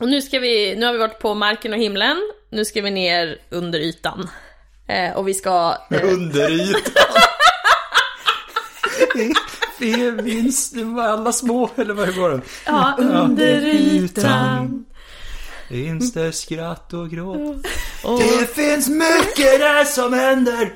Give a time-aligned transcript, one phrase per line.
[0.00, 2.16] Och nu ska vi, nu har vi varit på marken och himlen,
[2.50, 4.28] nu ska vi ner under ytan.
[4.88, 5.76] Eh, och vi ska...
[5.90, 6.92] Eh, Under ytan.
[10.74, 12.40] Det var alla små, eller vad var det?
[12.66, 14.84] ja, under ytan.
[15.68, 17.66] Finns det skratt och gråt?
[18.18, 20.74] Det finns mycket där som händer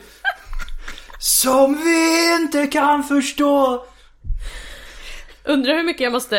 [1.19, 3.85] Som vi inte kan förstå
[5.45, 6.37] Undrar hur mycket jag måste...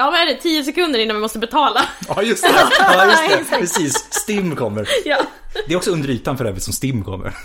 [0.00, 0.34] Ja, vad är det?
[0.34, 1.80] 10 sekunder innan vi måste betala.
[2.08, 3.58] Ja just det, ja, just det.
[3.58, 3.94] precis.
[4.10, 4.88] Stim kommer.
[5.04, 5.16] ja.
[5.66, 7.26] Det är också under ytan för övrigt som Stim kommer.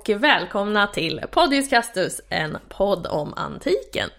[0.00, 4.10] och välkomna till Podius Castus, en podd om antiken.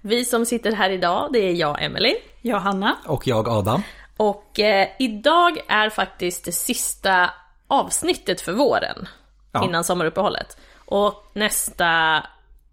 [0.00, 2.16] Vi som sitter här idag, det är jag, Emily.
[2.40, 2.96] Jag, Hanna.
[3.06, 3.82] Och jag Adam.
[4.16, 7.30] Och eh, idag är faktiskt det sista
[7.66, 9.08] avsnittet för våren,
[9.52, 9.64] Ja.
[9.64, 10.56] innan sommaruppehållet.
[10.86, 12.16] Och nästa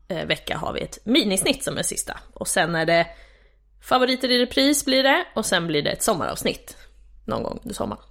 [0.08, 2.20] eh, vecka har vi ett minisnitt som är sista.
[2.34, 3.08] Och sen är det
[3.82, 6.78] favoriter i repris blir det, och sen blir det ett sommaravsnitt.
[7.26, 8.02] Någon gång under sommaren.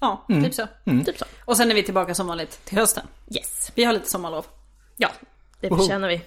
[0.00, 0.66] Ja, typ så.
[1.06, 1.24] Typ så.
[1.44, 3.06] Och sen är vi tillbaka som vanligt till hösten.
[3.30, 3.72] Yes.
[3.74, 4.46] Vi har lite sommarlov.
[4.96, 5.10] Ja,
[5.60, 6.20] det förtjänar vi.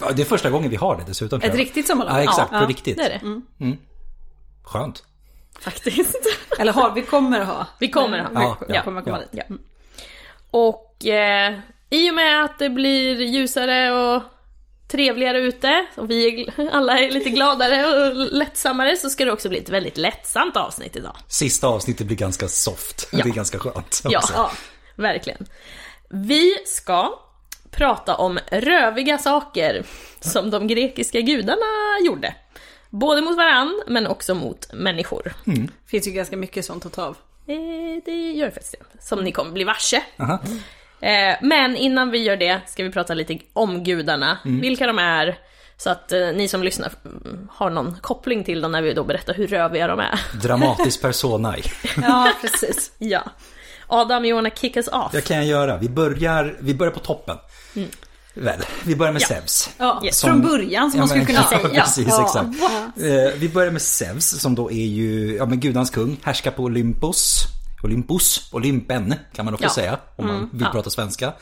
[0.00, 1.40] Ja, Det är första gången vi har det dessutom.
[1.42, 2.14] Ett riktigt sommarlov.
[2.16, 2.96] Ja exakt, Ja, på riktigt.
[2.96, 3.20] Det är
[3.58, 3.76] det.
[4.62, 5.02] Skönt.
[5.60, 6.16] Faktiskt.
[6.58, 7.66] Eller har, vi kommer ha.
[7.80, 8.30] Vi kommer ha.
[8.34, 9.38] Ja, Vi ja, kommer komma ja.
[9.38, 9.44] dit.
[9.48, 9.62] Mm.
[10.50, 11.58] Och eh,
[11.90, 14.22] i och med att det blir ljusare och
[14.88, 19.58] trevligare ute, och vi alla är lite gladare och lättsammare, så ska det också bli
[19.58, 21.16] ett väldigt lättsamt avsnitt idag.
[21.28, 23.08] Sista avsnittet blir ganska soft.
[23.12, 23.20] Ja.
[23.22, 24.02] Det är ganska skönt.
[24.04, 24.52] Ja, ja,
[24.96, 25.46] verkligen.
[26.10, 27.18] Vi ska
[27.70, 29.84] prata om röviga saker
[30.20, 31.66] som de grekiska gudarna
[32.06, 32.34] gjorde.
[32.90, 35.32] Både mot varann, men också mot människor.
[35.86, 37.16] finns ju ganska mycket sånt att ta av.
[37.46, 39.02] Eh, det gör det faktiskt det.
[39.02, 40.02] Som ni kommer bli varse.
[40.18, 40.38] Aha.
[41.04, 45.38] Eh, men innan vi gör det ska vi prata lite om gudarna, vilka de är,
[45.76, 49.04] så att eh, ni som lyssnar mm, har någon koppling till dem när vi då
[49.04, 50.20] berättar hur röviga de är.
[50.42, 51.62] Dramatisk personae.
[52.02, 52.92] Ja, precis.
[52.98, 53.22] ja.
[53.86, 55.12] Adam, you wanna kick us off?
[55.12, 55.76] Det kan jag göra.
[55.76, 57.36] Vi börjar, vi börjar på toppen.
[58.34, 59.36] Väl, vi börjar med Mm.
[59.36, 59.40] Ja.
[59.40, 59.70] Zeus.
[59.78, 60.20] Ja, Yes.
[60.22, 61.82] från början som man skulle kunna ja, säga.
[61.82, 62.24] precis, Ja.
[62.24, 62.46] exakt.
[63.02, 66.62] Eh, vi börjar med Zeus som då är ju, ja men gudans kung, härskar på
[66.62, 67.44] Olympus.
[67.84, 69.70] Olympus, Olympen kan man också Ja.
[69.70, 70.70] säga om man vill ja.
[70.72, 71.32] prata svenska.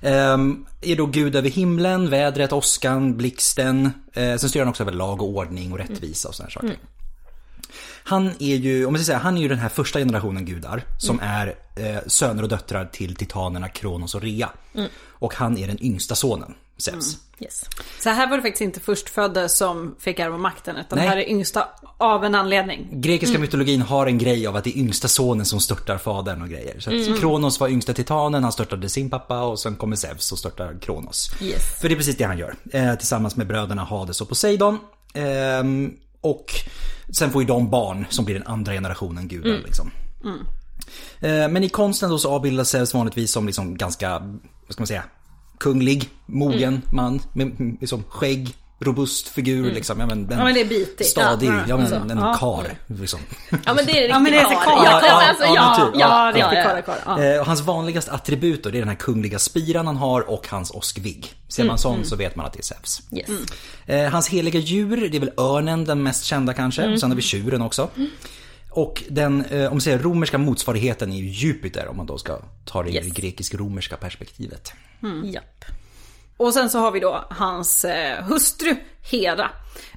[0.00, 3.90] Ehm, är då gud över himlen, vädret, åskan, blixten.
[4.12, 6.76] Eh, sen styr han också över lag och ordning och rättvisa och sådana saker.
[8.04, 10.82] Han är ju, om man ska säga, han är ju den här första generationen gudar
[10.98, 14.50] som är eh, söner och döttrar till titanerna Kronos och Rea.
[15.08, 17.18] Och han är den yngsta sonen, Zeus.
[17.40, 17.64] Yes.
[18.00, 21.06] Så här var det faktiskt inte förstfödda som fick ärva makten, utan Nej.
[21.06, 22.88] det här är yngsta av en anledning.
[22.92, 26.48] Grekiska mytologin har en grej av att det är yngsta sonen som störtar fadern och
[26.48, 26.80] grejer.
[26.80, 30.38] Så att Kronos var yngsta titanen, han störtade sin pappa och sen kommer Zeus och
[30.38, 31.30] störtar Kronos.
[31.42, 31.80] Yes.
[31.80, 32.54] För det är precis det han gör.
[32.72, 34.78] Eh, tillsammans med bröderna Hades och Poseidon.
[35.14, 36.52] Ehm, och
[37.12, 39.90] sen får ju de barn som blir den andra generationen gudar liksom.
[41.20, 44.86] Eh, men i konsten då så avbildas Zeus vanligtvis som liksom ganska, vad ska man
[44.86, 45.04] säga,
[45.58, 50.00] kunglig, mogen man med med liksom skägg, robust figur liksom.
[50.00, 51.08] Ja men, den Ja, men det är bitigt.
[51.10, 51.94] Stadig, Ja, ja men så.
[51.94, 52.36] en Ja.
[52.40, 53.20] kar liksom.
[53.50, 54.64] Ja men det är riktigt Ja, men det är så karl.
[54.64, 54.84] karl.
[54.84, 56.00] Ja, Ja, alltså, ja, ja, typ.
[56.00, 57.22] ja, Ja, ja, ja.
[57.24, 60.48] Eh, Och hans vanligaste attribut då, det är den här kungliga spiran han har och
[60.48, 61.32] hans åskvigg.
[61.48, 63.02] Ser man sån så vet man att det är Zeus.
[63.12, 63.28] Yes.
[63.86, 66.98] Eh, hans heliga djur, det är väl örnen den mest kända kanske.
[66.98, 67.88] Sen har vi tjuren också.
[68.76, 72.38] Och den, eh, om man säger romerska motsvarigheten är ju Jupiter om man då ska
[72.64, 73.04] ta det i Yes.
[73.06, 74.72] det grekisk-romerska perspektivet.
[75.24, 75.64] Japp.
[76.36, 78.76] Och sen så har vi då hans eh, hustru
[79.10, 79.50] Hera.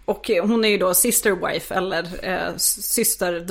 [0.05, 3.47] Och eh, hon är ju då sister wife eller eh, syster...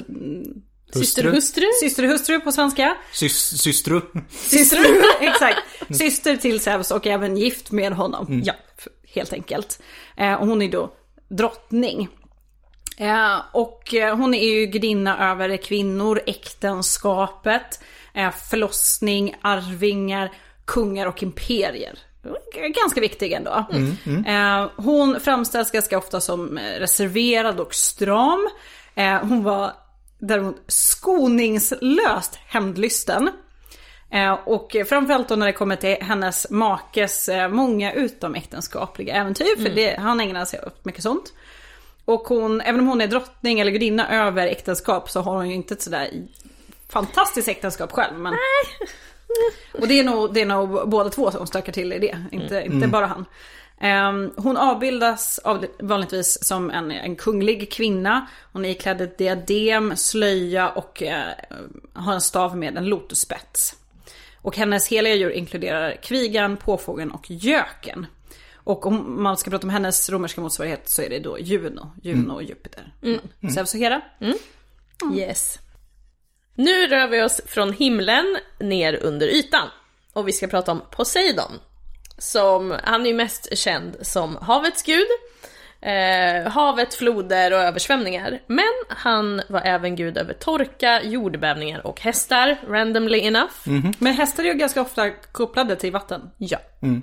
[0.92, 1.64] Syster hustru?
[1.80, 2.96] Systerhustru på svenska.
[3.12, 4.00] Sys- systru.
[4.30, 4.78] Syster,
[5.20, 5.58] exakt.
[5.90, 8.42] Syster till Zeus och även gift med honom.
[8.44, 9.82] Ja, f- helt enkelt.
[10.16, 10.92] Eh, och hon är då
[11.28, 12.08] drottning.
[13.00, 17.80] Eh, och eh, hon är ju gudinna över kvinnor, äktenskapet,
[18.14, 20.32] eh, förlossning, arvingar,
[20.64, 21.98] kungar och imperier.
[22.74, 23.66] Ganska viktig ändå.
[24.26, 28.48] Eh, hon framställs ganska ofta som eh, reserverad och stram.
[28.94, 29.72] Eh, hon var
[30.18, 33.30] däremot skoningslöst hämndlysten.
[34.44, 40.20] Och framförallt då när det kommer till hennes makes många utomäktenskapliga äventyr, för det, han
[40.20, 41.32] ägnar sig åt mycket sånt.
[42.08, 45.54] Och hon, även om hon är drottning eller gudinna över äktenskap så har hon ju
[45.54, 46.10] inte ett sådär
[46.88, 48.18] fantastiskt äktenskap själv.
[48.18, 48.34] Men...
[49.72, 52.62] Och det är, nog, det är nog båda två som stökar till i det, inte,
[52.66, 53.24] inte bara han.
[53.80, 58.26] Ehm, hon avbildas av, vanligtvis som en, en kunglig kvinna.
[58.52, 61.32] Hon är iklädd ett diadem, slöja och eh,
[61.92, 63.76] har en stav med en lotusspets.
[64.42, 68.06] Och hennes heliga djur inkluderar kvigan, påfågeln och göken.
[68.68, 72.32] Och om man ska prata om hennes romerska motsvarighet så är det då Juno, Juno
[72.32, 72.94] och Jupiter.
[73.02, 73.20] Mm.
[73.54, 74.00] Zeus och Hera.
[75.14, 75.58] Yes.
[76.54, 79.68] Nu rör vi oss från himlen ner under ytan.
[80.12, 81.52] Och vi ska prata om Poseidon.
[82.18, 85.08] Som, han är ju mest känd som havets gud.
[85.80, 88.38] Eh, havet, floder och översvämningar.
[88.46, 93.52] Men han var även gud över torka, jordbävningar och hästar, randomly enough.
[93.98, 96.30] Men hästar är ju ganska ofta kopplade till vatten.
[96.38, 96.58] Ja,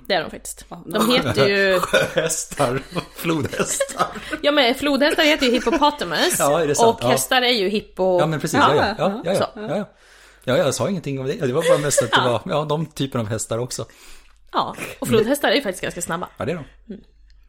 [0.06, 0.64] det är de faktiskt.
[0.86, 1.80] De heter ju...
[2.14, 2.80] Hästar,
[3.14, 4.06] flodhästar.
[4.42, 6.36] Ja men flodhästar heter ju hippopotamus.
[6.38, 6.96] Ja, är det sant?
[6.96, 7.08] och Ja.
[7.08, 8.20] hästar är ju hippo...
[8.20, 8.94] Ja men precis, ja ja.
[8.98, 9.88] ja, ja, ja, ja, ja.
[10.44, 11.32] ja jag sa ingenting om det.
[11.46, 13.84] Det var bara mest att det var, ja de typen av hästar också.
[14.52, 16.28] Ja, och flodhästar är ju faktiskt ganska snabba.
[16.36, 16.64] Ja det är de.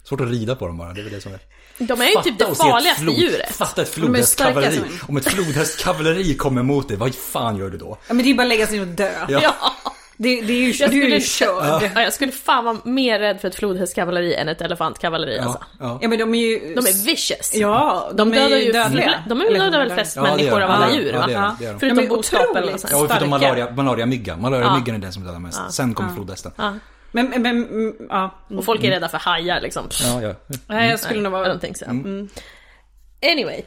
[0.09, 1.39] Svårt att rida på dem bara, det är väl det som är.
[1.77, 3.56] De är ju typ det farligaste flod- djuret.
[3.56, 4.75] Fatta ett är flodhästkavalleri.
[4.75, 7.98] som- Om ett flodhästkavalleri kommer mot dig, vad fan gör du då?
[8.07, 9.12] Ja men det är ju bara att lägga sig och dö.
[9.30, 9.39] Ja.
[9.44, 9.54] Ja.
[10.19, 11.92] Det, det är ju, Jag du är skulle- körd.
[11.95, 15.59] Ja, jag skulle fan vara mer rädd för ett flodhästkavalleri än ett elefantkavalleri alltså.
[15.80, 16.00] Ja, ja.
[16.01, 16.59] Ja men de är ju...
[16.75, 17.51] De är vicious.
[17.56, 19.24] Ja, De de, är dödar ju dödliga.
[19.30, 21.27] De är väl dödar väl flest Ja, människor av alla Ja, djur ja, va?
[21.27, 21.80] de, det gör de.
[21.80, 22.81] Förutom är boskapen sånt.
[22.83, 23.25] Ja, förutom Starka.
[23.25, 24.42] malaria, malariamyggan.
[24.42, 25.62] Malariamyggan är den som dödar mest.
[25.69, 26.51] Sen kommer flodhästen.
[27.18, 28.40] Ja, Men, men, men mm, ja.
[28.48, 29.90] Och folk är rädda för hajar liksom.
[30.22, 30.36] ja.
[30.68, 31.60] Nej, jag skulle nog vara...
[31.60, 31.86] think so.
[33.22, 33.62] Anyway,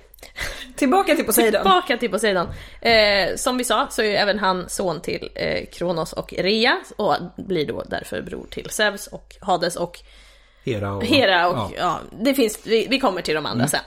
[0.77, 1.63] Tillbaka till Poseidon.
[1.63, 2.47] tillbaka till Poseidon.
[2.81, 6.81] Eh, som vi sa så är ju även han son till eh, Kronos och Rea
[6.97, 9.99] och blir då därför bror till Zeus och Hades och
[10.65, 11.05] Hera och...
[11.05, 11.71] Hera och Ja.
[11.77, 13.81] ja, det finns, vi, vi kommer till de andra sen.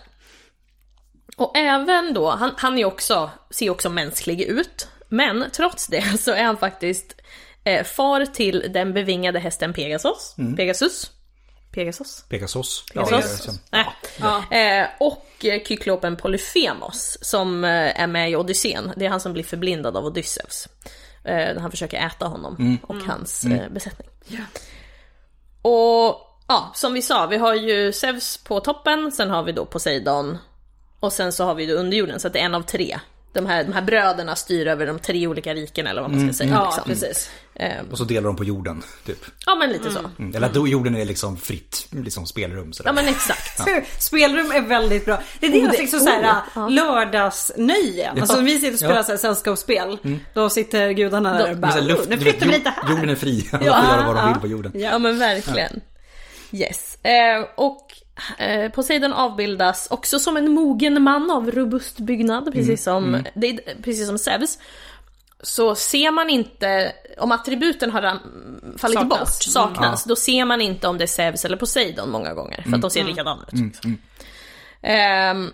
[1.37, 4.87] Och även då, han, han är också, ser också mänsklig ut.
[5.09, 7.15] Men trots det så är han faktiskt
[7.63, 10.35] eh, far till den bevingade hästen Pegasus.
[10.57, 11.11] Pegasus.
[11.71, 12.23] Pegasus?
[12.29, 12.85] Pegasus.
[12.93, 13.59] Pegasus?
[13.71, 13.93] Ja,
[14.49, 14.81] Nej.
[14.81, 18.91] Eh, och eh, kyklopen Polyphemos som eh, är med i Odyssén.
[18.95, 20.67] Det är han som blir förblindad av Odysseus.
[21.23, 24.07] Eh, han försöker äta honom och hans eh, besättning.
[25.61, 29.65] Och ja, som vi sa, vi har ju Zeus på toppen, sen har vi då
[29.65, 30.37] Poseidon
[30.99, 32.99] och sen så har vi då underjorden, så att det är en av tre.
[33.33, 36.33] De här, de här bröderna styr över de tre olika rikena eller vad man ska
[36.43, 36.49] säga.
[36.53, 36.83] Ja, liksom.
[36.83, 37.29] precis.
[37.91, 39.25] Och så delar de på jorden, typ.
[39.45, 39.99] Ja men lite så.
[40.19, 40.35] Mm.
[40.35, 42.89] Eller att jorden är liksom fritt, liksom spelrum sådär.
[42.89, 43.59] Ja men exakt.
[44.03, 45.21] Spelrum är väldigt bra.
[45.39, 48.11] Det är deras det- liksom såhär oh, lördagsnöje.
[48.11, 49.03] Alltså vi sitter och spelar Ja.
[49.03, 49.97] såhär sällskapsspel.
[50.33, 52.89] Då sitter gudarna där och bara, så här, luft, "Oh, nu flyttar vi lite här.
[52.89, 54.71] Jorden är fri, alla får göra vad de vill på jorden.
[54.75, 55.81] Ja men verkligen.
[56.51, 56.97] Yes.
[57.03, 57.87] Eh, och
[58.37, 63.81] eh, Poseidon avbildas också som en mogen man av robust byggnad, precis som, Det är,
[63.81, 64.57] precis som Zeus.
[65.41, 68.01] Så ser man inte, om attributen har
[68.77, 69.19] fallit Saknas.
[69.19, 72.75] bort, saknas, då ser man inte om det är Zeus eller Poseidon många gånger, för
[72.75, 73.59] att de ser likadana ut.
[73.59, 73.97] Liksom.
[74.81, 75.51] Ehm,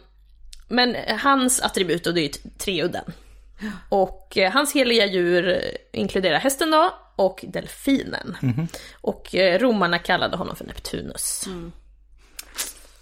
[0.68, 3.04] men hans attribut då, det är ju treudden.
[3.90, 8.38] Och eh, hans heliga djur eh, inkluderar hästen då, och delfinen.
[9.02, 11.46] Och eh, romarna kallade honom för Neptunus.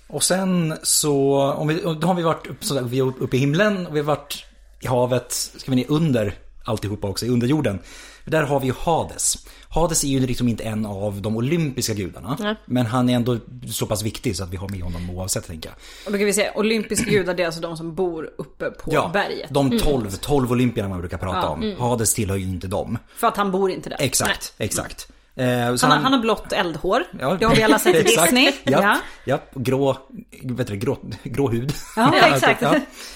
[0.10, 3.40] Och sen så, om vi, då har vi varit upp, sådär, vi är uppe i
[3.40, 4.46] himlen och vi har varit
[4.80, 6.34] i havet, ska vi ner under
[6.64, 7.80] alltihopa också, i underjorden.
[8.26, 9.38] Där har vi ju Hades.
[9.70, 12.38] Hades är ju liksom inte en av de olympiska gudarna.
[12.40, 12.56] Nej.
[12.66, 13.38] Men han är ändå
[13.72, 15.76] så pass viktig så att vi har med honom oavsett tänker jag.
[16.06, 19.10] Och då kan vi säga olympiska gudar, det är alltså de som bor uppe på
[19.14, 19.50] berget.
[19.50, 21.76] de 12, 12 olympierna man brukar prata om.
[21.80, 22.98] Hades tillhör ju inte dem.
[23.16, 23.98] För att han bor inte där.
[24.00, 25.12] Exakt, exakt.
[25.38, 27.04] Eh, så Han, har- han har blått eldhår.
[27.20, 28.32] Ja, Det har vi alla sett i exakt.
[28.32, 28.52] Disney.
[28.64, 28.98] Ja, Ja.
[29.26, 29.40] ja.
[29.62, 29.98] grå,
[30.44, 31.74] vet du, det, grå, grå hud.
[31.96, 32.62] Ja, exakt.
[32.62, 32.76] Ja,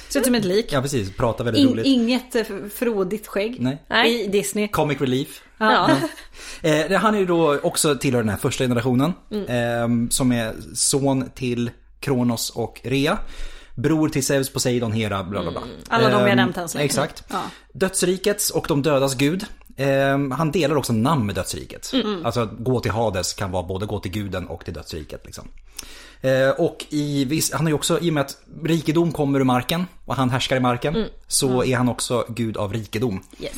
[0.09, 0.65] Ser ut som ett lik.
[0.71, 1.85] ja precis, pratar väldigt In, roligt.
[1.85, 2.43] inget eh,
[2.75, 3.57] frodigt skägg.
[3.59, 3.83] Nej.
[3.87, 4.21] Nej.
[4.25, 4.67] I Disney.
[4.67, 5.41] Comic relief.
[5.57, 5.89] Ja.
[6.61, 9.13] Eh, han är ju då också tillhör den här första generationen.
[9.31, 10.03] Mm.
[10.05, 13.17] Eh, som är son till Kronos och Rea.
[13.75, 15.61] Bror till Zeus, Poseidon, Hera, bla bla bla.
[15.61, 15.73] Mm.
[15.89, 16.85] Alla de vi har Eh, nämnt än så länge.
[16.85, 17.23] Exakt.
[17.29, 17.41] Ja.
[17.73, 19.45] Dödsrikets och de dödas gud.
[19.77, 21.91] Eh, han delar också namn med dödsriket.
[21.93, 22.25] Mm.
[22.25, 25.21] Alltså att gå till Hades kan vara både gå till guden och till dödsriket.
[25.25, 25.47] Liksom.
[26.21, 29.85] Eh, och i, han är ju också, i och med att rikedom kommer ur marken
[30.05, 30.95] och han härskar i marken.
[30.95, 31.09] Mm.
[31.27, 33.23] Så är han också gud av rikedom.
[33.39, 33.51] Yes.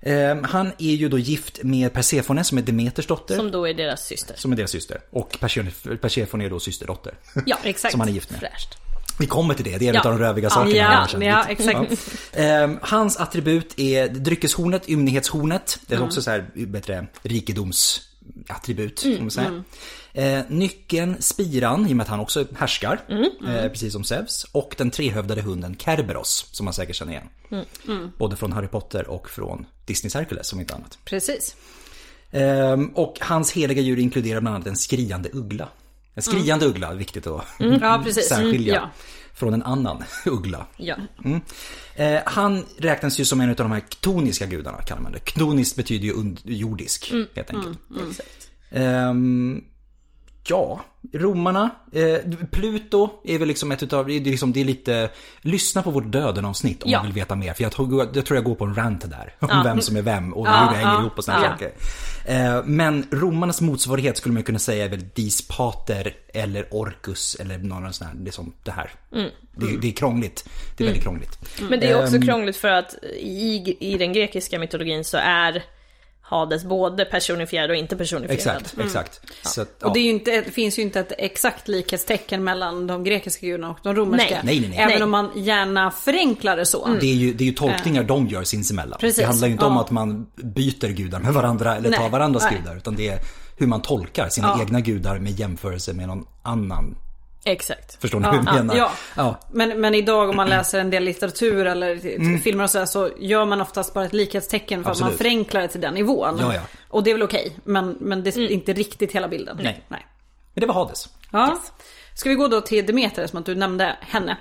[0.00, 3.34] Eh, han är ju då gift med Persefone som är Demeters dotter.
[3.36, 4.34] Som, Som då är deras syster.
[4.52, 5.00] är deras syster.
[5.10, 7.14] Och Perse- Persefone är då systerdotter.
[7.46, 7.90] Ja, Exakt.
[7.92, 8.40] Som han är gift med.
[8.40, 8.78] Fräscht.
[9.18, 10.00] Vi kommer till det, det är en Ja.
[10.10, 10.76] av de röviga sakerna.
[10.76, 12.08] Ja, här ja, exakt.
[12.32, 12.38] Ja.
[12.42, 15.78] Ehm, hans attribut är dryckeshornet, ymnighetshornet.
[15.86, 16.02] Det Mm.
[16.04, 19.04] är också så här, bättre rikedomsattribut.
[19.20, 19.64] Man säga.
[20.12, 23.00] Eh, nyckeln, spiran, i och med att han också härskar,
[23.48, 24.46] eh, precis som Zeus.
[24.52, 27.28] Och den trehövdade hunden Kerberos, som man säkert känner igen.
[28.18, 30.98] Både från Harry Potter och från Disneys Hercules, om inte annat.
[31.04, 31.56] Precis.
[32.30, 35.68] Ehm, och hans heliga djur inkluderar bland annat en skriande uggla.
[36.18, 38.28] En skriande uggla, viktigt att Ja, precis.
[38.28, 38.90] särskilja Mm, ja.
[39.34, 40.66] från en annan uggla.
[40.76, 40.96] Ja.
[41.94, 45.18] Eh, han räknas ju som en av de här ktoniska gudarna, kallar man det.
[45.18, 47.78] Ktoniskt betyder ju underjordisk, helt enkelt.
[48.70, 49.64] Ehm,
[50.48, 50.80] ja,
[51.12, 51.70] romarna.
[51.92, 55.90] Eh, Pluto är väl liksom ett utav, det är, liksom, det är lite, lyssna på
[55.90, 56.98] vårt döden-avsnitt om Ja.
[56.98, 57.52] man vill veta mer.
[57.54, 59.34] För jag tror jag, tror jag går på en rant där.
[59.38, 61.50] Om vem som är vem och Ja, hur det hänger ja, ihop och sådana ja.
[61.50, 61.72] saker.
[62.24, 67.92] Eh, men romarnas motsvarighet skulle man kunna säga är väl Dispater eller Orcus eller någon
[67.92, 68.90] sådana här, det är som det här.
[69.56, 70.48] Det, det är krångligt.
[70.76, 71.38] Det är väldigt krångligt.
[71.70, 72.22] Men det är också Ehm.
[72.22, 75.64] krångligt för att i, i den grekiska mytologin så är
[76.30, 78.62] Hades både personifierad och inte personifierad.
[78.62, 79.20] Exakt, exakt.
[79.42, 79.86] Så att, ja.
[79.86, 83.46] Och det, är ju inte, det finns ju inte ett exakt likhetstecken mellan de grekiska
[83.46, 84.40] gudarna och de romerska.
[84.42, 84.60] Nej.
[84.60, 84.78] Nej, nej, nej.
[84.78, 85.02] Även Nej.
[85.02, 86.88] om man gärna förenklar det så.
[87.00, 88.98] Det är ju, det är ju tolkningar de gör sinsemellan.
[89.00, 89.80] Precis, Det handlar ju inte om ja.
[89.80, 92.60] att man byter gudar med varandra eller tar Nej, varandras nej.
[92.60, 92.76] gudar.
[92.76, 93.18] Utan det är
[93.56, 94.62] hur man tolkar sina Ja.
[94.62, 96.96] egna gudar med jämförelse med någon annan.
[97.52, 98.00] Exakt.
[98.00, 98.76] Förstår ni hur jag menar?
[98.76, 98.90] Ja.
[99.16, 99.40] Ja.
[99.52, 101.96] Men, men idag om man läser en del litteratur eller
[102.38, 105.18] filmer och sådär så gör man oftast bara ett likhetstecken för att man Absolut.
[105.18, 106.38] förenklar det till den nivån.
[106.40, 106.60] Ja, ja.
[106.88, 109.60] Och det är väl okej, men, men det är inte riktigt hela bilden.
[109.62, 109.84] Nej.
[109.88, 110.06] Nej.
[110.54, 111.08] Men det var Hades.
[111.32, 111.58] Ja.
[112.14, 114.36] Ska vi gå då till Demeter som att du nämnde henne.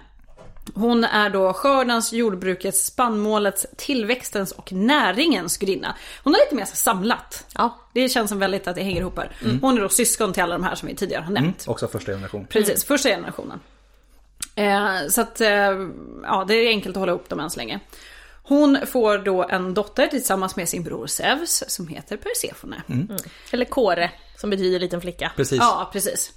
[0.73, 5.95] Hon är då skördens, jordbrukets, spannmålets, tillväxtens och näringens gudinna.
[6.23, 7.45] Hon har lite mer samlat.
[7.53, 7.77] Ja.
[7.93, 9.31] Det känns som väldigt att det hänger ihop här.
[9.61, 11.63] Hon är då syskon till alla de här som vi tidigare har nämnt.
[11.67, 12.47] Också första generation.
[12.49, 13.59] Precis, första generationen.
[14.55, 15.49] Eh, så att, eh,
[16.23, 17.79] ja det är enkelt att hålla upp dem än så länge.
[18.43, 22.81] Hon får då en dotter tillsammans med sin bror Zeus som heter Persefone.
[23.51, 25.31] Eller Kåre, som betyder liten flicka.
[25.35, 25.57] Precis.
[25.57, 26.33] Ja, precis.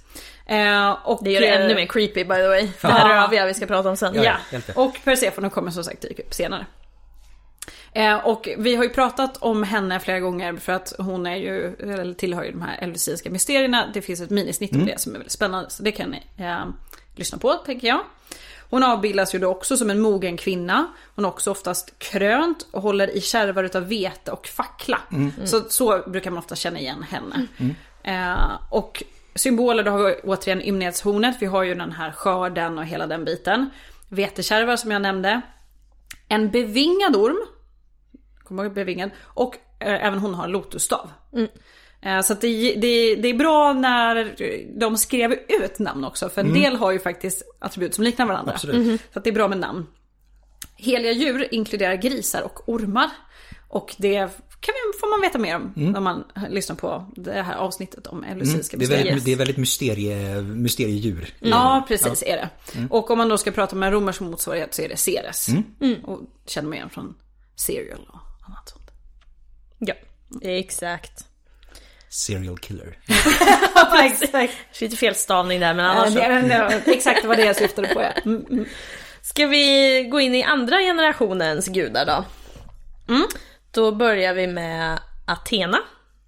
[0.51, 2.67] Eh, och, Det gör det eh, ännu mer creepy by the way.
[2.81, 3.23] Det här Ja.
[3.23, 4.15] röviga vi ska prata om sen.
[4.15, 6.65] Ja, Ja, och Persefone kommer som sagt dyka upp senare.
[7.93, 11.75] Eh, och vi har ju pratat om henne flera gånger för att hon är ju,
[11.79, 13.87] eller tillhör ju de här eleusinska mysterierna.
[13.93, 16.65] Det finns ett minisnitt om det som är väldigt spännande, så det kan ni eh,
[17.15, 17.99] lyssna på tänker jag.
[18.69, 20.87] Hon avbildas ju då också som en mogen kvinna.
[21.15, 24.99] Hon är också oftast krönt och håller i kärvar utav vete och fackla.
[25.45, 27.47] Så, så brukar man ofta känna igen henne.
[28.03, 29.03] Eh, och
[29.35, 31.37] symboler, då har vi återigen ymnighetshornet.
[31.39, 33.69] Vi har ju den här skörden och hela den biten.
[34.09, 35.41] Vetekärvar som jag nämnde.
[36.27, 37.37] En bevingad orm.
[38.43, 39.09] Kommer ihåg bevingad.
[39.23, 41.11] Och eh, även hon har en lotusstav.
[42.01, 44.35] Eh, så det, det, det är bra när
[44.79, 46.29] de skrev ut namn också.
[46.29, 48.53] För en del har ju faktiskt attribut som liknar varandra.
[48.53, 49.01] Absolut.
[49.13, 49.87] Så det är bra med namn.
[50.77, 53.09] Heliga djur inkluderar grisar och ormar.
[53.69, 54.29] Och det
[54.61, 58.23] kan vi, får man veta mer om när man lyssnar på det här avsnittet om
[58.23, 59.05] eleusinska Det är mysterier.
[59.05, 61.33] väldigt, det är väldigt mysterie, mysteriedjur.
[61.39, 62.49] Ja, precis är det.
[62.89, 65.47] Och om man då ska prata med en romersk motsvarighet så är det Ceres.
[66.03, 67.15] Och känner man igen från
[67.55, 68.91] Serial och annat sånt.
[69.79, 69.93] Ja,
[70.41, 71.25] exakt.
[72.09, 72.97] Serial killer.
[74.03, 74.81] exakt.
[74.81, 76.91] Lite fel stavning där men annars så.
[76.91, 78.01] exakt vad det jag syftade på.
[78.01, 78.11] Ja.
[78.25, 78.65] Mm, mm.
[79.21, 82.25] Ska vi gå in i andra generationens gudar då?
[83.71, 85.77] Då börjar vi med Athena,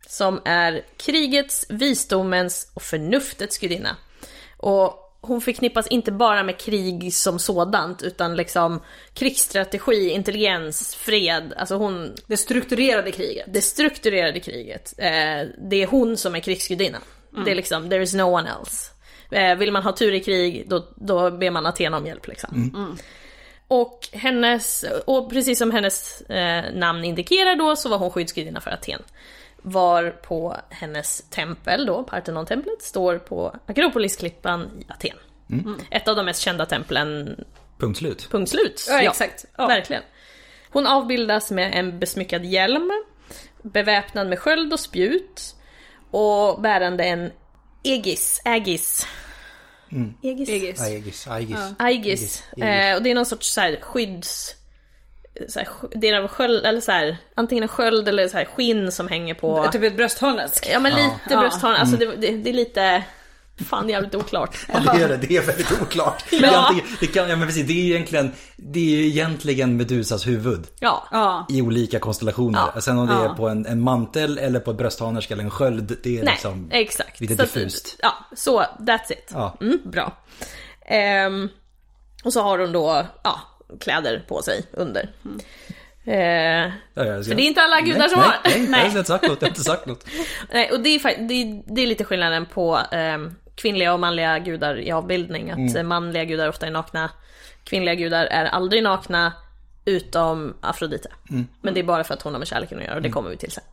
[0.07, 3.95] som är krigets, visdomens och förnuftets gudinna.
[4.57, 8.81] Och hon förknippas inte bara med krig som sådant, utan liksom
[9.13, 11.53] krigsstrategi, intelligens, fred.
[11.57, 13.45] Alltså hon, Det strukturerade kriget.
[13.53, 14.93] det strukturerade kriget.
[14.97, 16.99] Eh, det är hon som är krigsgudinna.
[17.45, 18.91] Det är liksom, there is no one else.
[19.31, 22.97] Eh, vill man ha tur i krig, då, då ber man Athena om hjälp liksom.
[23.73, 28.71] Och hennes, och precis som hennes eh, namn indikerar då, så var hon skyddsgudinna för
[28.71, 29.01] Aten.
[29.61, 35.17] Var på hennes tempel då, Parthenon-templet, står på Akropolisklippan i Aten.
[35.91, 37.35] Ett av de mest kända templen
[37.77, 38.27] Punkt slut.
[38.31, 38.85] Punkt slut.
[38.89, 39.45] Ja, exakt.
[39.57, 39.67] Ja.
[39.67, 40.03] Verkligen.
[40.69, 42.91] Hon avbildas med en besmyckad hjälm,
[43.61, 45.55] beväpnad med sköld och spjut
[46.11, 47.31] och bärande en
[50.23, 50.49] Aegis.
[50.49, 50.81] Aegis.
[50.81, 50.81] Aegis.
[50.81, 51.27] Egis.
[51.27, 51.57] Aegis.
[51.79, 51.79] Aegis.
[51.79, 52.43] Aegis.
[52.57, 54.55] Eh, och det är någon sorts så här, skydds...
[55.47, 58.91] Så här, det är sköld, eller så här, antingen en sköld eller så här, skinn
[58.91, 59.67] som hänger på...
[59.71, 60.61] Typ ett brösthörnets.
[60.71, 61.39] Ja men lite Ja.
[61.39, 63.03] brösthål, alltså det, det, det är lite...
[63.69, 64.57] Fan jävligt oklart.
[64.73, 65.17] Ja, det är det.
[65.17, 66.23] Det är väldigt oklart.
[66.29, 69.77] Det, är antingen, det, kan, ja, men precis, det är ju egentligen, det är egentligen
[69.77, 70.67] Medusas huvud.
[70.79, 71.07] Ja.
[71.11, 71.45] Ja.
[71.49, 72.59] I olika konstellationer.
[72.75, 72.81] Ja.
[72.81, 73.31] Sen om det Ja.
[73.31, 75.97] är på en, en mantel eller på ett brösthanerska eller en sköld.
[76.03, 77.19] Det är Nej, liksom exakt.
[77.19, 77.95] lite Så att- diffust.
[78.01, 79.31] Ja, så that's it.
[79.33, 79.57] Ja.
[79.61, 80.17] Mm, bra.
[80.85, 81.49] Ehm,
[82.23, 83.39] och så har hon då ja,
[83.79, 85.09] kläder på sig under.
[86.05, 86.13] Eh,
[86.95, 88.35] Ja, ja, För det är inte alla gudar som nej, har.
[88.43, 88.79] Nej, nej, Nej.
[88.83, 89.41] jag har inte sagt något.
[89.41, 90.05] Jag har inte sagt något.
[90.53, 94.39] Nej, och det är, det, är, det är lite skillnaden på ehm, kvinnliga och manliga
[94.39, 95.51] gudar i avbildning.
[95.51, 97.11] Att eh, manliga gudar ofta är nakna,
[97.63, 99.33] kvinnliga gudar är aldrig nakna,
[99.85, 101.09] utom Afrodite.
[101.61, 103.29] Men det är bara för att hon har med kärleken att göra och det kommer
[103.29, 103.63] vi till sen.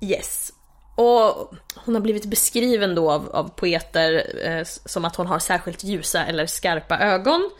[0.00, 0.52] Yes.
[0.94, 5.84] Och hon har blivit beskriven då av, av poeter eh, som att hon har särskilt
[5.84, 7.50] ljusa eller skarpa ögon.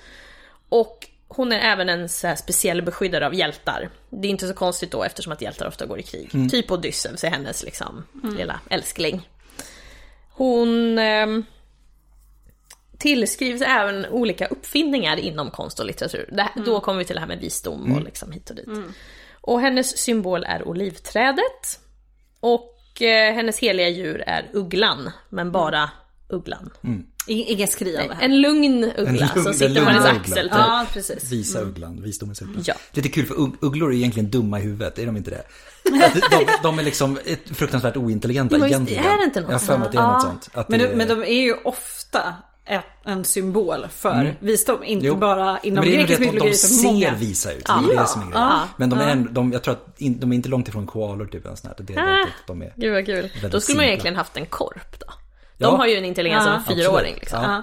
[0.68, 3.90] Och hon är även en så här speciell beskyddare av hjältar.
[4.10, 6.50] Det är inte så konstigt då eftersom att hjältar ofta går i krig.
[6.50, 8.04] Typ Odysseus är hennes liksom
[8.36, 9.28] lilla älskling.
[10.34, 11.44] Hon ehm,
[12.98, 16.28] tillskrivs även olika uppfinningar inom konst och litteratur.
[16.32, 18.68] Det, här- Då kommer vi till det här med visdom och liksom hit och dit.
[19.40, 21.80] Och hennes symbol är olivträdet.
[22.40, 25.90] Och eh, hennes heliga djur är ugglan, men bara
[26.28, 26.70] ugglan.
[27.26, 28.24] I- Inget skriande här.
[28.24, 30.58] En lugn uggla lugn- som sitter på hennes axel typ.
[30.58, 31.32] Ja, precis.
[31.32, 32.62] Visa ugglan, visdomens uggla.
[32.66, 32.74] Ja.
[32.92, 35.42] Lite kul för ugg- ugglor är egentligen dumma i huvudet, är de inte det?
[36.06, 39.04] Att de, de är liksom ett fruktansvärt ointelligenta Jo, egentligen.
[39.04, 40.50] Är det inte något Jag har för mig att det är något sånt?
[40.68, 42.34] Men det de, är- men de är ju ofta
[43.04, 44.84] en symbol för visdom.
[44.84, 45.14] Inte Jo.
[45.16, 47.14] bara inom Men det är nog grekisk mytologi de ser många.
[47.14, 47.64] visa ut.
[47.66, 48.42] Det är det som är grejen.
[48.42, 48.68] Ja.
[48.76, 51.26] Men de är, ändå- de, jag tror att in, de är inte långt ifrån koalor
[51.26, 51.44] typ.
[51.46, 51.84] eller sånt här.
[51.86, 52.26] Det är Ah.
[52.46, 52.72] de är...
[52.76, 53.30] Gud vad kul.
[53.50, 55.06] Då skulle man egentligen haft en korp då.
[55.62, 55.76] De Ja.
[55.76, 57.42] har ju en intelligens av en fyraåring liksom.
[57.42, 57.52] Ja.
[57.52, 57.62] Ja.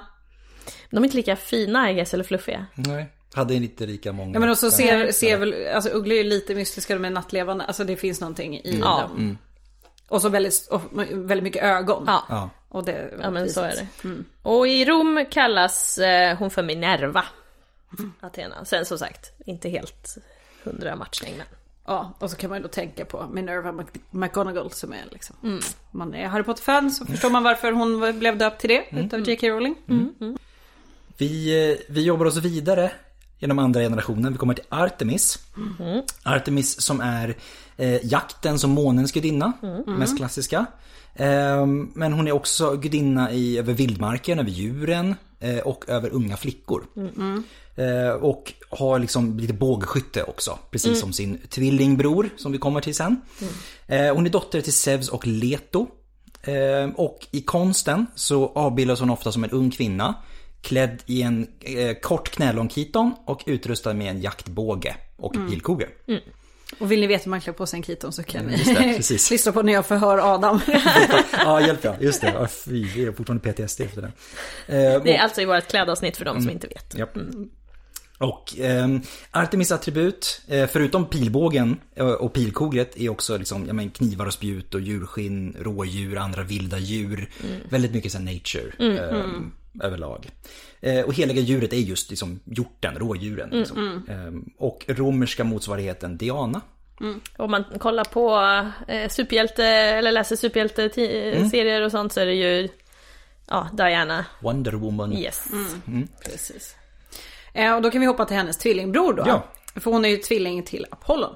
[0.90, 2.66] De är inte lika fina I eller fluffiga.
[2.76, 3.14] Nej.
[3.34, 4.34] Hade inte lika många.
[4.34, 7.64] Ja men också ser, ser väl, alltså ugglor är ju lite mystiska, de är nattlevande,
[7.66, 9.02] alltså det finns någonting i Ja.
[9.02, 9.38] dem.
[10.08, 12.04] Och så väldigt, och väldigt mycket ögon.
[12.08, 12.24] Ja.
[12.30, 12.50] Ja.
[12.70, 13.88] Och det, Ja men så är det.
[14.08, 14.26] Mm.
[14.42, 17.26] Och i Rom kallas eh, hon för Minerva.
[18.20, 18.66] Athena.
[18.66, 20.18] Sen som sagt, inte helt
[20.64, 21.48] hundra matchning men.
[21.90, 25.60] Ja, och så kan man ju då tänka på Minerva McGonagall som är liksom, Mm.
[25.92, 29.06] man är Harry Potter-fan så förstår man varför hon blev döpt till det Mm.
[29.06, 29.48] utav J.K.
[29.50, 29.76] Rowling.
[31.18, 32.92] Vi, eh, vi jobbar oss vidare
[33.40, 34.32] genom andra generationen.
[34.32, 35.40] Vi kommer till Artemis.
[36.24, 37.36] Artemis som är
[37.78, 39.54] eh, jaktens och månens gudinna,
[39.86, 40.66] mest klassiska.
[41.16, 45.16] Ehm, men hon är också gudinna i, över vildmarken, över djuren eh,
[45.64, 46.86] och över unga flickor.
[47.76, 52.96] Eh, och har liksom lite bågskytte också, precis som sin tvillingbror som vi kommer till
[52.96, 53.22] sen.
[53.88, 55.88] Eh, hon är dotter till Zeus och Leto.
[56.42, 60.16] Eh, och i konsten så avbildas hon ofta som en ung kvinna.
[60.62, 65.90] Klädd i en eh, kort knälång kiton och utrustad med en jaktbåge och pilkogel.
[66.78, 68.74] Och vill ni veta hur man klär på sig en kiton så kan ni det,
[68.98, 69.32] precis.
[69.32, 70.60] lyssna på när jag förhör Adam.
[71.32, 71.96] Ja, hjälp ja.
[72.00, 72.28] Just det.
[72.34, 74.12] Ja, fy, jag har fortfarande PTSD efter det.
[74.78, 76.96] Eh, Det är alltså i vårt klädavsnitt för de som inte vet.
[76.98, 77.18] Japp.
[78.18, 79.02] Och ehm,
[79.32, 84.34] Artemis attribut, eh, förutom pilbågen eh, och pilkoglet, är också liksom, ja, men, knivar och
[84.34, 87.30] spjut och djurskinn, rådjur, andra vilda djur.
[87.70, 89.52] Väldigt mycket så nature ehm,
[89.84, 90.30] överlag.
[90.82, 93.50] Eh, och heliga djuret är just liksom hjorten, rådjuren.
[93.50, 94.04] Liksom.
[94.10, 96.62] Ehm, och romerska motsvarigheten Diana.
[97.38, 98.36] Om man kollar på
[98.88, 102.70] eh, superhjälte, eller läser superhjälte-serier och sånt så är det ju
[103.50, 104.26] Ja, Diana.
[104.40, 105.14] Wonder Woman.
[105.14, 105.48] Yes.
[106.26, 106.76] Precis.
[107.54, 109.24] Eh, och då kan vi hoppa till hennes tvillingbror då.
[109.28, 109.44] Ja.
[109.76, 111.36] För hon är ju tvilling till Apollon.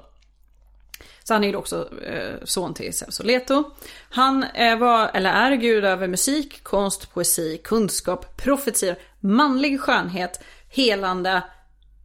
[1.24, 3.64] Så han är ju också eh, son till Zeus och Leto.
[4.10, 11.42] Han eh, var, eller är gud över musik, konst, poesi, kunskap, profetior, manlig skönhet, helande,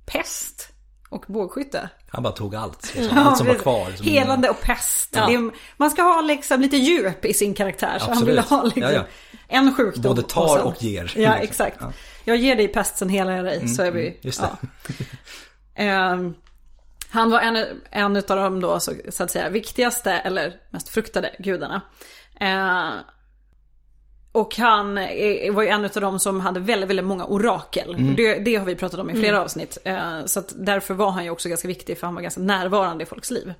[0.06, 0.70] pest
[1.10, 1.90] och bågskytte.
[2.12, 2.96] Han bara tog allt.
[2.96, 3.18] Liksom.
[3.18, 3.92] Allt som var kvar.
[3.92, 5.10] Som Helande och pest.
[5.16, 5.32] Ja.
[5.32, 8.00] Är, man ska ha liksom lite djup i sin karaktär.
[8.00, 8.34] Så han Absolut.
[8.34, 9.04] vill ha liksom Ja, ja.
[9.48, 10.04] en sjukdom.
[10.04, 11.14] Både tar sen- och ger.
[11.16, 11.78] Ja, exakt.
[11.80, 11.92] Ja.
[12.24, 13.68] Jag ger dig pest, sen helar jag dig.
[13.68, 14.20] så är vi...
[14.22, 14.50] just det.
[17.12, 21.36] Han var en, en av de då, så, så att säga, viktigaste eller mest fruktade
[21.39, 21.82] gudarna.
[22.39, 22.93] Ehm,
[24.32, 24.95] och han
[25.52, 27.95] var ju en av de som hade väldigt, väldigt många orakel.
[27.95, 28.15] Mm.
[28.15, 29.78] Det, det har vi pratat om i flera avsnitt.
[29.84, 33.04] Ehm, så att därför var han ju också ganska viktig, för han var ganska närvarande
[33.04, 33.54] i folks liv.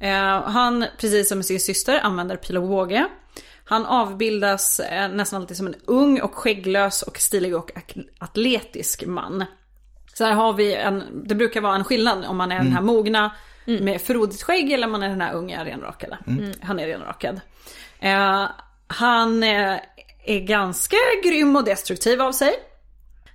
[0.00, 3.08] Ehm, han, precis som sin syster, använder pil och båge.
[3.64, 7.70] Han avbildas eh, nästan alltid som en ung och skägglös och stilig och
[8.18, 9.44] atletisk man.
[10.20, 12.80] Så här har vi en, det brukar vara en skillnad om man är den här
[12.80, 13.32] mogna
[13.64, 16.18] med frodigt skägg eller om man är den här unga renrakade.
[16.62, 17.40] Han är renrakad.
[18.00, 18.48] Eh,
[18.86, 19.76] han eh,
[20.24, 22.52] är ganska grym och destruktiv av sig.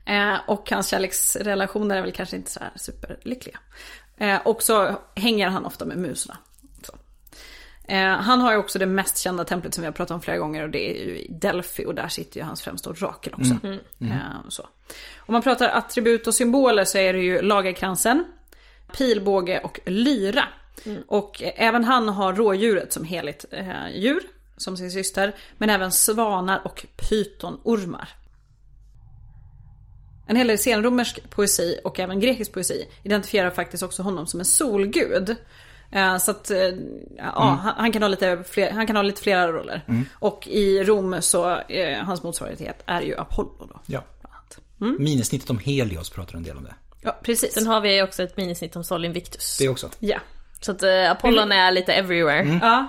[0.06, 3.60] Eh, och hans kärleksrelationer är väl kanske inte så här superlyckliga.
[4.18, 6.38] Eh, och så hänger han ofta med musorna.
[7.88, 10.38] Eh, han har ju också det mest kända templet som vi har pratat om flera
[10.38, 13.68] gånger och det är ju i Delphi och där sitter ju hans främsta orakel också.
[14.02, 14.68] Eh, så.
[15.18, 18.26] Om man pratar attribut och symboler så är det ju lagerkransen,
[18.98, 20.44] pilbåge och lyra.
[21.08, 24.24] Och eh, även han har rådjuret som heligt eh, djur,
[24.58, 28.10] som sin syster, men även svanar och pytonormar.
[30.28, 34.46] en hel del senromersk poesi och även grekisk poesi identifierar faktiskt också honom som en
[34.46, 35.36] solgud.
[35.92, 36.58] Eh, Så att, eh,
[37.18, 39.82] ja, han, han, kan ha lite fler, han kan ha lite flera roller.
[40.14, 43.80] Och i Rom så, eh, hans motsvarighet är ju Apollo då.
[43.86, 44.04] Ja.
[44.22, 45.00] annat.
[45.00, 46.74] Minisnittet om Helios pratar en del om det.
[47.02, 47.54] Ja, precis.
[47.54, 49.58] Sen har vi också ett minisnitt om Sol Invictus.
[49.58, 49.90] Det också.
[50.00, 50.18] Ja.
[50.62, 52.60] Så att uh, Apollon är lite everywhere.
[52.62, 52.88] ja.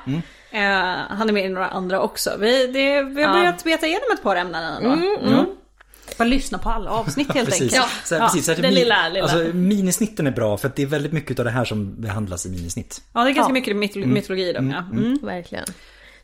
[0.50, 0.62] Eh,
[1.08, 2.36] han är med i några andra också.
[2.38, 3.32] Vi, det, vi har Ja.
[3.38, 5.46] börjat beta igenom ett par ämnen ändå.
[6.18, 7.74] Bara lyssna på alla avsnitt helt Precis.
[7.74, 7.92] enkelt.
[8.06, 9.22] Så, här, Ja, precis så här, den mi- lilla, lilla.
[9.22, 12.46] Alltså, minisnitten är bra för att det är väldigt mycket av det här som behandlas
[12.46, 13.02] i minisnitt.
[13.12, 13.54] Ja, det är ganska Ja.
[13.54, 14.70] mycket mytolo- mytologi i dem.
[14.70, 14.78] Ja.
[14.98, 15.18] Mm.
[15.22, 15.64] Verkligen.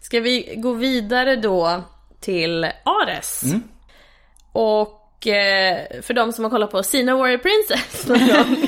[0.00, 1.82] Ska vi gå vidare då
[2.20, 3.42] till Ares?
[4.52, 8.66] Och eh, för de som har kollat på Sina Warrior Princess någon gång,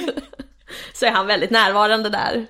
[0.95, 2.47] så är han väldigt närvarande där.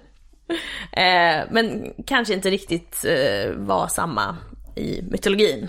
[0.92, 4.37] Eh, men kanske inte riktigt eh, var samma
[4.76, 5.68] i mytologin.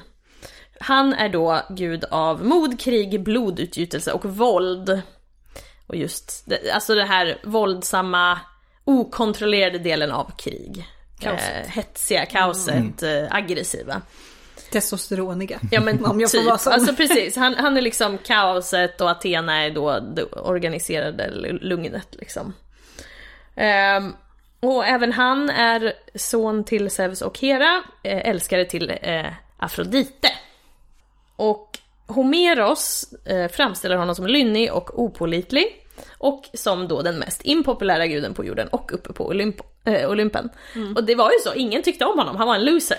[0.80, 5.02] Han är då gud av mod, krig, blodutgjutelse och våld.
[5.88, 8.40] Och just det, alltså det här våldsamma,
[8.84, 10.88] okontrollerade delen av krig.
[11.20, 11.66] Kaoset.
[11.66, 14.02] Eh, hetsiga, kaoset, eh, aggressiva.
[14.72, 15.60] Testosteroniga.
[15.72, 16.74] Ja men Om jag får typ, vara sån.
[16.74, 17.36] alltså precis.
[17.36, 21.30] Han, han är liksom kaoset och Athena är då det organiserade
[21.62, 22.54] lugnet liksom.
[23.56, 24.14] Ehm,
[24.60, 29.26] och även han är son till Zeus och Hera, eh, älskare till eh,
[29.58, 30.28] Afrodite.
[31.36, 35.82] Och Homeros eh, framställer honom som lynnig och opålitlig.
[36.18, 40.50] Och som då den mest impopulära guden på jorden och uppe på Olymp, eh, Olympen.
[40.96, 42.98] Och det var ju så, ingen tyckte om honom, han var en loser.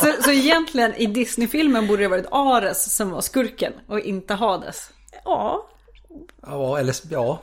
[0.00, 4.90] Så, så egentligen i Disney-filmen borde det varit Ares som var skurken och inte Hades.
[5.24, 5.68] ja,
[6.46, 7.42] Ja, eller ja.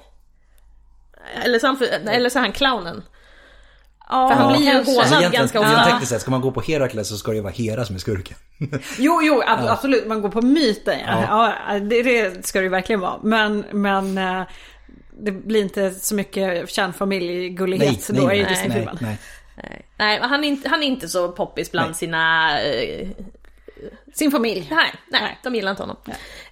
[1.44, 3.04] Eller så, han, eller så är han clownen.
[4.12, 5.86] Ja, För han blir ju hånad Alltså ganska ofta.
[5.86, 8.00] tekniskt sett, ska man gå på Herakles så ska det ju vara Hera som är
[8.00, 8.38] skurken.
[8.98, 10.08] Jo, jo, ab- absolut.
[10.08, 11.00] Man går på myten.
[11.08, 11.54] Ja.
[11.70, 13.20] Ja, det, det ska det ju verkligen vara.
[13.24, 14.42] Men, men eh,
[15.20, 18.98] det blir inte så mycket kärnfamiljgullighet Nej, då nej, i Disney-filmen.
[19.02, 19.18] nej.
[19.56, 21.96] Nej, Nej, han är inte, han är inte så poppis bland Nej.
[21.96, 22.52] sina...
[22.62, 23.08] Eh,
[24.14, 24.68] Sin familj.
[24.72, 25.40] nej, nej, Nej.
[25.44, 25.98] de gillar inte honom.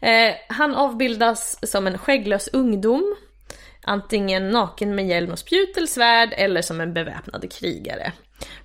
[0.02, 3.16] Eh, han avbildas som en skägglös ungdom.
[3.84, 8.14] Antingen naken med hjälm och spjut eller svärd eller som en beväpnad krigare.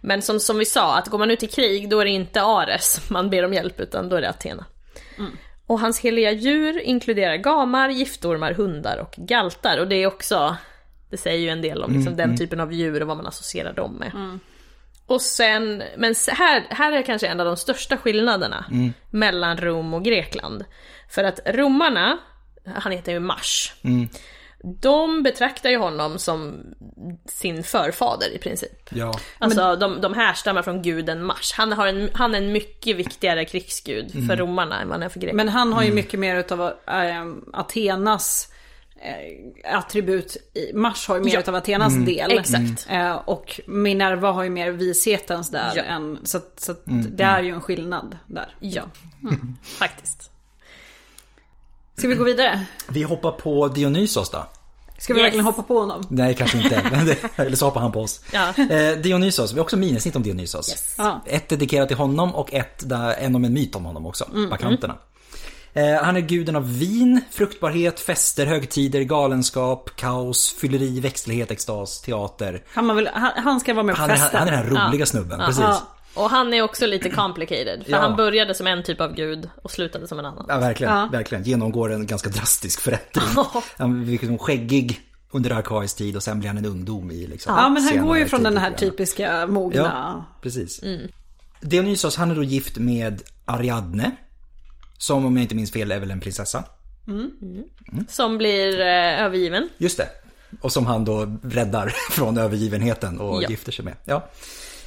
[0.00, 2.42] Men som, som vi sa, att går man ut i krig då är det inte
[2.42, 4.64] Ares man ber om hjälp utan då är det Athena.
[5.66, 9.78] Och hans heliga djur inkluderar gamar, giftormar, hundar och galtar.
[9.78, 10.56] Och det är också,
[11.10, 13.72] det säger ju en del om liksom, den typen av djur och vad man associerar
[13.72, 14.12] dem med.
[15.06, 18.64] Och sen, men här, här är kanske en av de största skillnaderna
[19.10, 20.64] mellan Rom och Grekland.
[21.10, 22.18] För att romarna,
[22.74, 23.72] han heter ju Mars,
[24.82, 26.60] de betraktar ju honom som
[27.26, 28.88] sin förfader i princip.
[28.90, 29.18] Ja.
[29.38, 31.52] Alltså de, de härstammar från guden Mars.
[31.52, 35.08] Han, har en, han är en mycket viktigare krigsgud för romarna än vad han är
[35.08, 35.36] för grekerna.
[35.36, 38.48] Men han har ju mycket mer utav äh, Athenas
[39.00, 40.36] eh, attribut.
[40.54, 41.40] I, Mars har ju mer Ja.
[41.40, 42.30] utav Athenas del.
[42.38, 42.86] Exakt.
[42.90, 45.72] Eh, och Minerva har ju mer vishetens där.
[45.76, 45.82] Ja.
[45.82, 48.56] Än, så så att det är ju en skillnad där.
[48.60, 48.82] Ja,
[49.78, 50.30] faktiskt.
[51.98, 52.60] Ska vi gå vidare?
[52.88, 54.46] Vi hoppar på Dionysos då.
[54.98, 55.24] Ska vi Yes.
[55.26, 56.06] verkligen hoppa på honom?
[56.08, 56.76] Nej, kanske inte.
[57.36, 58.20] Eller så hoppar han på oss.
[58.32, 58.48] Ja.
[58.70, 60.68] Eh, Dionysos, vi har också minisnitt om Dionysos.
[60.70, 60.94] Yes.
[60.98, 61.20] Ja.
[61.26, 64.94] Ett dedikerat till honom och ett där, en om en myt om honom också, bakanterna.
[65.72, 72.62] Eh, han är guden av vin, fruktbarhet, fester, högtider, galenskap, kaos, fylleri, växtlighet, extas, teater.
[72.74, 74.38] Han, väl, han, han ska vara med på Han är, festen.
[74.38, 75.64] han är den här roliga snubben, precis.
[76.14, 77.98] Och han är också lite complicated, för Ja.
[77.98, 80.46] han började som en typ av gud och slutade som en annan.
[80.48, 80.92] Ja, verkligen.
[80.94, 81.08] Ja.
[81.12, 81.44] Verkligen.
[81.44, 83.44] Genomgår en ganska drastisk förändring.
[83.78, 85.00] Han blir liksom skäggig
[85.30, 88.18] under arkaisk tid och sen blir han en ungdom i liksom Ja men han går
[88.18, 89.76] ju från den här typiska mogna.
[89.82, 90.80] Ja, precis.
[91.60, 94.10] Dionysos, han är då gift med Ariadne.
[94.98, 96.64] Som om jag inte minns fel är väl en prinsessa.
[98.08, 99.68] Som blir eh, övergiven.
[99.78, 100.08] Just det.
[100.60, 103.48] Och som han då räddar från övergivenheten och Ja.
[103.48, 103.94] gifter sig med.
[104.04, 104.28] Ja.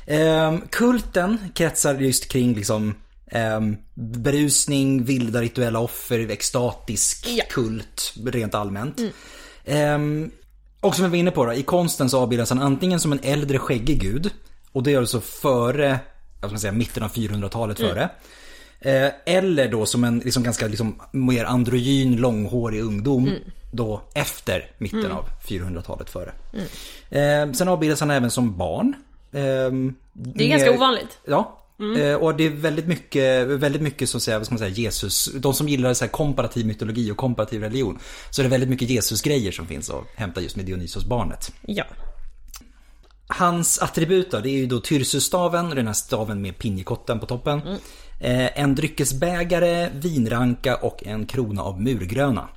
[0.08, 2.94] Ehm, kulten kretsar just kring liksom
[3.32, 7.44] ehm, berusning, vilda rituella offer, extatisk Ja.
[7.50, 9.02] kult rent allmänt.
[9.66, 10.32] Ehm,
[10.82, 13.20] och som vi var inne på då, i konsten så avbildas han antingen som en
[13.24, 14.30] äldre skäggig gud.
[14.72, 16.00] Och det är alltså före,
[16.42, 18.10] jag ska säga mitten av 400-talet före.
[18.80, 23.30] Eh, eller då som en liksom ganska liksom, mer androgyn, långhårig ungdom.
[23.72, 26.32] Då efter mitten av 400-talet före.
[27.10, 28.94] Eh, sen avbildas han även som barn.
[29.32, 29.72] Eh,
[30.14, 31.20] Det är ganska ovanligt.
[31.26, 31.54] Ja.
[32.00, 35.30] Eh, och det är väldigt mycket, väldigt mycket att säga, vad ska man säga, Jesus,
[35.34, 38.00] de som gillar så här komparativ mytologi och komparativ religion.
[38.30, 41.52] Så är det väldigt mycket Jesus-grejer som finns att hämta just med Dionysos barnet.
[41.62, 41.84] Ja.
[43.28, 47.62] Hans attribut då, det är ju då Tyrsustaven, den här staven med pinjekotten på toppen.
[48.20, 52.50] Eh, en dryckesbägare, vinranka och en krona av murgröna.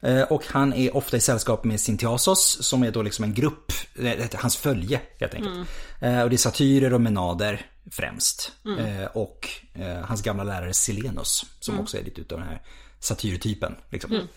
[0.00, 3.72] Eh, och han är ofta i sällskap med Sintiasos som är då liksom en grupp,
[3.98, 5.68] eh, hans följe helt enkelt.
[6.00, 8.52] Eh, och det är satyrer och menader främst.
[8.78, 9.48] Eh, och
[10.04, 12.62] hans gamla lärare Silenus som också är lite utav den här
[13.00, 13.74] satyrtypen.
[13.90, 14.28] Liksom.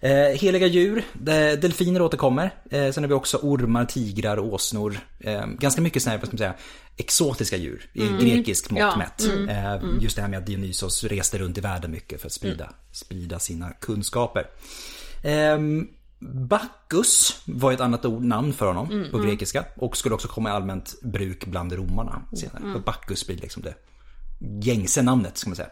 [0.00, 2.50] Eh, heliga djur, de, delfiner återkommer.
[2.70, 4.98] Eh, sen har vi också ormar, tigrar, åsnor.
[5.20, 6.54] Eh, ganska mycket sådana här, vad ska man säga,
[6.96, 9.24] exotiska djur i grekisk mått Ja, mätt.
[9.48, 12.72] Eh, just det här med att Dionysos reste runt i världen mycket för att sprida,
[12.92, 14.46] sprida sina kunskaper.
[15.24, 20.48] Ehm, Bacchus var ett annat ord, namn för honom på grekiska och skulle också komma
[20.48, 22.62] i allmänt bruk bland romarna senare.
[22.72, 23.74] För Bacchus blir liksom det
[24.62, 25.68] gängse namnet ska man säga.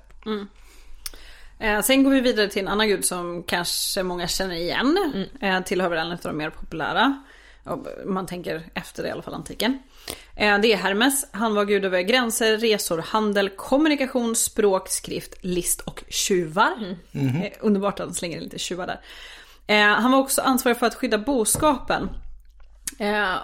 [1.58, 4.98] Eh, sen går vi vidare till en annan gud som kanske många känner igen.
[5.40, 7.22] Eh, tillhör väl en av de mer populära.
[8.04, 9.78] Man tänker efter det i alla fall antiken.
[10.36, 11.26] Eh, det är Hermes.
[11.30, 16.96] Han var gud över gränser, resor, handel, kommunikation, språk, skrift, list och tjuvar.
[17.12, 19.00] Eh, underbart att han slänger in lite tjuvar där.
[19.94, 22.08] Han var också ansvarig för att skydda boskapen.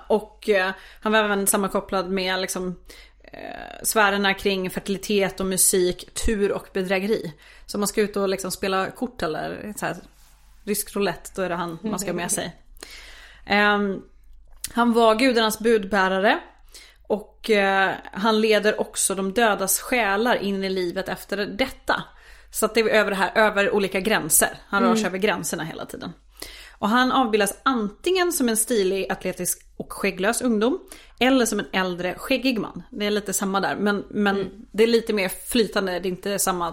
[0.07, 0.49] Och
[1.01, 2.77] han var även sammankopplad med liksom,
[3.83, 7.33] sfärerna kring fertilitet och musik, tur och bedrägeri.
[7.71, 9.97] Så man ska ut och liksom spela kort eller så här,
[10.65, 12.57] rysk roulette, då är det han man ska ha med sig.
[13.47, 14.03] Ehm,
[14.73, 16.41] han var gudarnas budbärare.
[17.03, 22.05] Och eh, han leder också de dödas själar in i livet efter detta.
[22.51, 24.59] Så att det är över det här, över olika gränser.
[24.67, 26.13] Han rör sig över gränserna hela tiden.
[26.79, 30.81] Och han avbildas antingen som en stilig, atletisk och skägglös ungdom.
[31.19, 32.83] Eller som en äldre, skäggig man.
[32.91, 33.77] Det är lite samma där.
[33.77, 36.73] Men, men det är lite mer flytande, det är inte samma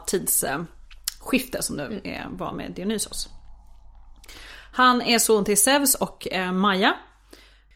[1.27, 3.29] tidsskifte som det är, var med Dionysos.
[4.73, 6.93] Han är son till Zeus och eh, Maja.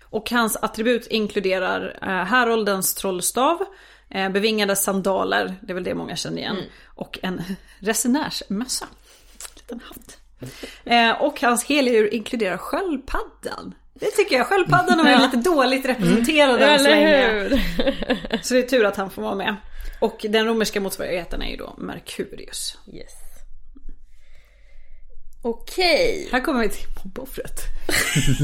[0.03, 3.65] Och hans attribut inkluderar eh, häroldens trollstav,
[4.09, 7.41] eh, bevingade sandaler, det är väl det många känner igen, och en
[7.79, 8.85] resenärsmössa.
[9.55, 10.17] Liten hatt.
[10.85, 13.75] Eh, och hans heliga inkluderar sköldpaddan.
[13.93, 17.49] Det tycker jag, sköldpaddan är lite dåligt representerad än så länge.
[18.41, 19.55] Så det är tur att han får vara med.
[20.01, 22.77] Och den romerska motsvarigheten är ju då Merkurius.
[22.93, 23.20] Yes.
[25.41, 26.29] Okej.
[26.31, 27.61] Här kommer vi till mobboffret.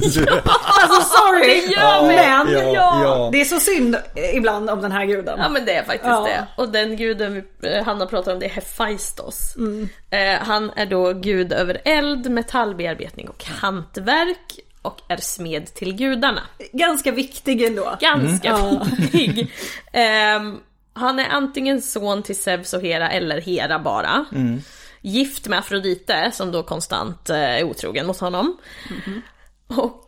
[0.81, 1.47] alltså sorry!
[1.47, 2.15] det gör vi.
[2.15, 3.29] men Ja, ja.
[3.31, 3.97] det är så synd
[4.33, 5.39] ibland om den här guden.
[5.39, 6.21] Ja men det är faktiskt Ja.
[6.27, 6.47] det.
[6.61, 9.55] Och den guden vi, eh, Hanna pratar om det är Hephaistos.
[10.09, 14.59] Eh, han är då gud över eld, metallbearbetning och hantverk.
[14.81, 16.41] Och är smed till gudarna.
[16.73, 17.97] Ganska viktig ändå.
[17.99, 18.85] Ganska Ja.
[18.97, 19.51] viktig.
[19.93, 20.59] Ehm,
[20.93, 24.25] han är antingen son till Zeus och Hera eller Hera bara.
[25.07, 28.57] Gift med Afrodite som då konstant eh, är otrogen mot honom.
[29.67, 30.05] Och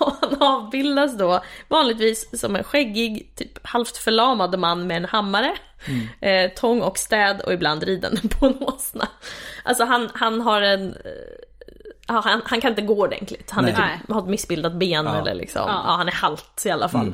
[0.20, 5.54] han avbildas då vanligtvis som en skäggig, typ halvt förlamad man med en hammare,
[6.20, 9.08] eh, tång och städ och ibland ridande på en åsna.
[9.64, 10.88] Alltså han, han har en...
[10.94, 11.00] eh,
[12.06, 13.50] Ja, han, han kan inte gå ordentligt.
[13.50, 13.76] Han typ,
[14.08, 15.20] har ett missbildat ben Ja.
[15.20, 15.82] eller liksom, ja.
[15.96, 17.12] han är halt i alla fall.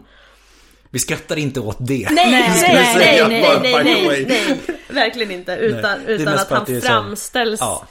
[0.91, 2.09] Vi skrattar inte åt det.
[2.11, 5.53] Nej, nej, nej, nej, nej, nej, verkligen inte.
[5.53, 7.87] Utan, utan att han framställs Ja.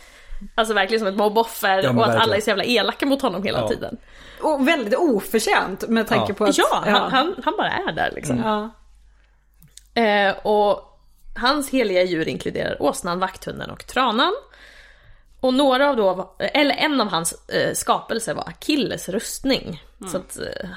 [0.55, 3.43] Alltså verkligen som ett mobboffer Ja, och att alla är så jävla elaka mot honom
[3.43, 3.67] hela Ja.
[3.67, 3.97] tiden.
[4.41, 6.35] Och väldigt oförtjänt med tanke Ja.
[6.35, 6.57] på att...
[6.57, 8.37] Ja, han, han, han bara är där liksom.
[8.39, 8.69] ja.
[10.03, 10.99] Eh, och
[11.35, 14.33] hans heliga djur inkluderar åsnan, vakthunden och tranan.
[15.39, 19.83] Och några av då, eller en av hans eh, skapelser var Achilles rustning.
[20.01, 20.11] Mm.
[20.11, 20.69] Så att eh,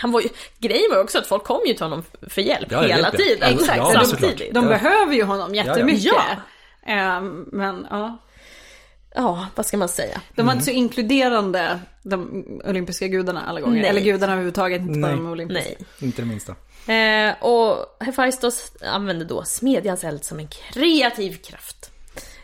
[0.00, 2.68] han var ju, grejen var ju också att folk kom ju till honom för hjälp
[2.72, 3.18] Ja, hela hjälp, ja.
[3.18, 3.52] tiden.
[3.54, 4.54] Exakt, ja, samtidigt.
[4.54, 4.70] De Ja.
[4.70, 6.04] behöver ju honom jättemycket.
[6.04, 6.22] Ja.
[6.86, 8.18] Ehm, men ja.
[9.14, 10.20] Ja, vad ska man säga?
[10.34, 13.80] De var inte så inkluderande, de olympiska gudarna alla gånger.
[13.80, 13.90] Nej.
[13.90, 15.16] Eller gudarna överhuvudtaget, inte bara Nej.
[15.16, 15.70] de olympiska.
[15.78, 15.86] Nej.
[16.00, 16.52] Inte det minsta.
[16.92, 21.90] Eh, och Hephaistos använde då smedjans eld som en kreativ kraft.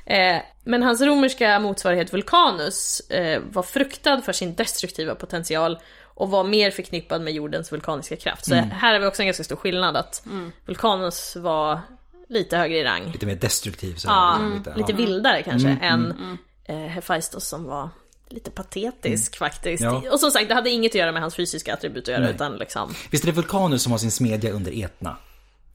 [0.07, 5.79] Eh, men hans romerska motsvarighet Vulcanus eh, var fruktad för sin destruktiva potential
[6.17, 8.45] och var mer förknippad med jordens vulkaniska kraft.
[8.45, 10.27] Så här har vi också en ganska stor skillnad att
[10.67, 11.81] Vulcanus var
[12.29, 13.11] lite högre i rang.
[13.13, 13.95] Lite mer destruktiv.
[13.95, 14.97] Så Ja, lite, lite ja.
[14.97, 17.89] vildare kanske än eh, Hephaistos som var
[18.29, 19.83] lite patetisk faktiskt.
[19.83, 20.03] Ja.
[20.13, 22.35] Och som sagt, det hade inget att göra med hans fysiska attribut att göra Nej.
[22.35, 22.95] utan liksom...
[23.11, 25.17] Visst är det Vulkanus som har sin smedja under Etna?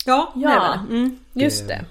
[0.06, 0.96] Ja, Ja, det.
[0.96, 1.20] Mm.
[1.34, 1.86] just det.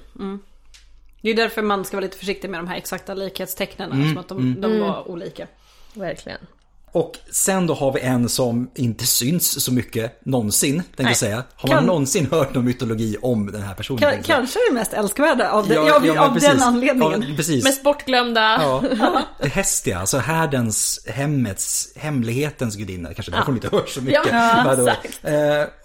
[1.23, 4.09] Det är därför man ska vara lite försiktig med de här exakta likhetstecknen.
[4.09, 5.47] Som att de, de var olika.
[5.95, 6.39] Verkligen.
[6.93, 11.11] Och sen då har vi en som inte syns så mycket någonsin, tänkte Nej.
[11.11, 11.45] jag säga.
[11.55, 13.99] Har man Kan- någon hört någon mytologi om den här personen?
[14.03, 14.37] Ka- tänkte jag säga.
[14.37, 16.63] kanske det mest älskvärda av, den, Ja, av, ja, men av den precis.
[16.63, 17.25] anledningen.
[17.29, 17.65] Ja, precis.
[17.65, 18.41] Mest bortglömda.
[18.41, 18.83] Ja.
[19.49, 23.15] Hestia, alltså härdens, hemmets, hemlighetens gudinna.
[23.15, 24.21] Kanske därför hon inte hörs så mycket.
[24.33, 25.21] Ja, exakt.
[25.25, 25.35] Eh,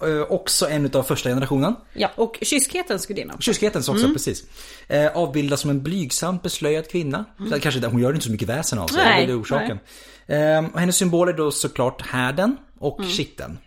[0.09, 1.75] eh, också en av första generationen.
[1.93, 2.11] Ja.
[2.15, 3.33] Och kyskhetens gudinna.
[3.39, 4.43] Kyskhetens också, precis.
[4.87, 7.25] Eh, avbildas som en blygsamt beslöjad kvinna.
[7.51, 9.79] Så Kanske där, hon gör inte så mycket väsen av sig, Nej, det är orsaken.
[10.27, 13.57] Eh, och hennes symboler är då såklart härden och kitteln.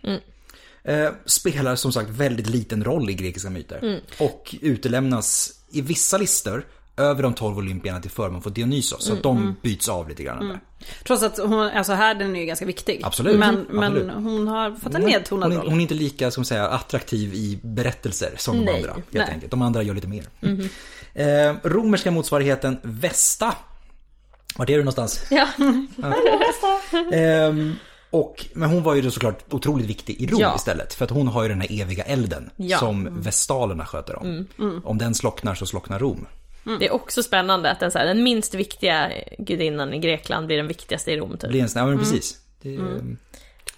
[0.83, 4.01] Eh, spelar som sagt väldigt liten roll i grekiska myter.
[4.19, 6.65] Och utelämnas i vissa listor
[6.97, 9.03] över de 12 olympierna till förmån för Dionysos.
[9.05, 10.59] Så att de byts av lite grann där.
[11.07, 13.01] Trots att hon, alltså här den är ju ganska viktig.
[13.03, 13.39] Absolut.
[13.39, 14.13] Men, Mm, men absolut.
[14.15, 15.69] hon har fått en nedtonad hon, är, roll.
[15.69, 18.93] hon är inte lika som säga, attraktiv i berättelser som de Nej, andra.
[18.93, 19.29] Helt nej.
[19.33, 19.51] enkelt.
[19.51, 20.25] De andra gör lite mer.
[21.13, 23.55] Eh, romerska motsvarigheten Vesta.
[24.55, 25.25] Var är du någonstans?
[25.31, 25.47] Ja.
[27.13, 27.75] Ehm,
[28.09, 30.55] och, men hon var ju då såklart otroligt viktig i Rom Ja.
[30.55, 30.93] istället.
[30.93, 32.77] För att hon har ju den här eviga elden Ja.
[32.77, 34.47] som vestalerna sköter om.
[34.83, 36.25] Om den slocknar så slocknar Rom.
[36.79, 40.57] Det är också spännande att den, så här, den minst viktiga gudinnan i Grekland blir
[40.57, 41.37] den viktigaste i Rom.
[41.37, 41.49] Typ.
[41.49, 42.37] blir en ja, men precis.
[42.61, 42.79] Det,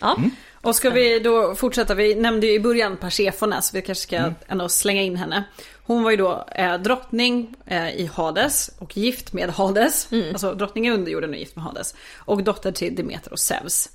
[0.02, 0.18] Ja.
[0.54, 4.70] Och ska vi då fortsätta, vi nämnde ju i början Persefones, vi kanske ska ändå
[4.70, 5.44] slänga in henne.
[5.86, 10.10] Hon var ju då eh, drottning eh, i Hades och gift med Hades.
[10.32, 11.96] Alltså drottning i underjorden och gift med Hades.
[12.18, 13.90] Och dotter till Demeter och Zeus.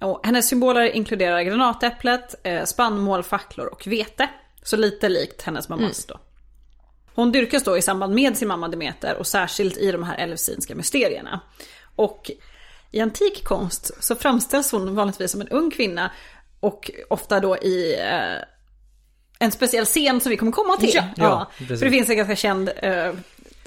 [0.00, 4.28] Och hennes symboler inkluderar granatäpplet, eh, spannmål, facklor och vete.
[4.62, 6.20] Så lite likt hennes mammas då.
[7.14, 10.74] Hon dyrkas då i samband med sin mamma Demeter och särskilt i de här elfsinska
[10.74, 11.40] mysterierna.
[11.96, 12.30] Och
[12.90, 16.10] i antik konst så framställs hon vanligtvis som en ung kvinna
[16.60, 18.55] och ofta då i eh,
[19.38, 20.90] en speciell scen som vi kommer komma till.
[20.94, 21.02] Ja.
[21.16, 21.78] Ja, precis.
[21.78, 23.12] för det finns en ganska känd eh,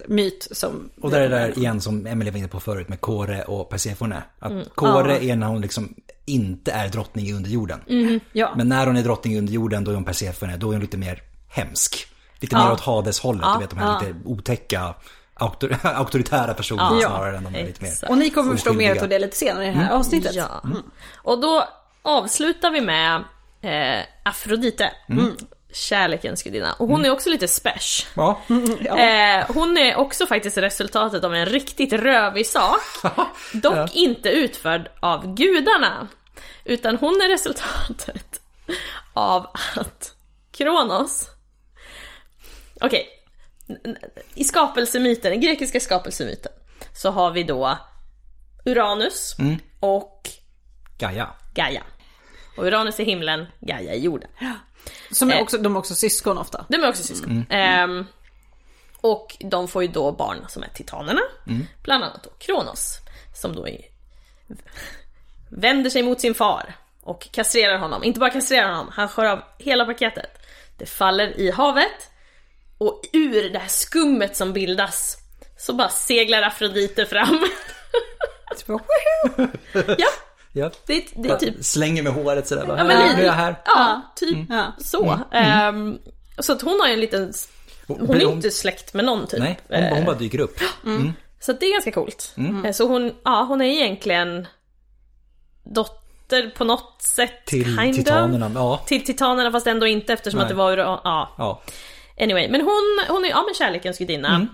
[0.07, 0.89] myt som...
[1.01, 3.69] och där är det där igen som Emelie var inne på förut med Kore och
[3.69, 4.23] Persefone.
[4.39, 5.93] Att Kore är när hon liksom
[6.25, 8.21] inte är drottning i underjorden.
[8.31, 8.53] Ja.
[8.55, 10.97] Men när hon är drottning i underjorden då är hon Persefone, då är hon lite
[10.97, 12.07] mer hemsk.
[12.39, 12.65] Lite Ja.
[12.65, 14.93] mer åt Hades-hållet, du vet de här lite otäcka
[15.33, 17.07] auktor auktoritära personerna Ja.
[17.09, 17.93] snarare än de är lite mer.
[18.09, 20.35] Och ni kommer förstå mer av det lite senare i det här avsnittet.
[20.35, 20.63] Ja.
[21.15, 21.63] Och då
[22.01, 23.23] avslutar vi med
[23.61, 24.91] eh, Afrodite.
[25.09, 25.35] Mm.
[25.73, 26.73] Kärlekens gudinna.
[26.73, 28.37] Och hon är också lite special.
[28.85, 32.81] Ja, Eh, hon är också faktiskt resultatet av en riktigt rövig sak.
[33.53, 36.07] Dock inte utförd av gudarna.
[36.65, 38.41] Utan hon är resultatet
[39.13, 40.15] av att
[40.51, 41.29] Kronos...
[42.81, 43.07] Okej.
[44.35, 46.51] I skapelsemyten, den grekiska skapelsemyten,
[46.95, 47.77] så har vi då
[48.65, 49.35] Uranus
[49.79, 50.29] och
[50.97, 51.29] Gaia.
[51.53, 51.83] Gaia.
[52.57, 54.29] Och Uranus är himlen, Gaia är jorden.
[55.11, 55.41] Som är Eh.
[55.41, 56.65] också, de är också syskon ofta.
[56.69, 57.45] De är också syskon.
[57.49, 58.05] Ehm,
[59.01, 61.21] och de får ju då barn som är titanerna.
[61.83, 62.97] Bland annat då Kronos.
[63.35, 63.81] Som då är,
[65.49, 66.75] vänder sig mot sin far.
[67.01, 68.03] Och kastrerar honom.
[68.03, 70.29] Inte bara kastrerar honom, han skär av hela paketet.
[70.77, 72.09] Det faller i havet.
[72.77, 75.17] Och ur det här skummet som bildas
[75.57, 77.47] så bara seglar Afrodite fram.
[79.97, 80.07] ja,
[80.53, 80.71] Ja.
[80.87, 82.77] det, det är typ Slänger med håret sådär bara.
[82.77, 83.55] Ja, men "Här, lite- nu är jag här.
[83.65, 84.65] Ja, typ Ja.
[84.79, 85.19] så.
[85.31, 85.97] Ehm,
[86.39, 87.33] så att hon har ju en liten...
[87.87, 89.39] Hon är inte släkt med någon typ.
[89.39, 90.59] Nej, hon, hon bara dyker upp.
[91.39, 92.33] Så att det är ganska coolt.
[92.37, 92.65] Mm.
[92.65, 94.47] Eh, Så hon, ja, hon är egentligen
[95.63, 97.45] dotter på något sätt.
[97.45, 97.95] Till kind of.
[97.95, 98.51] titanerna.
[98.55, 98.83] Ja.
[98.87, 100.43] Till titanerna fast ändå inte eftersom Nej.
[100.43, 101.01] att det var ja.
[101.37, 101.61] ja.
[102.21, 104.35] Anyway, men hon, hon är ja, men kärlekens gudinna.
[104.35, 104.47] Mm.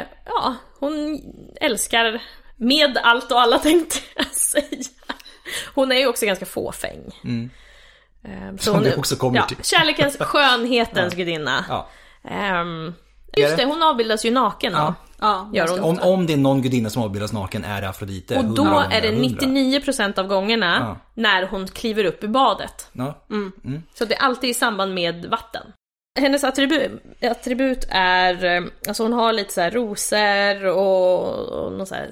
[0.00, 1.20] Eh, ja, hon
[1.60, 2.22] älskar
[2.60, 4.64] med allt och alla tänkte jag säga.
[5.74, 7.00] Hon är ju också ganska fåfäng.
[7.22, 7.28] Så
[8.24, 8.58] Mm.
[8.58, 9.56] Som hon vi är- också kommer ja, till.
[9.62, 11.64] Kärlekens, skönhetens gudinna.
[11.68, 11.88] Ja.
[12.30, 12.94] Ehm,
[13.36, 14.78] just det, hon avbildas ju naken då.
[14.78, 14.94] Ja.
[15.20, 15.80] Ja, Gör hon.
[15.80, 18.38] Om, om det är någon gudinna som avbildas naken är det Afrodite.
[18.38, 19.28] Och då 100, är det 100.
[19.46, 22.88] 99% av gångerna när hon kliver upp i badet.
[22.92, 23.24] Ja.
[23.94, 25.62] Så det är alltid i samband med vatten.
[26.20, 26.90] Hennes attribut,
[27.22, 32.08] attribut är, eh, alltså hon har lite så här rosor och, och någon så här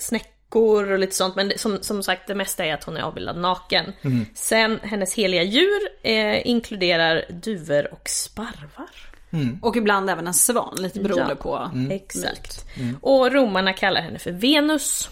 [0.49, 1.37] snäckor och lite sånt.
[1.37, 3.93] Men som, som sagt det mesta är att hon är avbildad naken.
[4.35, 8.89] Sen hennes heliga djur eh, inkluderar duvor och sparvar.
[9.63, 11.43] Och ibland även en svan, lite beroende Ja.
[11.43, 12.65] på Exakt.
[13.01, 15.09] Och romarna kallar henne för Venus.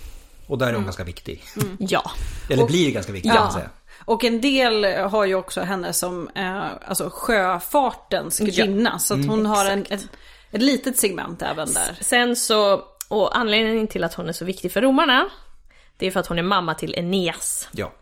[0.49, 1.43] Och där är hon ganska viktig.
[1.79, 2.11] Ja.
[2.51, 3.71] Eller blir ganska viktig kan man säga.
[4.05, 8.99] Och en del har ju också henne som eh, alltså sjöfartens gudinna.
[8.99, 10.09] Så att hon har en, ett,
[10.51, 11.97] ett litet segment även där.
[12.01, 15.29] Sen så, och anledningen till att hon är så viktig för romarna,
[15.97, 17.69] det är för att hon är mamma till Eneas.
[17.73, 17.93] Ja,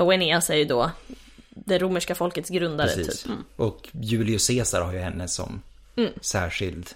[0.00, 0.90] Och Eneas är ju då
[1.50, 3.22] det romerska folkets grundare precis.
[3.22, 3.32] typ.
[3.56, 5.62] Och Julius Caesar har ju henne som
[6.20, 6.88] särskild,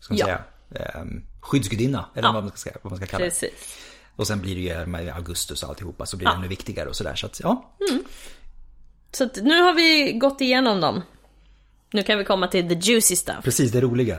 [0.00, 0.24] ska man Ja.
[0.26, 0.42] säga,
[0.94, 2.04] ehm, skyddsgudinna.
[2.14, 3.30] Eller vad, man ska, vad man ska kalla det.
[3.30, 3.78] Precis.
[4.16, 6.96] Och sen blir det ju med Augustus och alltihopa så blir det ännu viktigare och
[6.96, 7.14] sådär.
[7.14, 7.76] Så att, ja.
[9.12, 11.02] Så att nu har vi gått igenom dem.
[11.90, 13.44] Nu kan vi komma till the juicy stuff.
[13.44, 14.18] Precis, det roliga.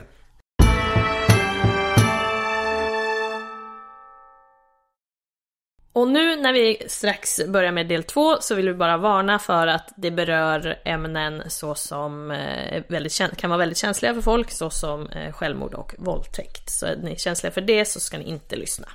[5.96, 9.66] Och nu när vi strax börjar med del två så vill vi bara varna för
[9.66, 15.08] att det berör ämnen såsom eh, väldigt, kä- kan vara väldigt känsliga för folk såsom
[15.08, 16.70] eh, självmord och våldtäkt.
[16.70, 18.88] Så är ni känsliga för det så ska ni inte lyssna.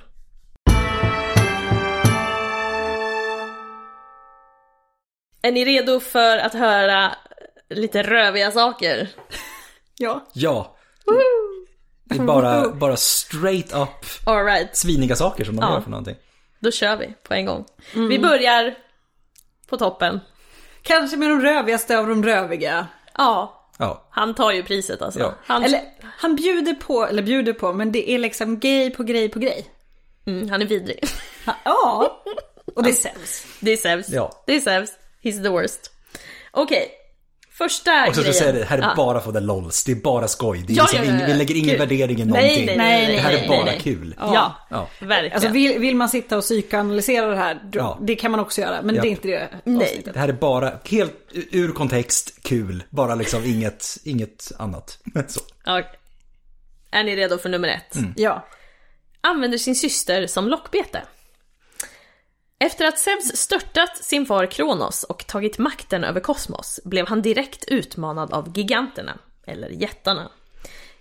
[5.42, 7.12] Är ni redo för att höra
[7.70, 9.08] lite röviga saker?
[9.98, 10.26] Ja.
[10.32, 10.76] Ja.
[12.04, 13.88] Det är bara, bara straight up
[14.26, 15.74] Alright, sviniga saker som de Ja.
[15.74, 16.16] gör för någonting.
[16.62, 17.64] Då kör vi på en gång.
[17.94, 18.74] Vi börjar
[19.68, 20.20] på toppen.
[20.82, 22.86] Kanske med de rövigaste av de röviga.
[23.18, 24.06] Ja, Ja.
[24.10, 25.20] han tar ju priset alltså.
[25.20, 25.34] Ja.
[25.46, 25.80] Han, Eller
[26.16, 29.66] han bjuder på, eller bjuder på, men det är liksom grej på grej på grej.
[30.26, 31.04] mm, han är vidrig.
[31.64, 32.22] Ja.
[32.74, 33.46] Och det säljs.
[33.60, 34.08] Det är Zeus.
[34.08, 34.42] Ja.
[34.46, 34.90] Det är Zeus.
[35.22, 35.90] He's the worst.
[36.50, 36.90] Okej.
[37.62, 38.26] Första Och så ska grejen.
[38.26, 38.94] jag säga det, här är Ja.
[38.96, 39.84] bara för the lols.
[39.84, 40.64] Det är bara skoj.
[40.66, 41.26] Det är Ja, liksom ja, ja.
[41.26, 41.78] Vi lägger ingen Kul.
[41.78, 42.66] värdering i Nej, någonting.
[42.66, 43.80] nej, nej, det här nej, är bara nej, nej.
[43.80, 44.14] kul.
[44.18, 44.88] Ja, Ja.
[45.00, 45.32] verkligen.
[45.34, 47.98] Alltså vill, vill man sitta och psykoanalysera det här, då- Ja.
[48.02, 48.82] det kan man också göra.
[48.82, 49.02] Men Ja.
[49.02, 49.76] det är inte det Nej.
[49.86, 50.14] avsnittet.
[50.14, 52.82] Det här är bara helt ur kontext, kul.
[52.90, 54.98] Bara liksom inget, inget annat.
[55.28, 55.40] Så.
[55.64, 55.82] Ja.
[56.90, 57.96] Är ni redo för nummer ett?
[58.16, 58.46] Ja.
[59.20, 61.02] Använder sin syster som lockbete.
[62.62, 67.64] Efter att Zeus störtat sin far Kronos och tagit makten över kosmos blev han direkt
[67.64, 70.30] utmanad av giganterna, eller jättarna.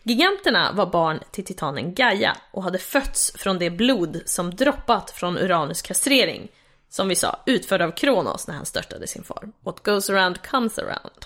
[0.03, 5.37] Giganterna var barn till titanen Gaia och hade fötts från det blod som droppat från
[5.37, 6.51] Uranus kastrering,
[6.89, 9.51] som vi sa, utförd av Kronos när han störtade sin far.
[9.59, 11.25] What goes around comes around.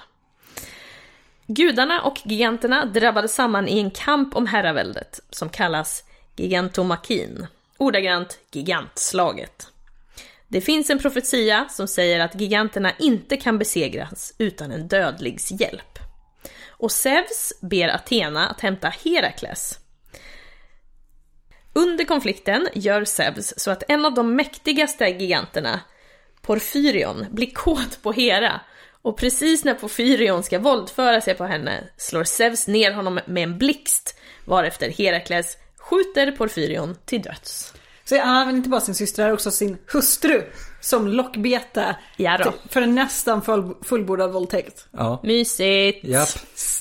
[1.48, 6.04] Gudarna och giganterna drabbade samman i en kamp om herraväldet som kallas
[6.36, 9.72] gigantomakin, ordagrant gigantslaget.
[10.56, 16.00] Det finns en profetia som säger att giganterna inte kan besegras utan en dödligs hjälp.
[16.70, 19.80] Och Zeus ber Athena att hämta Herakles.
[21.74, 25.80] Under konflikten gör Zeus så att en av de mäktigaste giganterna,
[26.42, 28.62] Porfyrion, blir kåt på Hera
[29.02, 33.58] och precis när Porfyrion ska våldföra sig på henne slår Zeus ner honom med en
[33.58, 37.75] blixt varefter Herakles skjuter Porfyrion till döds.
[38.10, 40.42] Så han använder inte bara sin syster, han har också sin hustru
[40.82, 42.54] som lockbete Ja då.
[42.70, 44.88] för en nästan full, fullbordad våldtäkt.
[44.92, 45.20] Ja.
[45.24, 46.04] Mysigt!
[46.04, 46.30] Japp.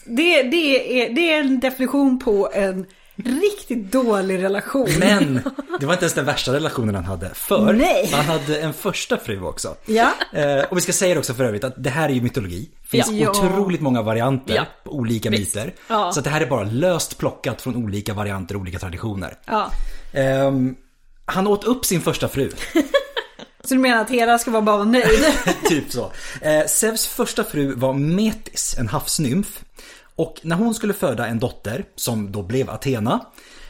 [0.04, 4.88] Det, det, är, det är en definition på en riktigt dålig relation.
[4.98, 5.40] Men
[5.80, 7.30] det var inte ens den värsta relationen han hade.
[7.34, 8.10] För Nej.
[8.12, 9.74] han hade en första fru också.
[9.86, 10.10] Ja.
[10.32, 12.70] Eh, och vi ska säga det också för övrigt att det här är ju mytologi.
[12.82, 13.30] Det finns Ja.
[13.30, 14.64] otroligt många varianter Ja.
[14.84, 15.54] på olika Visst.
[15.54, 15.74] myter.
[15.88, 16.12] Ja.
[16.12, 19.36] Så att det här är bara löst plockat från olika varianter och olika traditioner.
[19.46, 19.70] ja.
[20.12, 20.74] Ehm,
[21.24, 22.50] han åt upp sin första fru.
[23.64, 25.24] Så du menar att Hera ska vara bara nöjd?
[25.68, 26.12] typ så.
[26.40, 29.64] Eh, Zeus första fru var Metis, en havsnymf.
[30.16, 33.26] Och när hon skulle föda en dotter, som då blev Athena,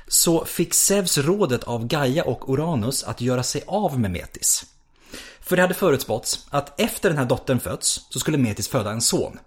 [0.08, 4.64] så fick Zeus rådet av Gaia och Uranus att göra sig av med Metis.
[5.40, 9.00] För det hade förutspåtts att efter den här dottern föds så skulle Metis föda en
[9.00, 9.38] son.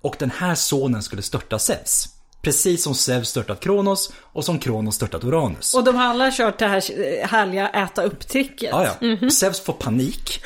[0.00, 2.19] Och den här sonen skulle störta Zeus.
[2.42, 5.74] Precis som Zeus störtat Kronos och som Kronos störtat Uranus.
[5.74, 8.70] Och de har alla kört det här eh, härliga äta upp-tricket.
[8.72, 9.30] Ja, ja.
[9.30, 10.40] Zeus får panik.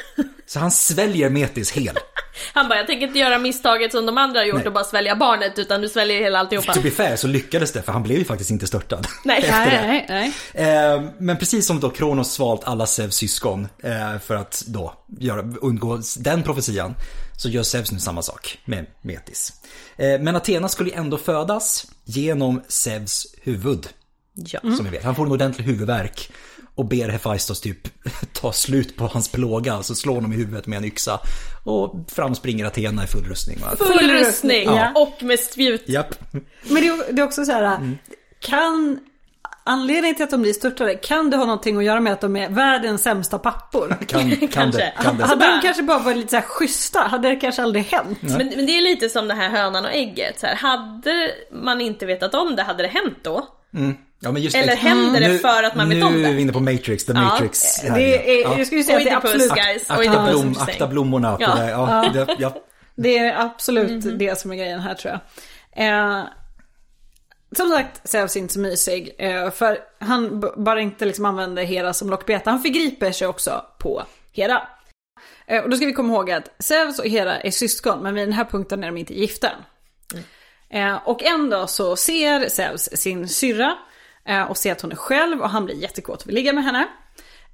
[0.47, 1.99] Så han sväljer Metis hel.
[2.53, 4.66] Han bara, jag tänker inte göra misstaget som de andra har gjort Nej.
[4.66, 6.72] och bara svälja barnet utan du sväljer hela alltihopa.
[6.72, 9.07] To be fair så lyckades det för han blev ju faktiskt inte störtad.
[9.24, 9.47] Nej.
[9.51, 10.74] Nej, nej, nej.
[10.95, 15.42] Eh, Men precis som då Kronos svalt alla Zeus syskon eh, för att då göra,
[15.62, 16.95] undgå den profetian
[17.38, 19.53] så gör Zeus nu samma sak med Metis.
[19.97, 23.88] Eh, Men Athena skulle ju ändå födas genom Zeus huvud.
[24.34, 24.61] Ja.
[24.61, 25.05] Som vi vet.
[25.05, 26.30] Han får en ordentlig huvudvärk
[26.75, 27.79] och ber Hephaistos typ
[28.33, 29.83] ta slut på hans plåga.
[29.83, 31.20] Så slår honom i huvudet med en yxa.
[31.64, 33.59] Och fram springer Athena i full rustning.
[33.61, 33.77] va?
[33.87, 34.93] Full rustning Ja.
[34.95, 35.83] och med spjut.
[35.89, 36.14] Japp.
[36.64, 37.99] Men det är, det är också så här,
[38.41, 38.99] kan
[39.66, 42.37] anledningen till att de blir störtade, kan det ha någonting att göra med att de
[42.37, 43.97] är världens sämsta pappor?
[44.09, 44.81] Kan, kan Kanske.
[44.81, 44.93] det.
[45.03, 45.25] Kan det.
[45.25, 48.18] Hade de kanske bara varit lite så här schyssta, hade det kanske aldrig hänt.
[48.22, 50.41] Men, men det är lite som det här hönan och ägget.
[50.41, 53.49] Så här, hade man inte vetat om det, hade det hänt då?
[54.25, 56.29] Ja, men just Eller händer det för att man vet om Nu det?
[56.29, 57.20] är vi inne på Matrix, the Ja.
[57.20, 57.81] Matrix.
[57.83, 58.59] Det är, ja.
[58.59, 59.91] Jag skulle säga att det är absolut, guys.
[59.91, 61.37] Akta, blom, blommorna.
[61.41, 61.55] Ja.
[61.55, 62.55] Det, ja, det, ja.
[62.97, 65.12] det är absolut det som är grejen här tror
[65.75, 65.87] jag.
[65.89, 66.25] Eh,
[67.57, 69.14] som sagt, Zeus är inte så mysig.
[69.18, 72.51] Eh, för han bara inte liksom använder Hera som lockbete.
[72.51, 74.03] Han förgriper sig också på
[74.33, 74.62] Hera.
[75.47, 78.22] Eh, och då ska vi komma ihåg att Zeus och Hera är syskon, men vid
[78.29, 79.51] den här punkten är de inte gifta.
[80.70, 83.75] Eh, och en dag så ser Zeus sin syrra
[84.25, 86.64] Eh, och ser att hon är själv och han blir jättekåt och vill ligga med
[86.64, 86.89] henne.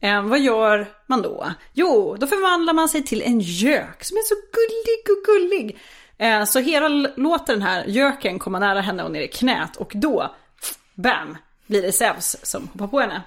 [0.00, 1.50] Eh, vad gör man då?
[1.72, 5.78] Jo, då förvandlar man sig till en gök som är så gullig och gullig.
[6.18, 9.92] Eh, så Hera låter den här göken komma nära henne och ner i knät och
[9.94, 10.34] då,
[10.94, 13.22] bam, blir det Zeus som hoppar på henne.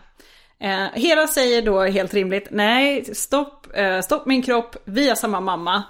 [0.60, 5.40] Eh, Hera säger då helt rimligt, nej, stopp, eh, stopp min kropp, vi har samma
[5.40, 5.84] mamma.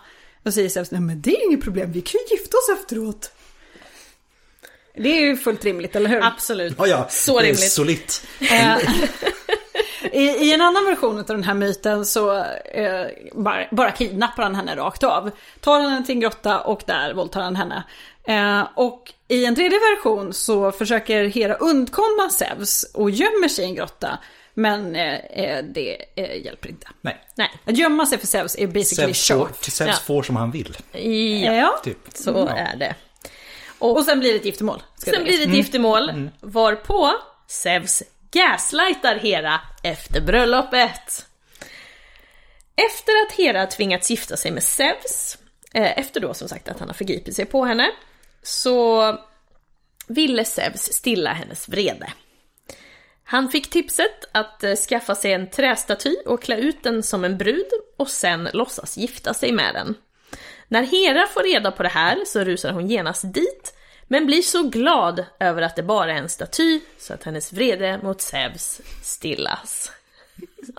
[0.43, 3.31] Då säger Zeus, nej men det är inget problem, vi kan ju gifta oss efteråt.
[4.97, 6.23] Det är ju fullt rimligt, eller hur?
[6.23, 6.75] Absolut.
[6.77, 7.07] Ja, ja.
[7.09, 7.71] Så det är rimligt.
[7.71, 8.27] solitt.
[8.51, 8.77] Eh,
[10.11, 12.37] I, I en annan version av den här myten så
[12.73, 15.31] eh, bara, bara kidnappar han henne rakt av.
[15.61, 17.83] Tar henne till en grotta och där våldtar han henne.
[18.27, 23.67] Eh, och i en tredje version så försöker Hera undkomma Zeus och gömmer sig i
[23.67, 24.17] en grotta.
[24.53, 26.87] Men eh, eh, det eh, hjälper inte.
[27.01, 27.17] Nej.
[27.35, 27.51] Nej.
[27.65, 29.63] Att gömma sig för Zeus är basically Zeus får, short.
[29.63, 29.93] Zeus Ja.
[30.05, 30.77] får som han vill.
[30.91, 31.79] Ja, Ja.
[31.83, 31.97] Typ.
[32.13, 32.49] så Ja.
[32.57, 32.95] är det.
[33.91, 34.83] Och sen blir det ett giftermål.
[34.95, 35.23] Sen läggas.
[35.23, 37.11] blir det ett giftermål, varpå
[37.47, 41.25] Zeus gaslightar Hera efter bröllopet.
[42.75, 45.37] Efter att Hera tvingats gifta sig med Zeus,
[45.73, 47.91] eh, efter då som sagt att han har förgripit sig på henne,
[48.43, 49.17] så
[50.07, 52.13] ville Zeus stilla hennes vrede.
[53.23, 57.37] Han fick tipset att eh, skaffa sig en trästaty och klä ut den som en
[57.37, 59.95] brud och sen låtsas gifta sig med den.
[60.67, 63.73] När Hera får reda på det här så rusar hon genast dit,
[64.07, 67.99] men blir så glad över att det bara är en staty så att hennes vrede
[68.03, 69.91] mot Zeus stillas.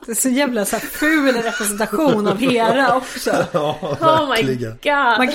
[0.06, 3.46] Det är så jävla så här ful representation av Hera också.
[3.52, 4.70] Ja, Oh my verkligen.
[4.82, 5.18] god!
[5.18, 5.28] Man,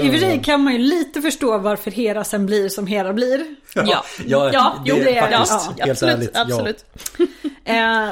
[0.00, 3.12] I och för sig kan man ju lite förstå varför Hera sen blir som Hera
[3.12, 3.44] blir.
[3.74, 6.40] Ja, Ja, ja, det jo, det är faktiskt, ja, helt absolut, ärligt, ja.
[6.40, 6.84] absolut.
[7.64, 8.08] Eh,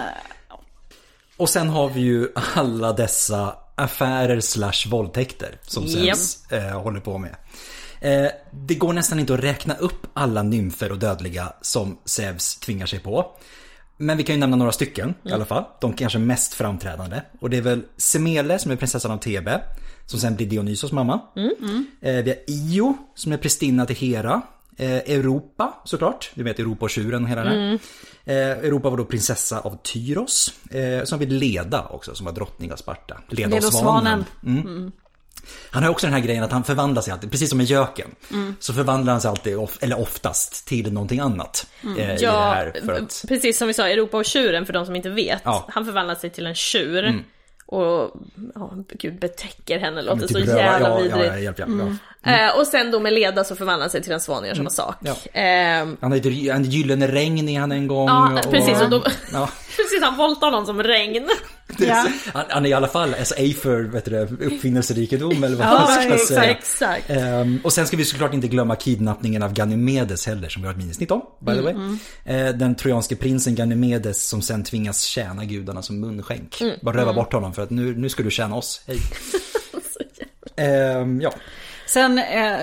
[1.36, 7.18] Och sen har vi ju alla dessa affärer slash våldtäkter som Zeus eh, håller på
[7.18, 7.36] med.
[8.00, 12.86] Eh, det går nästan inte att räkna upp alla nymfer och dödliga som Zeus tvingar
[12.86, 13.26] sig på.
[13.96, 15.64] Men vi kan ju nämna några stycken i alla fall.
[15.80, 17.20] De kanske mest framträdande.
[17.40, 19.60] Och det är väl Semele som är prinsessan av Thebe.
[20.06, 21.20] Som sen blir Dionysos mamma.
[22.00, 24.42] Eh, vi har Io som är prästinna till Hera.
[24.76, 26.30] Eh, Europa såklart.
[26.34, 27.78] Du vet Europa och tjuren och hela det här.
[28.24, 30.54] Eh, Europa var då prinsessa av Tyros.
[30.70, 33.20] Eh, som vi Leda också som var drottning av Sparta.
[33.28, 34.24] Leda, och svanen.
[34.42, 34.92] svanen.
[35.70, 38.14] Han har också den här grejen att han förvandlar sig alltid, precis som med göken.
[38.58, 41.66] Så förvandlar han sig alltid, eller oftast, till någonting annat.
[41.96, 45.40] Det Ja, att, precis som vi sa, Europa och tjuren för de som inte vet.
[45.44, 45.56] Ja.
[45.56, 45.70] Mm.
[45.74, 47.24] Han förvandlar sig till en tjur.
[47.74, 48.10] Och,
[48.54, 51.26] ja, gud betäcker henne, låter så typ röva- jävla ja, vidrigt.
[51.26, 51.70] Ja, hjälp, hjälp,
[52.22, 52.32] ja.
[52.32, 54.54] Eh, och sen då med Leda så förvandlar han sig till en svan och gör
[54.54, 54.96] samma sak.
[55.02, 55.14] Mm.
[55.32, 55.40] Ja.
[55.40, 56.12] Ehm, Han
[56.50, 58.08] en gyllene regn i han en gång.
[58.08, 61.28] Ja, precis, och då- ja, precis, han våldtar någon som regn.
[61.68, 62.02] Är Ja.
[62.24, 65.72] så- han, han är i alla fall ej för vet du, uppfinnelserikedom eller vad Ja,
[65.72, 66.26] man ska exakt.
[66.28, 66.44] säga.
[66.44, 67.10] Exakt.
[67.10, 70.72] Ehm, och sen ska vi såklart inte glömma kidnappningen av Ganymedes heller, som vi har
[70.74, 71.74] ett minisnitt om, by the way.
[72.24, 76.58] Eh, den trojanske prinsen Ganymedes som sen tvingas tjäna gudarna som munskänk.
[76.82, 78.98] Bara röva bort honom för att nu, nu ska du tjäna oss, hej.
[80.56, 81.32] Ehm, ja.
[81.86, 82.60] sen eh,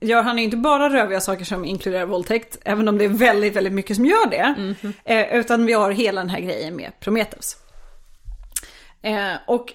[0.00, 3.56] gör han ju inte bara röviga saker som inkluderar våldtäkt, även om det är väldigt,
[3.56, 4.74] väldigt mycket som gör det.
[5.04, 7.56] Eh, utan vi har hela den här grejen med Prometheus.
[9.02, 9.72] Eh, och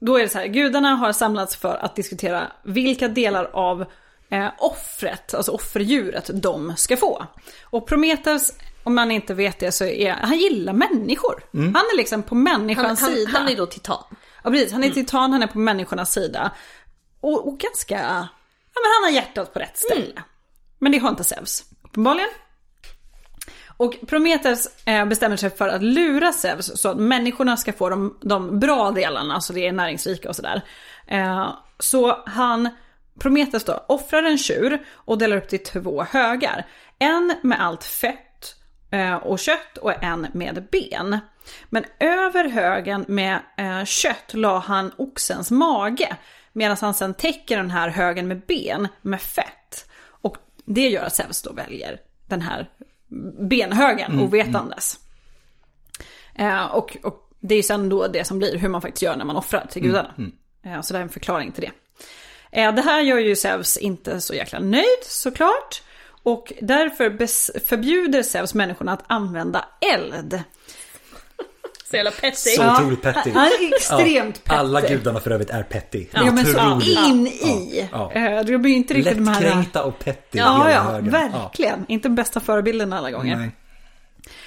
[0.00, 3.84] då är det så här, gudarna har samlats för att diskutera vilka delar av
[4.30, 7.26] eh, offret, alltså offerdjuret, de ska få.
[7.62, 8.52] Och Prometheus,
[8.84, 11.42] om man inte vet det, så är han gillar människor.
[11.52, 13.30] Han är liksom på Han, människans han, sida.
[13.32, 14.04] han är då titan.
[14.44, 16.50] Ja precis, han är titan, han är på människornas sida.
[17.20, 17.94] Och, och ganska,
[18.74, 20.22] ja men han har hjärtat på rätt ställe.
[20.78, 22.28] Men det har inte Zeus, uppenbarligen.
[23.84, 28.18] Och Prometheus eh, bestämmer sig för att lura Zeus så att människorna ska få de,
[28.20, 30.62] de bra delarna, så det är näringsrika och sådär.
[31.06, 32.68] Eh, så han,
[33.20, 36.66] Prometheus då, offrar en tjur och delar upp det i två högar.
[36.98, 38.54] En med allt fett
[38.90, 41.18] eh, och kött och en med ben.
[41.70, 43.40] Men över högen med
[43.86, 46.16] kött la han oxens mage.
[46.52, 49.90] Medan han sen täcker den här högen med ben med fett.
[50.08, 52.68] Och det gör att Zeus då väljer den här
[53.48, 54.98] benhögen ovetandes.
[56.34, 59.24] Eh, och, och det är sen då det som blir hur man faktiskt gör när
[59.24, 60.14] man offrar till gudarna.
[60.64, 61.70] Eh, så det är en förklaring till det.
[62.62, 65.82] Eh, det här gör ju Zeus inte så jäkla nöjd såklart.
[66.22, 67.26] Och därför
[67.58, 70.42] förbjuder Zeus människorna att använda eld.
[71.90, 72.36] Så jävla petty.
[72.50, 72.76] Så Ja.
[72.80, 73.30] otroligt petty.
[73.30, 74.94] Han är extremt Ja, Alla petty.
[74.94, 76.06] gudarna för övrigt är petty.
[76.12, 77.88] Ja, men så in i.
[77.92, 78.12] Ja.
[78.12, 79.40] Eh, Det blir inte riktigt de här...
[79.40, 81.10] Lättkränkta och petty Ja, ja, högen.
[81.10, 81.84] verkligen.
[81.88, 83.36] Inte bästa förebilden alla gånger.
[83.36, 83.50] Nej.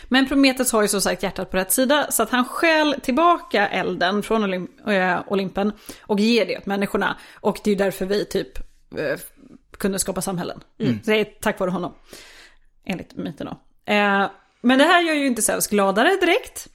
[0.09, 3.67] Men Prometheus har ju som sagt hjärtat på rätt sida så att han stjäl tillbaka
[3.67, 5.71] elden från Olymp- äh, Olympen
[6.01, 7.17] och ger det åt människorna.
[7.39, 8.57] Och det är ju därför vi typ
[8.97, 9.19] eh,
[9.77, 10.59] kunde skapa samhällen.
[10.79, 11.93] Så det är tack vare honom.
[12.85, 13.51] Enligt myten då.
[13.93, 14.25] Eh,
[14.61, 16.67] men det här gör ju inte Zeus gladare direkt.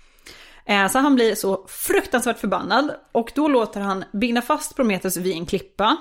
[0.64, 5.32] Eh, Så han blir så fruktansvärt förbannad och då låter han binda fast Prometheus vid
[5.36, 5.96] en klippa.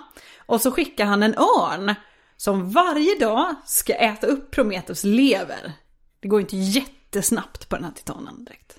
[0.46, 1.96] Och så skickar han en örn
[2.38, 5.74] som varje dag ska äta upp Prometheus lever.
[6.20, 8.78] Det går inte jättesnabbt på den här titanen direkt.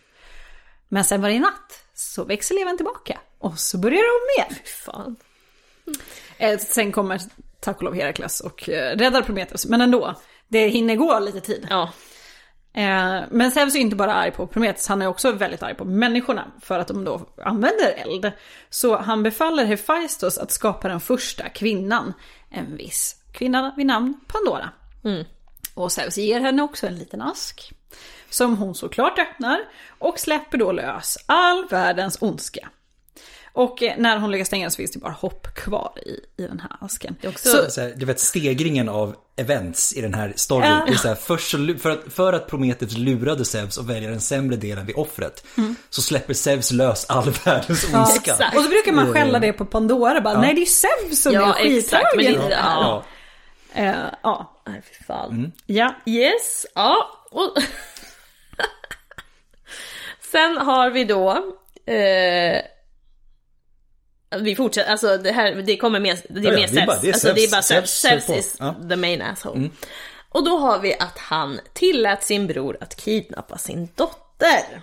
[0.89, 4.63] Men sen varje natt så växer levern tillbaka och så börjar det om igen.
[4.85, 5.17] Fan.
[6.39, 7.21] Eh, Sen kommer
[7.61, 9.67] tack och lov Herakles och eh, räddar Prometheus.
[9.67, 10.15] Men ändå,
[10.49, 11.67] det hinner gå lite tid.
[11.71, 11.91] Ja.
[12.75, 15.85] Eh, Men Zeus är inte bara arg på Prometheus, han är också väldigt arg på
[15.85, 18.33] människorna för att de då använder eld.
[18.71, 22.13] Så han befaller Hephaistos att skapa den första kvinnan,
[22.51, 24.71] en viss kvinna vid namn Pandora.
[25.75, 27.73] Och Zeus ger henne också en liten ask.
[28.31, 29.61] Som hon såklart öppnar
[29.99, 32.69] och släpper då lös all världens ondska.
[33.55, 36.47] Och eh, när hon lyckas stänga den så finns det bara hopp kvar i, i
[36.47, 37.17] den här asken.
[37.21, 40.71] Det är också, Så- Så här, du vet stegringen av events i den här storyn.
[40.71, 40.85] Ja.
[40.87, 44.11] Det är så här, först så, för, att, för att Prometheus lurade Zeus och väljer
[44.11, 45.45] den sämre delen vid offret.
[45.91, 48.33] Så släpper Zeus lös all världens ondska.
[48.33, 48.57] exakt.
[48.57, 51.33] Och så brukar man skälla det på Pandora, bara nej det är ju Zeus som
[51.33, 52.41] Ja, är skithögen.
[52.49, 53.05] det- Ja.
[53.75, 54.63] Eh, ja.
[54.67, 55.31] fy fan.
[55.31, 55.53] Mm.
[55.67, 55.95] ja.
[56.07, 57.11] Yes, ja.
[57.31, 57.51] Och...
[60.33, 61.31] Sen har vi då...
[61.87, 62.61] Eh...
[64.41, 66.87] Vi fortsätter, alltså det här, det kommer mer, det är Ja, ja, mer det är
[66.87, 67.03] bara- Zeus.
[67.03, 67.91] det är alltså, det är bara Zeus.
[68.01, 68.69] Zeus is Ja.
[68.75, 68.89] Mm.
[68.89, 69.71] the main asshole.
[70.29, 74.83] Och då har vi att han tillät sin bror att kidnappa sin dotter.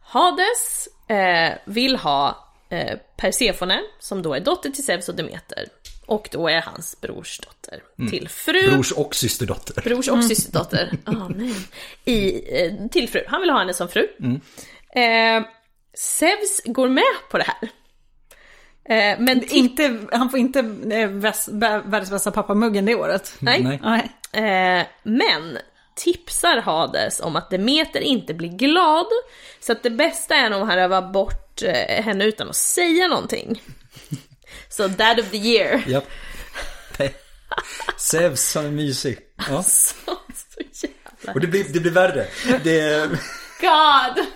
[0.00, 5.64] Hades eh, vill ha eh, Persefone, som då är dotter till Zeus och Demeter.
[6.06, 8.58] Och då är hans brors dotter till fru.
[8.58, 8.70] Mm.
[8.74, 9.82] Brors och systerdotter.
[9.82, 10.92] Brors och systerdotter.
[11.04, 11.54] Amen.
[12.04, 13.24] I, eh, till fru.
[13.28, 14.08] Han vill ha henne som fru.
[14.94, 15.42] Eh,
[15.98, 17.68] Zeus går med på det här.
[18.88, 20.58] Eh, men Inte, han får inte
[20.90, 23.34] eh, världens bästa pappamuggen det året.
[23.38, 23.62] nej.
[23.62, 23.80] Nej.
[24.32, 24.80] Nej.
[24.80, 25.58] Eh, men
[25.96, 29.06] tipsar Hades om att Demeter inte blir glad.
[29.60, 33.62] Så att det bästa är om han rövar bort eh, henne utan att säga någonting.
[34.68, 35.82] Så dad of the year.
[36.98, 37.14] Nej.
[37.96, 39.18] Zeus, han är mysig.
[39.48, 39.62] Ja.
[39.62, 39.94] Så,
[40.72, 41.32] så jävla...
[41.32, 42.26] Och det blir, det blir värre.
[42.64, 43.08] Det,
[43.60, 44.26] God!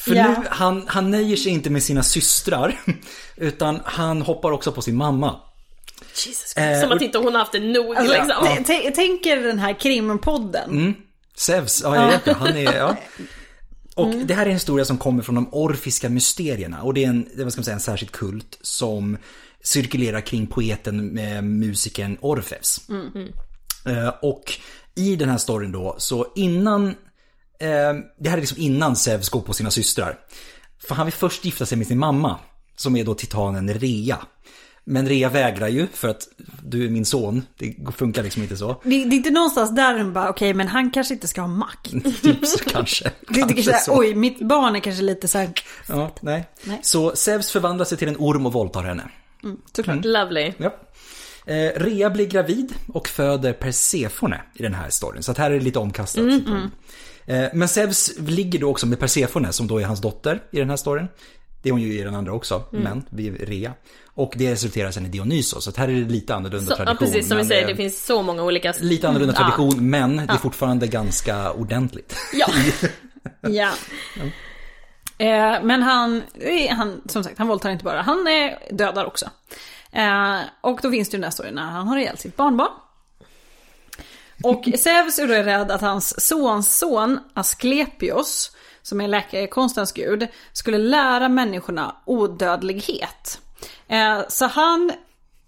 [0.00, 0.28] För Ja.
[0.28, 2.80] nu, han, han nöjer sig inte med sina systrar.
[3.36, 5.40] Utan han hoppar också på sin mamma.
[6.26, 8.64] Jesus Eh, Som att inte hon har haft det nog Alltså, liksom.
[8.64, 10.94] t- Tänk er den här krimpodden.
[11.36, 12.32] Zeus, ja jag vet det.
[12.34, 12.96] Han är, ja.
[13.94, 16.82] Och det här är en historia som kommer från de orfiska mysterierna.
[16.82, 19.16] Och det är en, vad ska man säga, en särskild kult som
[19.62, 22.80] cirkulerar kring poeten med musikern Orfeus.
[23.86, 24.52] Eh, och
[24.94, 26.94] i den här storyn då, så innan, eh,
[28.18, 30.18] det här är liksom innan Zeus går på sina systrar.
[30.88, 32.38] För han vill först gifta sig med sin mamma,
[32.76, 34.18] som är då titanen Rea.
[34.84, 36.28] Men Rea vägrar ju för att
[36.62, 38.80] du är min son, det funkar liksom inte så.
[38.82, 41.48] Det, det är inte någonstans där den bara, okej men han kanske inte ska ha
[41.48, 41.90] makt.
[42.22, 43.04] Typ så kanske.
[43.28, 43.98] Det kanske kanske, så.
[43.98, 45.50] oj mitt barn är kanske lite så här,
[45.88, 46.48] Ja, nej.
[46.64, 46.80] Nej.
[46.82, 49.10] Så Zeus förvandlar sig till en orm och våldtar henne.
[49.76, 50.04] såklart.
[50.04, 50.52] Lovely.
[50.58, 50.74] Ja.
[51.46, 55.22] Eh, Rea blir gravid och föder Persefone i den här storyn.
[55.22, 56.24] Så att här är det lite omkastat.
[56.24, 56.38] Eh,
[57.52, 60.76] men Zeus ligger då också med Persefone som då är hans dotter i den här
[60.76, 61.08] storyn.
[61.62, 63.72] Det är hon ju i den andra också, men vid Rea.
[64.14, 65.64] Och det resulterar sen i Dionysos.
[65.64, 67.06] Så här är det lite annorlunda Så, ja, tradition.
[67.08, 68.74] precis som vi säger, eh, det finns så många olika...
[68.80, 69.44] Lite annorlunda Ja.
[69.44, 72.16] tradition, men det är fortfarande ganska ordentligt.
[72.34, 72.46] Ja,
[73.40, 73.70] Ja.
[75.18, 79.30] Eh, men han, eh, han, som sagt, han våldtar inte bara, han eh, dödar också.
[79.92, 82.70] Eh, och då finns det ju den där storyn när han har ihjäl sitt barnbarn.
[84.42, 90.78] Och Zeus är då rädd att hans sons son Asklepios, som är läkarkonstens gud, skulle
[90.78, 93.40] lära människorna odödlighet.
[93.88, 94.92] Eh, så han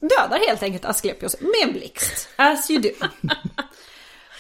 [0.01, 2.29] dödar helt enkelt Asklepios med en blixt.
[2.37, 2.91] As you do.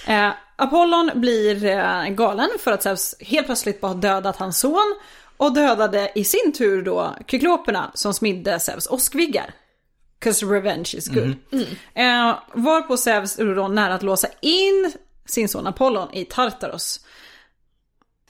[0.06, 4.96] Eh, Apollon blir eh, galen för att Zeus helt plötsligt bara dödat hans son.
[5.36, 9.54] Och dödade i sin tur då kykloperna som smidde Zeus åskviggar.
[10.22, 11.34] 'Cause revenge is good.
[11.94, 14.92] Eh, varpå Zeus är då nära att låsa in
[15.26, 17.00] sin son Apollon i Tartaros.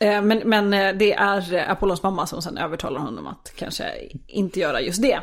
[0.00, 3.84] Eh, men, men eh, det är Apollons mamma som sen övertalar honom att kanske
[4.26, 5.20] inte göra just det.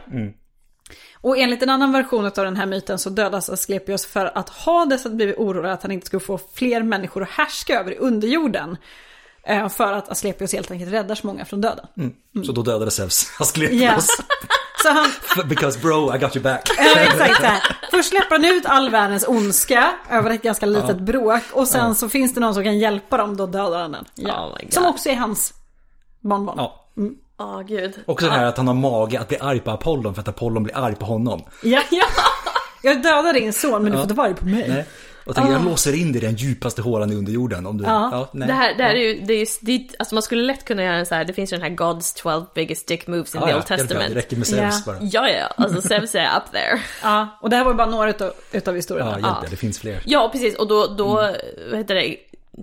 [1.22, 5.04] Och enligt en annan version av den här myten så dödas Asklepios för att Hades
[5.04, 8.78] hade blivit orolig att han inte skulle få fler människor att härska över i underjorden.
[9.44, 11.86] Eh, För att Asklepios helt enkelt räddar så många från döden.
[12.46, 13.32] Så då dödade Zeus.
[13.40, 14.08] Asklepios.
[14.84, 15.12] Så han,
[15.50, 16.70] Because bro, I got your back.
[16.78, 17.74] ja exakt så.
[17.92, 21.42] Först släpper han ut all världens ondska över ett ganska litet bråk.
[21.54, 24.06] Och sen så finns det någon som kan hjälpa dem, då dödar han den.
[24.16, 24.46] Ja.
[24.46, 24.74] Oh my God.
[24.74, 25.54] som också är hans
[26.20, 26.56] barnbarn.
[26.58, 26.86] Ja.
[27.40, 27.94] åh gud.
[28.06, 30.64] Också det här att han har mage att bli arg på Apollon för att Apollon
[30.64, 31.42] blir arg på honom.
[31.64, 32.06] Ja, ja.
[32.82, 34.70] Jag dödar din son men du får inte vara arg på mig.
[34.70, 34.86] Nej.
[35.30, 37.84] Och tänker, jag låser in dig i den djupaste hålan i underjorden om du...
[37.84, 38.30] Ja.
[38.32, 38.48] nej.
[38.48, 40.84] Det här, det här är ju, det är, det är, alltså man skulle lätt kunna
[40.84, 43.42] göra en så här, det finns ju den här God's 12 biggest dick moves in
[43.42, 43.66] Ja, the ja, Old.
[43.66, 44.10] Testament.
[44.10, 44.94] Det räcker med Zeus Ja.
[44.94, 44.98] bara.
[45.02, 46.82] Ja, ja, alltså Zeus är up there.
[47.04, 49.12] Ja, och det här var ju bara några utav, utav Ja, historierna.
[49.12, 50.02] hjälp det, det finns fler.
[50.06, 50.56] Ja, precis.
[50.56, 51.06] Och då, då
[51.70, 52.16] vad heter det,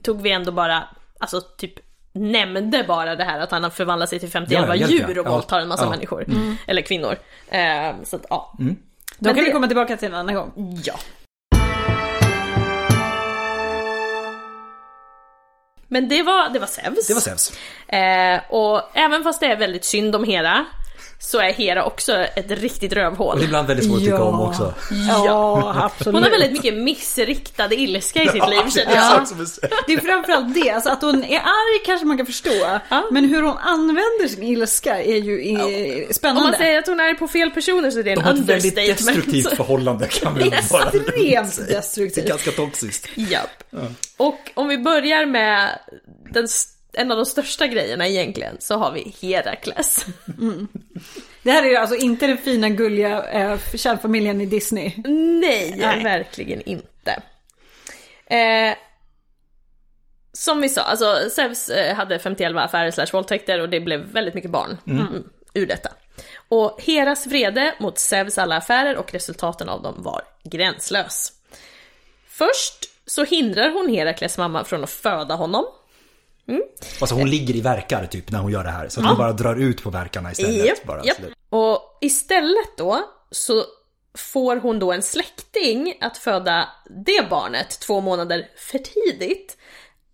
[0.02, 0.82] tog vi ändå bara,
[1.20, 1.72] alltså typ
[2.12, 5.26] nämnde bara det här att han har förvandlat sig till 51 Ja, ja, djur och
[5.26, 5.30] Ja.
[5.30, 5.90] våldtar en massa Ja.
[5.90, 6.26] människor.
[6.66, 7.16] Eller kvinnor.
[7.48, 8.54] Eh, så att, ja.
[8.58, 8.74] Då Men
[9.18, 10.80] kan det- vi komma tillbaka till en annan gång.
[10.84, 10.94] Ja.
[15.96, 17.06] Men det var, det var Zeus.
[17.06, 17.52] Det var Zeus.
[17.88, 20.64] Eh, och även fast det är väldigt synd om Hera,
[21.18, 23.42] så är Hera också ett riktigt Och det är rövhål.
[23.42, 24.22] ibland väldigt svårt att tycka Ja.
[24.22, 24.74] om också.
[25.08, 26.14] Ja, absolut.
[26.14, 29.10] Hon har väldigt mycket missriktad ilska i sitt liv känner det är jag.
[29.12, 32.26] sak som är- Det är framförallt det, alltså att hon är arg kanske man kan
[32.26, 32.78] förstå.
[32.88, 33.02] Ja.
[33.10, 36.42] Men hur hon använder sin ilska är ju Om spännande.
[36.42, 38.38] man säger att hon är på fel personer så är det De en har ett
[38.38, 38.98] väldigt understatement.
[39.16, 42.28] destruktivt förhållande kan vi bara Extremt Det är destruktivt.
[42.28, 43.08] ganska toxiskt.
[43.14, 43.62] Japp.
[44.16, 45.78] Och om vi börjar med
[46.32, 50.06] den, st- en av de största grejerna egentligen, så har vi Herakles.
[51.42, 54.92] Det här är ju alltså inte den fina gulliga eh, kärnfamiljen i Disney.
[55.40, 56.04] Nej, Nej.
[56.04, 57.22] verkligen inte.
[58.26, 58.76] Eh,
[60.32, 64.34] som vi sa, alltså Zeus eh, hade 51 affärer slash våldtäkter och det blev väldigt
[64.34, 65.24] mycket barn mm.
[65.54, 65.90] ur detta.
[66.48, 71.32] Och Heras vrede mot Zeus alla affärer och resultaten av dem var gränslös.
[72.28, 75.64] Först så hindrar hon Herakles mamma från att föda honom.
[77.00, 78.88] Alltså hon ligger i verkar typ när hon gör det här.
[78.88, 80.66] Så att hon bara drar ut på verkarna istället.
[80.66, 81.02] Japp, bara.
[81.20, 83.64] det- Och istället då så
[84.18, 86.68] får hon då en släkting att föda
[87.06, 89.56] det barnet två månader för tidigt.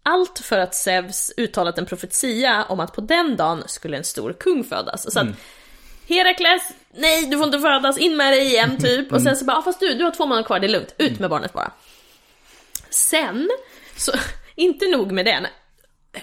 [0.03, 4.33] Allt för att Zeus uttalat en profetia om att på den dagen skulle en stor
[4.33, 5.13] kung födas.
[5.13, 5.27] Så att
[6.09, 6.63] Herakles,
[6.95, 9.13] nej du får inte födas, in med dig igen typ.
[9.13, 10.95] Och sen så bara, ah, fast du, du har två månader kvar, det är lugnt,
[10.99, 11.73] ut med barnet bara.
[12.91, 13.49] Sen,
[13.97, 14.13] så
[14.55, 15.47] inte nog med det,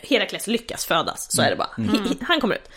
[0.02, 1.70] Herakles lyckas födas, så är det bara.
[1.78, 2.70] Hi- Han kommer ut.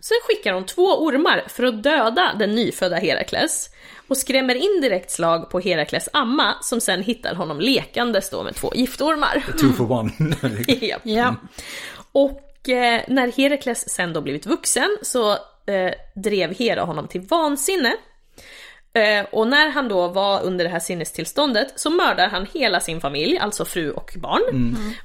[0.00, 3.70] Sen skickar hon två ormar för att döda den nyfödda Herakles
[4.08, 8.72] och skrämmer indirekt slag på Herakles amma som sen hittar honom lekandes då med två
[8.74, 9.44] giftormar.
[9.60, 10.12] Two for one.
[10.68, 11.00] Japp.
[11.04, 11.34] Ja.
[12.12, 15.32] Och eh, när Herakles sen då blivit vuxen så
[15.66, 17.96] eh, drev Hera honom till vansinne.
[18.94, 23.00] Eh, och när han då var under det här sinnestillståndet så mördar han hela sin
[23.00, 24.42] familj, alltså fru och barn.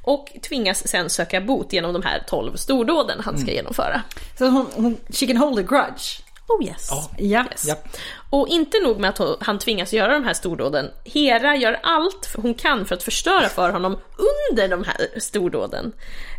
[0.04, 4.02] Och tvingas sen söka bot genom de här 12 stordåden han ska genomföra.
[4.38, 6.22] Så hon, hon, she can hold a grudge.
[6.48, 6.90] Oh yes.
[7.18, 7.46] Ja.
[7.52, 7.68] Yes.
[7.68, 7.88] Japp.
[8.30, 12.54] Och inte nog med att han tvingas göra de här stordåden, Hera gör allt hon
[12.54, 13.98] kan för att förstöra för honom
[14.50, 15.92] under de här stordåden.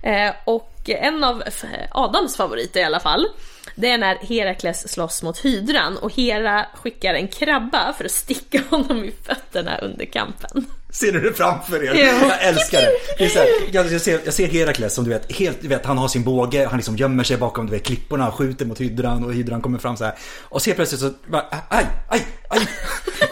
[0.03, 1.43] Eh, och en av
[1.91, 3.27] Adams favoriter i alla fall,
[3.75, 8.63] det är när Herakles slåss mot hydran och Hera skickar en krabba för att sticka
[8.71, 10.67] honom i fötterna under kampen.
[10.91, 11.95] Ser du det framför er?
[11.95, 12.29] Ja.
[12.29, 12.91] Jag älskar det.
[13.19, 15.69] det är så här, jag, jag, ser, jag ser Herakles som du vet, helt, du
[15.69, 18.81] vet, han har sin båge, han liksom gömmer sig bakom du vet, klipporna, skjuter mot
[18.81, 20.15] hydran och hydran kommer fram så här.
[20.43, 22.69] Och helt plötsligt så bara, aj, aj, aj.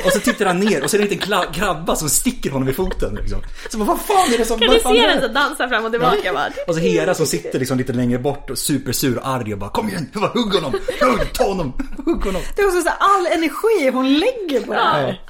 [0.05, 2.69] Och så tittar han ner och så är det en liten krabba som sticker honom
[2.69, 3.15] i foten.
[3.15, 3.43] Liksom.
[3.71, 4.59] Så bara, vad fan är det som...
[4.59, 5.27] Kan ni fan se är den det?
[5.27, 6.51] så dansa fram och tillbaka bara?
[6.67, 9.71] Och så Hera som sitter liksom lite längre bort och supersur och arg och bara
[9.71, 11.73] kom igen, bara, hugg honom, hugg, ta honom,
[12.05, 12.43] hugg honom.
[12.57, 15.21] Det är också så här, all energi hon lägger på det här.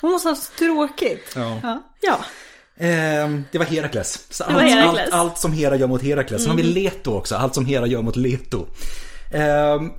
[0.00, 1.32] Hon måste ha så tråkigt.
[1.36, 1.82] Ja.
[2.00, 2.18] Ja.
[2.80, 4.26] Ehm, det var Herakles.
[4.30, 5.00] Så var allt, Herakles.
[5.12, 6.42] Allt, allt som Hera gör mot Herakles.
[6.42, 8.66] Sen har vi Leto också, allt som Hera gör mot Leto.
[9.32, 9.90] Ehm,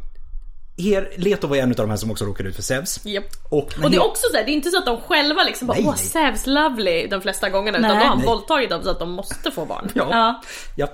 [0.77, 2.99] Her, Leto var en av de här som också råkade ut för Zeus.
[3.05, 3.23] Japp.
[3.49, 5.67] Och, Och det är också så här, det är inte så att de själva liksom
[5.67, 6.05] bara Nej, åh nej.
[6.05, 7.97] Zeus lovely de flesta gångerna utan Nej.
[7.97, 8.27] då har han Nej.
[8.27, 9.91] våldtagit dem så att de måste få barn.
[9.93, 10.07] Ja.
[10.11, 10.41] Ja.
[10.75, 10.87] ja.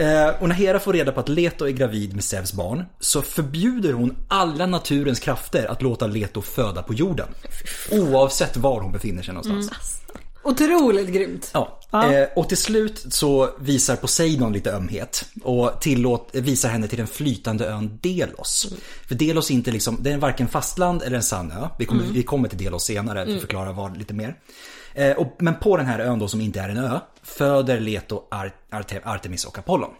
[0.00, 3.22] Eh, och när Hera får reda på att Leto är gravid med Zeus barn så
[3.22, 7.28] förbjuder hon alla naturens krafter att låta Leto föda på jorden.
[7.90, 10.00] Oavsett var hon befinner sig någonstans.
[10.42, 11.50] Otroligt grymt.
[11.54, 11.80] Ja.
[11.90, 12.12] Ja.
[12.12, 17.06] Eh, och till slut så visar Poseidon lite ömhet och tillåt, visar henne till den
[17.06, 18.72] flytande ön Delos.
[19.06, 21.68] För Delos är inte liksom, det är varken fastland eller en sann ö.
[21.78, 24.36] Vi kommer, vi kommer till Delos senare för att förklara vad lite mer.
[24.94, 28.22] Eh, och, men på den här ön då som inte är en ö föder Leto
[28.30, 29.90] Ar- Arte- Artemis och Apollon.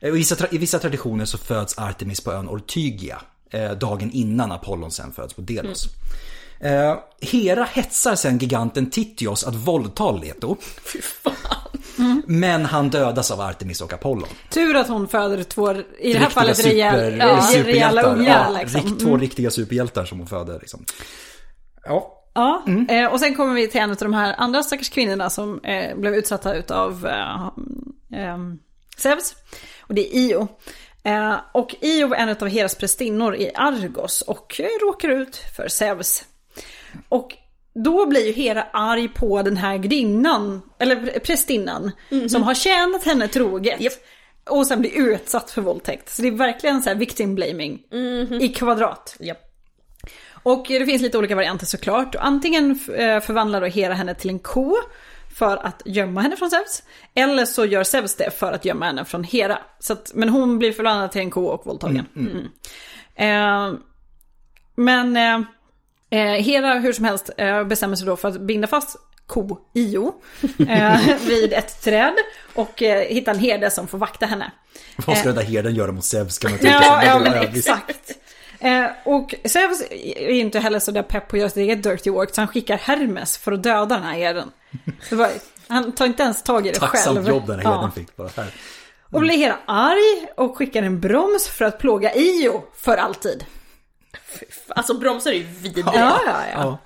[0.00, 3.20] Eh, och I vissa, I vissa traditioner så föds Artemis på ön Ortygia
[3.50, 5.88] eh, dagen innan Apollon sen föds på Delos.
[6.60, 10.56] Eh, Hera hetsar sen giganten Tityos att våldta Leto.
[10.92, 11.34] Fy fan.
[12.26, 14.28] Men han dödas av Artemis och Apollon.
[14.50, 18.58] Tur att hon föder två, i det här fallet super- rejäl, ja, rejäla ungar Ja,
[18.58, 18.80] liksom.
[18.80, 20.58] rikt- Två riktiga superhjältar som hon föder.
[20.60, 20.84] Liksom.
[21.84, 25.30] Ja, Ja, eh, och sen kommer vi till en av de här andra stackars kvinnorna
[25.30, 27.46] som eh, blev utsatta utav eh,
[28.20, 28.38] eh,
[28.96, 29.34] Zeus.
[29.80, 30.48] Och det är Io.
[31.04, 35.68] Eh, och Io var en av Heras prästinnor i Argos och eh, råkar ut för
[35.68, 36.24] Zeus.
[37.08, 37.36] Och
[37.84, 41.90] då blir ju Hera arg på den här gudinnan, eller prästinnan,
[42.28, 44.04] som har tjänat henne troget.
[44.50, 46.08] Och sen blir utsatt för våldtäkt.
[46.08, 47.82] Så det är verkligen så här victim blaming
[48.40, 49.16] i kvadrat.
[49.20, 49.53] Japp.
[50.44, 52.14] Och det finns lite olika varianter såklart.
[52.14, 54.76] Antingen eh, förvandlar då Hera henne till en ko
[55.38, 56.82] för att gömma henne från Zeus.
[57.14, 59.58] Eller så gör Zeus det för att gömma henne från Hera.
[59.78, 62.06] Så att, men hon blir förvandlad till en ko och våldtagen.
[62.16, 62.44] Mm.
[63.16, 63.78] Eh,
[64.76, 65.40] men eh,
[66.20, 70.12] eh, Hera hur som helst eh, bestämmer sig då för att binda fast ko Io
[71.26, 72.12] vid ett träd
[72.54, 74.52] och hitta en herde som får vakta henne.
[75.06, 77.08] Vad ska den där herden göra mot Zeus kan man tänka Ja, sig.
[77.08, 77.68] ja men Ja, visst.
[77.68, 78.10] exakt.
[78.64, 82.10] Eh, och Zeus är inte heller så där pepp på att göra sitt eget dirty
[82.10, 84.50] work så han skickar Hermes för att döda den här herden.
[85.68, 86.90] Han tar inte ens tag i det själv.
[86.90, 87.90] Tacksamt jobb den här herden Ja.
[87.90, 88.16] fick.
[88.16, 88.54] Bara här.
[89.10, 93.44] Och blir hela arg och skickar en broms för att plåga Io för alltid.
[94.68, 95.90] Alltså bromsar är ju vidriga.
[95.94, 96.78] Ja, ja, ja.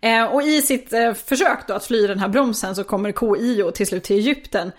[0.00, 0.08] Ja.
[0.08, 3.36] Eh, och i sitt eh, försök då att fly den här bromsen så kommer ko
[3.36, 4.72] Io till slut till Egypten.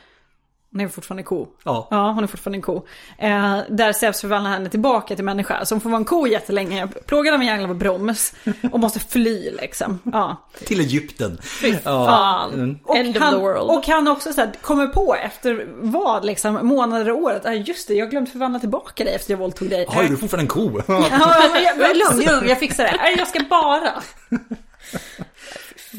[0.71, 1.47] Hon är fortfarande ko.
[1.63, 1.87] Ja.
[1.91, 2.85] Ja, hon är fortfarande en ko.
[3.17, 5.65] Eh, där Zeus förvandlar henne tillbaka till människa.
[5.65, 8.33] Så hon får vara en ko jättelänge, plågad av en jävla broms.
[8.71, 9.99] Och måste fly liksom.
[10.03, 10.47] Ja.
[10.65, 11.37] Till Egypten.
[11.83, 12.53] Fan.
[12.53, 12.79] Mm.
[12.83, 13.71] Och End of han, the world.
[13.71, 17.45] Och han också så här, kommer på efter vad, liksom, månader och året.
[17.45, 19.85] Ah, just det, jag har glömt förvandla tillbaka dig efter jag våldtog dig.
[19.89, 20.81] Har du fortfarande en ko?
[20.87, 23.15] Ja, men jag, men lugn, lugn, jag fixar det.
[23.17, 24.03] Jag ska bara.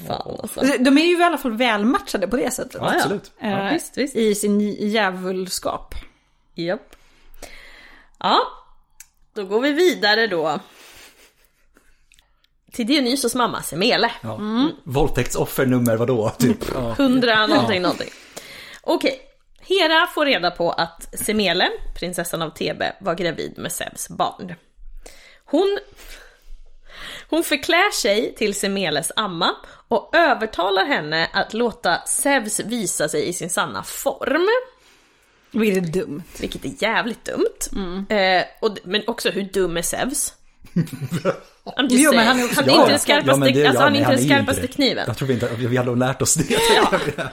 [0.07, 0.61] Fan alltså.
[0.79, 2.75] De är ju i alla fall välmatchade på det sättet.
[2.81, 2.97] Ja, ja.
[2.97, 3.33] Absolut.
[3.41, 4.17] Eh, visst, visst.
[4.17, 5.95] I sin djävulskap.
[6.55, 6.97] Japp.
[8.19, 8.41] Ja,
[9.35, 10.61] då går vi vidare då.
[12.73, 14.11] Till Dionysos mamma Semele.
[14.23, 14.41] Ja.
[14.85, 16.31] Våldtäktsoffer nummer vadå?
[16.39, 16.59] Typ.
[16.75, 16.95] Ja.
[16.99, 18.11] Hundra någonting, någonting.
[18.83, 19.21] Okej.
[19.61, 24.55] Hera får reda på att Semele, prinsessan av Thebe, var gravid med Zeus barn.
[25.45, 25.79] Hon,
[27.31, 29.57] hon förklär sig till Semeles amma
[29.89, 34.49] och övertalar henne att låta Zeus visa sig i sin sanna form.
[35.53, 36.23] Vilket är dumt.
[36.41, 38.07] Vilket är jävligt dumt.
[38.09, 40.35] Eh, och, men också hur dum är Zeus?
[41.89, 43.91] Jo, men han är han är inte Ja, den skarpaste, ja, alltså, ja, han är
[43.91, 45.05] nej, inte den ju skarpaste kniven.
[45.07, 46.45] Jag tror inte att vi hade lärt oss det.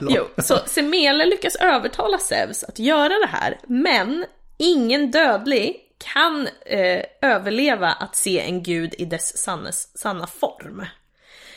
[0.00, 4.24] Jo, så Semele lyckas övertala Zeus att göra det här, men
[4.58, 10.86] ingen dödlig kan eh, överleva att se en gud i dess sannes, sanna form.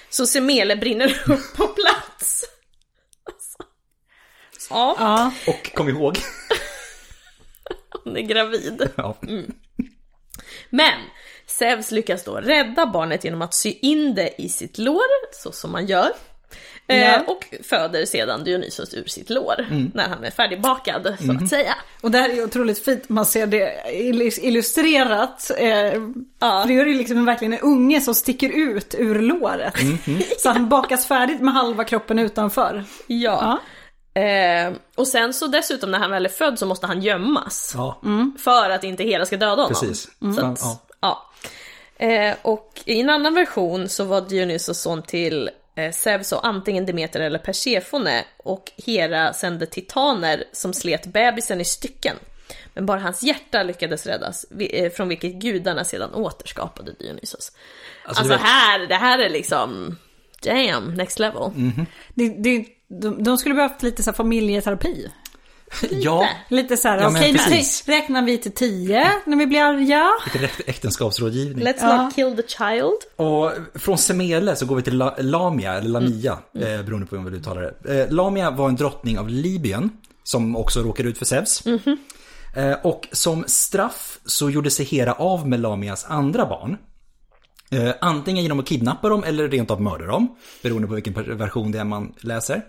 [0.10, 2.46] Så Semele brinner upp på plats.
[3.24, 3.58] Alltså.
[4.70, 5.32] Ja, Ja.
[5.48, 6.18] Och kom ihåg.
[8.04, 8.90] hon är gravid.
[8.96, 9.18] Ja.
[10.70, 11.00] Men
[11.46, 15.72] Zeus lyckas då rädda barnet genom att sy in det i sitt lår, så som
[15.72, 16.12] man gör.
[16.92, 17.22] Eh, Ja.
[17.28, 21.76] och föder sedan Dionysos ur sitt lår, när han är färdigbakad så att säga.
[22.02, 25.52] Och det här är otroligt fint, man ser det illus- illustrerat.
[25.58, 25.68] Eh,
[26.40, 26.64] Ja.
[26.68, 29.74] Det är ju liksom verkligen en unge som sticker ut ur låret.
[30.40, 32.84] Så han bakas färdigt med halva kroppen utanför.
[33.08, 33.60] Ja.
[34.14, 37.74] Eh, och sen så dessutom när han väl är född så måste han gömmas.
[37.76, 38.02] Ja,
[38.40, 39.68] För att inte Hera ska döda honom.
[39.70, 40.08] precis.
[40.36, 40.80] Så att, Ja.
[41.02, 41.28] ja.
[42.06, 45.50] Eh, och i en annan version så var Dionysos son till
[45.90, 52.16] Zeus och antingen Demeter eller Persefone och Hera sände titaner som slet bebisen i stycken.
[52.74, 57.52] Men bara hans hjärta lyckades räddas, eh, från vilket gudarna sedan återskapade Dionysos.
[58.06, 59.98] Alltså, du vet- här, det här är liksom,
[60.44, 61.52] damn, next level.
[62.14, 64.76] Det, det, de, de skulle behövt lite så här
[65.72, 66.06] familjeterapi.
[66.06, 67.88] Ja, Lite så här, Ja, okej precis.
[67.88, 70.10] nu räknar vi till tio när vi blir arga.
[70.34, 71.68] lite äkt- äktenskapsrådgivning.
[71.68, 72.04] Let's Ja.
[72.04, 72.98] not kill the child.
[73.16, 73.52] Och
[73.82, 77.32] från Semele så går vi till La- Lamia, eller Lamia, eh, beroende på hur man
[77.32, 78.02] vill uttala det.
[78.02, 79.90] Eh, Lamia var en drottning av Libyen,
[80.24, 81.64] som också råkade ut för Zeus.
[82.56, 86.78] Eh, och som straff så gjorde sig Hera av med Lamias andra barn.
[87.72, 91.72] Eh, antingen genom att kidnappa dem eller rent av mörda dem, beroende på vilken version
[91.72, 92.62] det är man läser.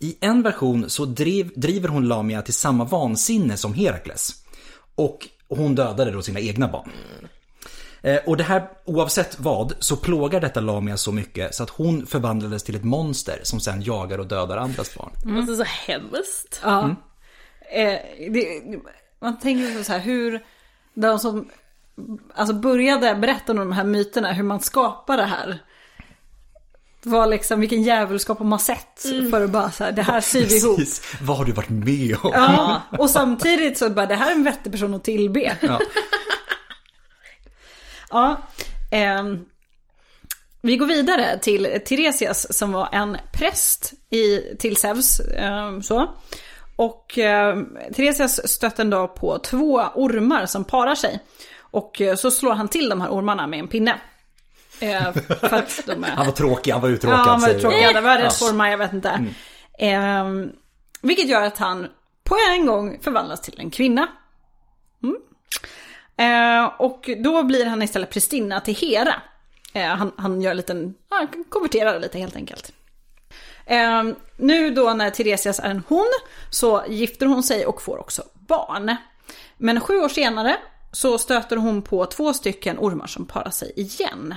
[0.00, 4.30] I en version så driv, driver hon Lamia till samma vansinne som Herakles.
[4.94, 6.90] Och hon dödade då sina egna barn.
[8.02, 12.06] Eh, Och det här, oavsett vad, så plågar detta Lamia så mycket så att hon
[12.06, 15.38] förvandlades till ett monster som sen jagar och dödar andras barn.
[15.38, 16.60] Alltså så hemskt.
[16.62, 16.96] Ja.
[17.72, 17.98] Eh,
[18.30, 18.62] det,
[19.20, 20.44] man tänker så här hur
[20.94, 21.48] de som
[22.34, 25.58] alltså började berätta om de här myterna, hur man skapar det här.
[27.08, 30.46] Var liksom vilken djävulskap har man sett för att bara så här, det här syr
[30.46, 30.76] vi ihop.
[30.76, 32.30] Precis, vad har du varit med om?
[32.34, 35.56] Ja, och samtidigt så bara, det här är en vettig person att tillbe.
[35.60, 35.80] Ja.
[38.10, 38.36] Ja,
[38.90, 39.44] ehm,
[40.62, 45.20] vi går vidare till Tiresias som var en präst i, till Zeus.
[45.82, 46.10] så.
[46.76, 51.20] Och ehm, Tiresias stötte en dag på två ormar som parar sig.
[51.60, 53.94] Och eh, så slår han till de här ormarna med en pinne.
[54.80, 56.16] Eh, är...
[56.16, 57.18] Han var tråkig, han var uttråkad.
[57.18, 57.94] Ja, han var uttråkad.
[57.94, 59.24] Det var rätt jag vet inte.
[59.78, 60.50] Ehm,
[61.02, 61.88] vilket gör att han
[62.24, 64.06] på en gång förvandlas till en kvinna.
[65.02, 65.16] Mm.
[66.16, 69.14] Eh, och då blir han istället prästinna till Hera.
[69.72, 72.72] Eh, han, han gör en liten, han konverterar lite helt enkelt.
[73.66, 74.02] Eh,
[74.36, 76.08] nu då när Tiresias är en hon
[76.50, 78.96] så gifter hon sig och får också barn.
[79.56, 80.56] Men sju år senare
[80.92, 84.34] så stöter hon på två stycken ormar som parar sig igen.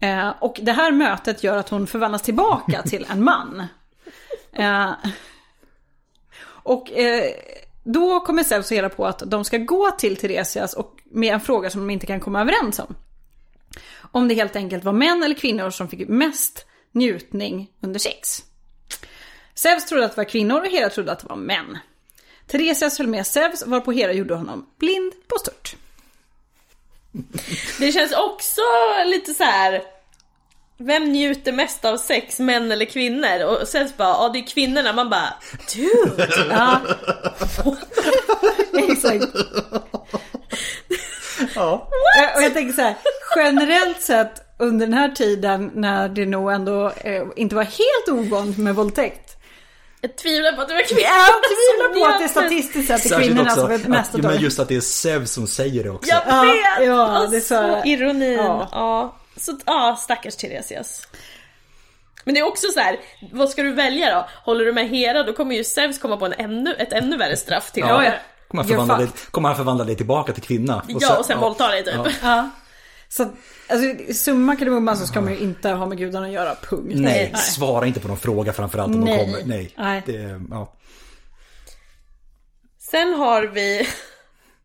[0.00, 3.62] Eh, och det här mötet gör att hon förvandlas tillbaka till en man.
[4.58, 4.92] Eh,
[6.46, 7.30] och eh,
[7.84, 11.70] då kommer Zeus Hera på att de ska gå till Tiresias och med en fråga
[11.70, 12.94] som de inte kan komma överens om.
[13.98, 18.42] Om det helt enkelt var män eller kvinnor som fick mest njutning under sex.
[19.54, 21.78] Zeus trodde att det var kvinnor och Hera trodde att det var män.
[22.46, 25.76] Tiresias höll med Zeus varpå Hera gjorde honom blind på stört.
[27.78, 28.60] Det känns också
[29.06, 29.82] lite så här.
[30.78, 33.44] Vem njuter mest av sex, män eller kvinnor?
[33.44, 35.34] Och sen så bara, ja det är kvinnorna, man bara
[35.74, 36.28] Dude!
[36.50, 36.80] Ja.
[38.88, 39.24] Exakt.
[41.54, 41.88] Ja.
[42.36, 42.94] Och jag tänker så här,
[43.36, 48.58] generellt sett under den här tiden när det nog ändå eh, inte var helt ovanligt
[48.58, 49.35] med våldtäkt.
[50.06, 52.30] Jag tvivlar på att det var kvinnor Jag tvivlar på som att det njöt.
[52.30, 55.32] statistiskt sett är kvinnorna också som är mest att, men just att det är Zeus
[55.32, 56.10] som säger det också.
[56.10, 56.86] Jag Ja, vet!
[56.86, 58.32] ja, det är så- alltså, ironin.
[58.32, 58.68] ja.
[58.72, 59.16] Ja.
[59.36, 61.08] Så, ja, stackars Tiresias.
[62.24, 62.96] Men det är också så här,
[63.32, 64.28] vad ska du välja då?
[64.44, 67.36] Håller du med Hera, då kommer ju Zeus komma på en ännu, ett ännu värre
[67.36, 67.98] straff till Ja.
[68.00, 68.18] dig.
[68.48, 70.82] Kommer, han förvandla dig, kommer han förvandla dig tillbaka till kvinna?
[70.88, 71.94] Ja, och sen våldta dig typ.
[72.22, 72.50] Ja.
[73.08, 73.12] Ja.
[73.14, 73.32] Så att,
[73.68, 76.92] alltså, summa kardemumman så ska man ju inte ha med gudarna att göra, punkt.
[76.94, 79.18] Nej, svara inte på någon fråga framförallt om Nej.
[79.18, 79.44] de kommer.
[79.44, 79.72] Nej.
[79.76, 80.02] Nej.
[80.06, 80.72] Det, ja.
[82.78, 83.88] Sen har vi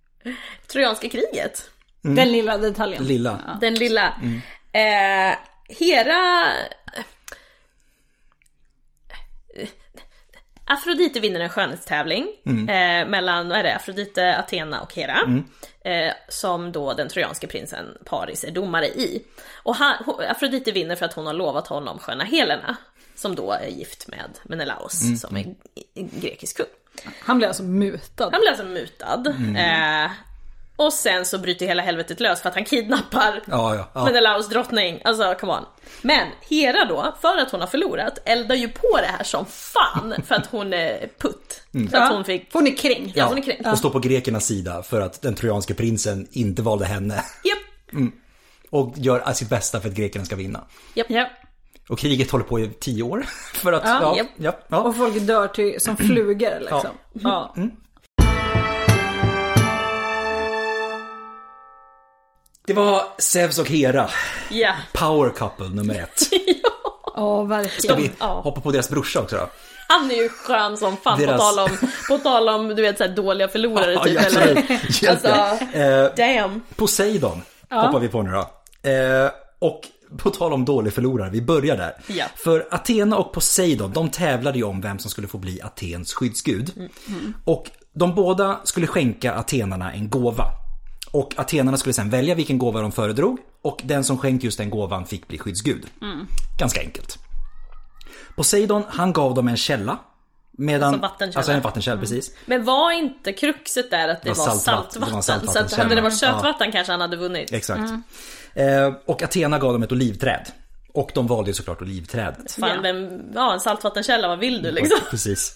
[0.67, 1.69] Trojanska kriget.
[2.01, 3.03] Den lilla detaljen.
[3.03, 3.57] Lilla.
[3.61, 4.13] Den lilla.
[4.71, 5.35] Eh,
[5.69, 6.47] Hera...
[10.73, 12.27] Afrodite vinner en skönhetstävling
[12.69, 15.17] eh, mellan, vad är det, Afrodite, Athena och Hera.
[15.85, 19.25] Eh, som då den trojanske prinsen Paris är domare i.
[19.63, 19.95] Och han,
[20.29, 22.77] Afrodite vinner för att hon har lovat honom sköna Helena.
[23.15, 25.55] Som då är gift med Menelaos som är
[25.95, 26.65] grekisk kung.
[27.19, 28.29] Han blev alltså mutad.
[28.31, 29.23] Han blir alltså mutad.
[29.57, 30.11] Eh,
[30.85, 34.05] och sen så bryter hela helvetet lös för att han kidnappar Ja, ja, ja.
[34.05, 35.01] Menelaos drottning.
[35.03, 35.65] Alltså come on.
[36.01, 40.13] Men Hera då, för att hon har förlorat, eldar ju på det här som fan
[40.25, 41.61] för att hon är putt.
[41.91, 42.53] Så att hon fick...
[42.53, 43.17] Hon är kränkt.
[43.17, 43.67] Ja, hon är kränkt.
[43.67, 47.15] Och står på grekernas sida för att den trojanske prinsen inte valde henne.
[47.43, 48.03] Japp.
[48.69, 50.63] Och gör sitt bästa för att grekerna ska vinna.
[50.93, 51.29] Ja.
[51.89, 53.25] Och kriget håller på i tio år.
[53.53, 54.27] För att, Ja, ja, japp.
[54.37, 54.77] ja, ja.
[54.77, 56.89] Och folk dör till, som flugor liksom.
[57.13, 57.55] Ja.
[62.67, 64.09] Det var Zeus och Hera.
[64.49, 64.73] Ja.
[64.93, 66.21] Power couple nummer ett.
[67.15, 67.97] Ja, verkligen.
[67.97, 68.41] Vi Ja.
[68.43, 69.49] hoppar på deras brorsa också då.
[69.87, 71.77] Han är ju skön som fan Deras- på tal om,
[72.09, 74.13] på tal om du vet så här, dåliga förlorare typ.
[74.15, 76.61] Ja, eller, alltså, Eh, damn.
[76.75, 78.39] Poseidon hoppar vi på nu då.
[78.89, 79.81] Eh, och
[80.17, 81.93] på tal om dålig förlorare, vi börjar där.
[82.07, 82.25] Ja.
[82.35, 86.89] För Athena och Poseidon, de tävlade ju om vem som skulle få bli Atens skyddsgud.
[87.45, 90.45] Och de båda skulle skänka atenarna en gåva.
[91.13, 93.37] Och atenarna skulle sen välja vilken gåva de föredrog.
[93.61, 95.85] Och den som skänkte just den gåvan fick bli skyddsgud.
[96.59, 97.17] Ganska enkelt.
[98.35, 99.97] Poseidon, han gav dem en källa.
[100.57, 101.39] Medan, Alltså vattenkälla.
[101.39, 102.31] Alltså en vattenkälla, precis.
[102.45, 105.01] Men var inte kruxet där att det Det var var saltvatten?
[105.01, 105.09] saltvatten.
[105.09, 105.83] Det var så att saltvattenkälla.
[105.83, 106.33] hade det varit Ja.
[106.33, 107.51] sötvatten kanske han hade vunnit.
[107.53, 107.91] Exakt.
[108.53, 110.47] Eh, och Athena gav dem ett olivträd.
[110.93, 112.51] Och de valde ju såklart olivträdet.
[112.51, 112.81] Fan, Ja.
[112.81, 114.99] vem, ja en saltvattenkälla, vad vill du liksom?
[115.09, 115.55] Precis.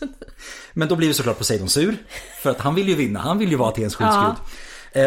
[0.73, 1.97] Men då blir ju såklart Poseidon sur.
[2.41, 4.23] För att han vill ju vinna, han vill ju vara Atens skyddsgud.
[4.25, 4.35] Eh,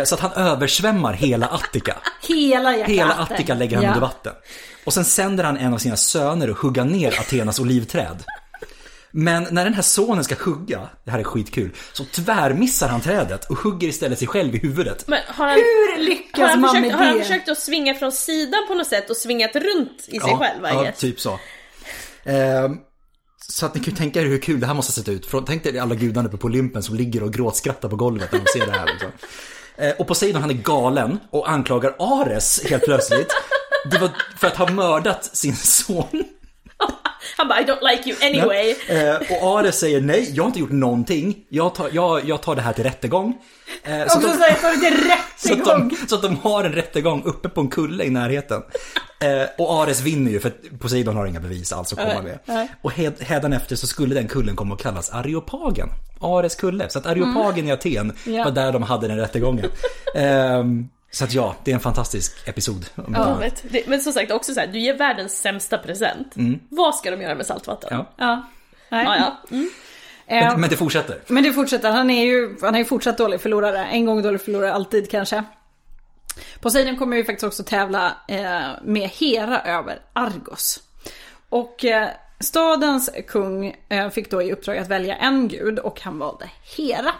[0.05, 1.97] Så att han översvämmar hela Attika.
[2.28, 3.14] Hela Hela.
[3.14, 3.91] Attika lägger han Ja.
[3.91, 4.32] under vatten.
[4.84, 8.24] Och sen sänder han en av sina söner att hugga ner Athenas olivträd.
[9.11, 13.45] Men när den här sonen ska hugga, det här är skitkul, så tvärmissar han trädet
[13.51, 15.05] och hugger istället sig själv i huvudet.
[15.09, 17.22] Men har han, Hur lyckas har han, man försökt, med har han det?
[17.22, 20.61] försökt att svinga från sidan på något sätt och svingat runt i sig ja, själv?
[20.62, 20.99] Ja, guess?
[20.99, 21.39] typ så.
[22.24, 22.76] Ehm,
[23.51, 25.47] så att ni kan ju tänka er hur kul det här måste ha sett ut.
[25.47, 28.47] Tänk dig alla gudarna uppe på Olympen som ligger och gråtskrattar på golvet när de
[28.59, 28.86] ser det här.
[28.86, 29.11] Liksom.
[29.81, 33.35] Eh, och Poseidon han är galen och anklagar Ares helt plötsligt.
[33.91, 36.24] Det var för att ha mördat sin son.
[37.37, 38.74] Han bara I don't like you anyway.
[38.89, 41.37] Eh, och Ares säger nej, jag har inte gjort någonting.
[41.49, 43.39] Jag tar, jag, jag tar det här till rättegång.
[43.83, 44.33] Eh, så, så de,
[45.37, 48.62] så, att de, så att de har en rättegång uppe på en kulle i närheten.
[49.21, 52.39] Eh, och Ares vinner ju för att Poseidon har inga bevis alls att komma med.
[52.45, 52.69] nej.
[52.83, 55.89] Och hed, hädanefter så skulle den kullen komma att kallas Areopagen.
[56.21, 56.89] Ares kulle.
[56.89, 58.45] Så att Areopagen i Aten Ja.
[58.45, 59.66] var där de hade den rättegången.
[60.14, 62.87] Ehm, Så att ja, det är en fantastisk episod.
[63.14, 63.62] Ja, vet.
[63.71, 66.35] Det, men som sagt också så här, du ger världens sämsta present.
[66.69, 67.89] Vad ska de göra med saltvatten?
[67.93, 68.07] Ja.
[68.16, 68.49] Ja.
[68.91, 69.05] Nej.
[69.07, 69.37] Ja.
[69.51, 69.71] Mm.
[70.27, 71.19] Eh, Men, men det fortsätter.
[71.27, 73.85] Men det fortsätter, han är ju, han är ju fortsatt dålig förlorare.
[73.85, 75.45] En gång dålig förlorare, alltid kanske.
[76.61, 80.82] Poseidon kommer ju faktiskt också tävla eh, med Hera över Argos.
[81.49, 82.09] Och eh,
[82.41, 87.12] stadens kung eh, fick då i uppdrag att välja en gud och han valde Hera.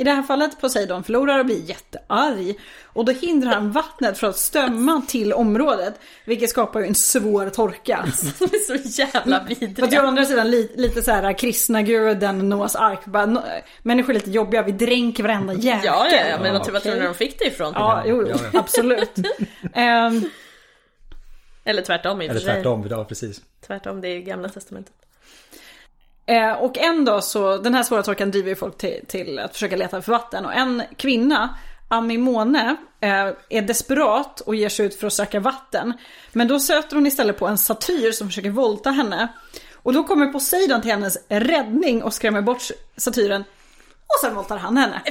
[0.00, 2.58] I det här fallet Poseidon förlorar och blir jättearg.
[2.84, 6.00] Och då hindrar han vattnet från att strömma till området.
[6.24, 8.04] Vilket skapar ju en svår torka.
[8.38, 9.36] De är så jävla
[9.82, 13.04] att jag å andra sidan li, lite så här kristna guden, Noahs ark.
[13.04, 13.40] Bara, no,
[13.82, 15.84] människor är lite jobbiga, vi dränker varenda jäkel.
[15.84, 17.72] Ja, ja, ja, men vad tror ni de fick det ifrån?
[17.76, 18.60] Ja, jo, jo, Ja, ja.
[18.60, 19.18] absolut.
[19.74, 20.30] Ehm,
[21.64, 23.40] Eller tvärtom i Eller tvärtom, ja precis.
[23.66, 24.94] Tvärtom, det är gamla testamentet.
[26.28, 29.52] Eh, och en dag så, den här svåra torkan driver ju folk till, till att
[29.52, 30.44] försöka leta för vatten.
[30.44, 31.54] Och en kvinna,
[31.88, 35.92] Amimone, eh, är desperat och ger sig ut för att söka vatten.
[36.32, 39.28] Men då söter hon istället på en satyr som försöker våldta henne.
[39.82, 42.62] Och då kommer Poseidon till hennes räddning och skrämmer bort
[42.96, 43.44] satyren.
[44.06, 45.02] Och sen våldtar han henne.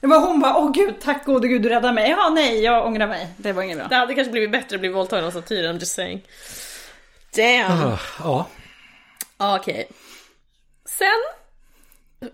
[0.00, 2.10] Det var hon bara, åh gud, tack gode gud du räddade mig.
[2.10, 3.28] Ja, nej, jag ångrar mig.
[3.36, 3.86] Det var inget bra.
[3.88, 6.22] Det hade kanske blivit bättre att bli våldtagen av satyr, I'm just saying.
[7.36, 7.82] Damn.
[7.92, 8.46] Ah, Ja,
[9.38, 9.88] Okej.
[10.88, 11.22] Sen...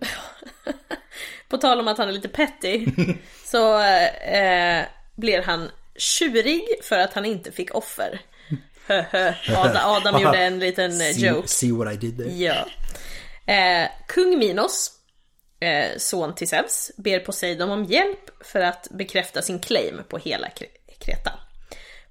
[1.49, 2.85] På tal om att han är lite petty,
[3.45, 4.85] så eh,
[5.15, 8.21] blir han tjurig för att han inte fick offer.
[8.87, 11.47] Adam, Adam gjorde en liten eh, see, joke.
[11.47, 12.29] see what I did there.
[12.29, 12.65] Ja.
[13.53, 14.91] Eh, kung Minos,
[15.59, 20.47] eh, son till Zeus, ber Poseidon om hjälp för att bekräfta sin claim på hela
[20.47, 21.31] Kre- Kreta.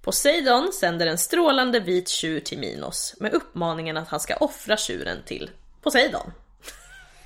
[0.05, 5.19] Poseidon sänder en strålande vit tjur till Minos med uppmaningen att han ska offra tjuren
[5.27, 5.51] till
[5.83, 6.33] Poseidon.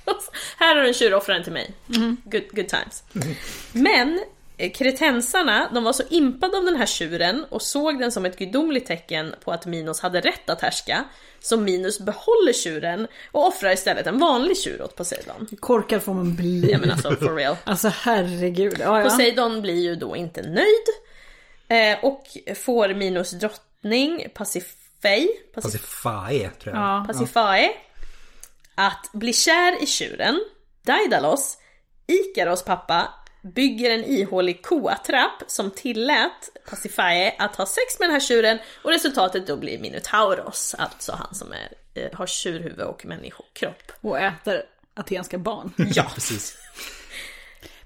[0.57, 1.73] Här har du en tjur, offra den till mig.
[2.23, 3.03] Good, good times.
[3.71, 4.19] Men
[4.57, 8.37] eh, kretensarna, de var så impade av den här tjuren och såg den som ett
[8.37, 11.05] gudomligt tecken på att Minos hade rätt att härska.
[11.39, 15.47] Så Minos behåller tjuren och offrar istället en vanlig tjur åt Poseidon.
[15.59, 16.71] Korkad får man bli.
[16.71, 17.55] Ja men alltså for real.
[17.63, 18.77] Alltså herregud.
[18.79, 19.03] Ja, ja.
[19.03, 20.85] Poseidon blir ju då inte nöjd.
[21.69, 22.23] Eh, och
[22.55, 26.83] får Minos drottning Pasiphae, Pasif- Pacifae, tror jag.
[26.83, 27.03] Ja.
[27.07, 27.69] Pasiphae
[28.75, 30.39] att bli kär i tjuren.
[30.81, 31.57] Daidalos,
[32.07, 33.13] Ikaros pappa,
[33.55, 38.91] bygger en ihålig koatrapp som tillät Pasiphae att ha sex med den här tjuren och
[38.91, 43.91] resultatet då blir Minotauros, alltså han som är, eh, har tjurhuvud och människokropp.
[44.01, 44.61] Och äter
[44.93, 45.73] atenska barn.
[45.77, 46.57] Ja, precis.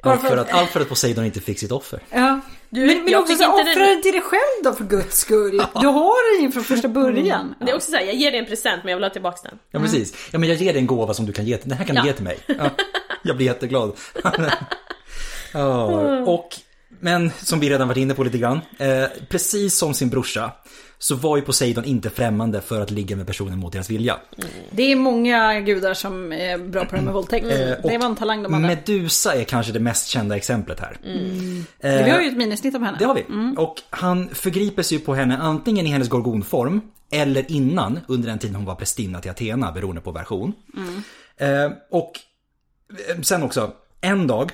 [0.05, 1.99] Allt för, att, allt för att Poseidon inte fick sitt offer.
[2.09, 2.39] Ja.
[2.69, 5.63] Du, men men också så inte offra den- till dig själv då för guds skull.
[5.81, 7.55] Du har den ju från första början.
[7.59, 9.59] Det är också såhär, jag ger dig en present men jag vill ha tillbaka den.
[9.71, 10.13] Ja, precis.
[10.31, 11.95] Ja, men jag ger dig en gåva som du kan ge till, den här kan
[11.95, 12.01] Ja.
[12.01, 12.37] du ge till mig.
[12.45, 12.69] Ja,
[13.23, 13.97] jag blir jätteglad.
[15.53, 15.83] ja,
[16.21, 16.55] och,
[17.03, 20.51] men som vi redan varit inne på lite grann, eh, precis som sin brorsa
[20.97, 24.17] så var ju Poseidon inte främmande för att ligga med personen mot deras vilja.
[24.71, 27.45] Det är många gudar som är bra på det här med våldtäkt.
[27.45, 28.67] Eh, det var en talang de hade.
[28.67, 30.97] Medusa är kanske det mest kända exemplet här.
[31.81, 32.97] Vi har ju ett minisnitt om henne.
[32.97, 33.25] Det har vi.
[33.57, 36.81] Och han förgriper sig ju på henne antingen i hennes gorgonform
[37.11, 40.53] eller innan, under den tiden hon var prästinna till Athena, beroende på version.
[41.37, 42.19] Eh, och
[43.09, 44.51] eh, sen också, en dag,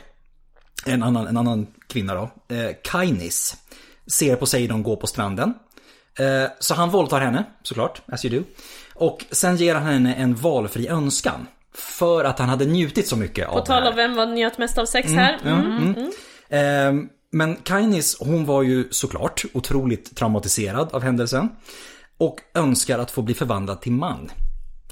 [0.86, 3.58] en annan, en annan kvinna då, eh, Kainis,
[4.08, 5.54] ser Poseidon gå på stranden.
[6.20, 8.44] Eh, så han våldtar henne, såklart, as you do.
[8.96, 11.48] Och sen ger han henne en valfri önskan.
[11.74, 13.90] För att han hade njutit så mycket av På det tal här.
[13.90, 15.38] om vem var njöt mest av sex här?
[15.44, 16.12] Ja, mm.
[16.50, 21.50] Ehm, Men Kainis, hon var ju såklart otroligt traumatiserad av händelsen.
[22.18, 24.32] Och önskar att få bli förvandlad till man.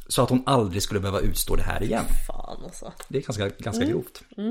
[0.08, 2.04] Så att hon aldrig skulle behöva utstå det här igen.
[2.28, 2.94] Fan alltså.
[3.08, 4.24] Det är ganska, ganska grovt.
[4.38, 4.44] Eh,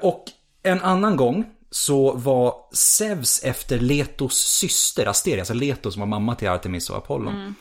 [0.00, 0.24] och
[0.62, 6.34] en annan gång så var Zeus efter Letos syster, Asteria, alltså Leto som var mamma
[6.34, 7.54] till Artemis och Apollon.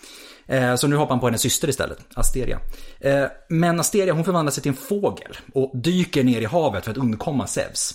[0.47, 2.59] Eh, Så nu hoppar han på hennes syster istället, Asteria.
[2.99, 6.91] Eh, Men Asteria hon förvandlar sig till en fågel och dyker ner i havet för
[6.91, 7.93] att undkomma Zeus.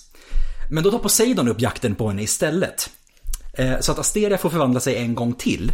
[0.70, 2.90] Men då tar Poseidon upp jakten på henne istället.
[3.58, 5.72] Eh, Så att Asteria får förvandla sig en gång till.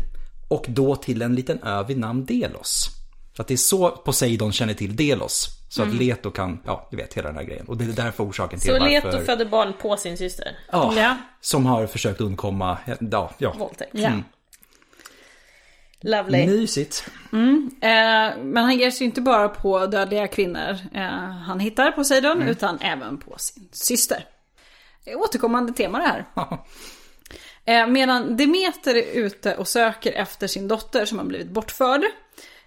[0.48, 2.88] Och då till en liten ö vid namn Delos.
[3.36, 5.48] Så att det är så Poseidon känner till Delos.
[5.68, 7.66] Så att Leto kan, ja du vet hela den här grejen.
[7.66, 8.88] Och det är därför orsaken till Så varför...
[8.88, 10.56] Leto födde barn på sin syster?
[10.72, 11.16] Ja, Ja.
[11.40, 13.52] som har försökt undkomma, ja, ja.
[13.58, 13.90] Våldtäkt?
[13.94, 14.10] Ja.
[16.00, 16.38] Lovely.
[16.40, 17.10] Eh, Mysigt.
[17.30, 21.02] men han ger sig inte bara på dödliga kvinnor eh,
[21.46, 24.24] han hittar Poseidon, utan även på sin syster.
[25.04, 26.24] Det är återkommande tema det här.
[27.64, 32.02] Eh, medan Demeter är ute och söker efter sin dotter som har blivit bortförd.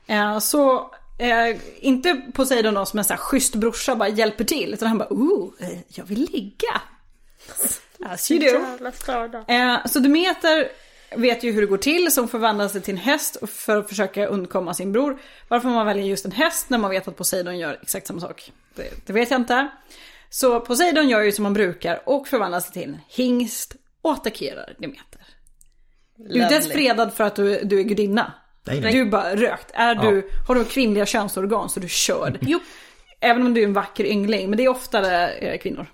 [0.08, 4.74] Eh, så eh, inte Poseidon då som en sån här schysst brorsa bara hjälper till.
[4.74, 6.82] Utan han bara, ooh, eh, jag vill ligga.
[8.06, 8.60] As you do.
[9.48, 10.72] Eh, så Demeter
[11.16, 14.26] vet ju hur det går till, som förvandlar sig till en häst för att försöka
[14.26, 15.22] undkomma sin bror.
[15.48, 18.52] Varför man väljer just en häst när man vet att Poseidon gör exakt samma sak,
[18.76, 19.68] det, det vet jag inte.
[20.30, 24.76] Så Poseidon gör ju som man brukar och förvandlar sig till en hingst och attackerar
[24.78, 25.22] Demeter.
[26.16, 28.34] Du är inte fredad för att du, du är gudinna.
[28.70, 28.92] Nej, nej.
[28.94, 29.72] Du är bara rökt.
[29.74, 32.38] Är du, har du kvinnliga könsorgan så är du körd.
[32.42, 32.60] Jo.
[33.20, 35.86] Även om du är en vacker yngling, men det är oftare eh, kvinnor.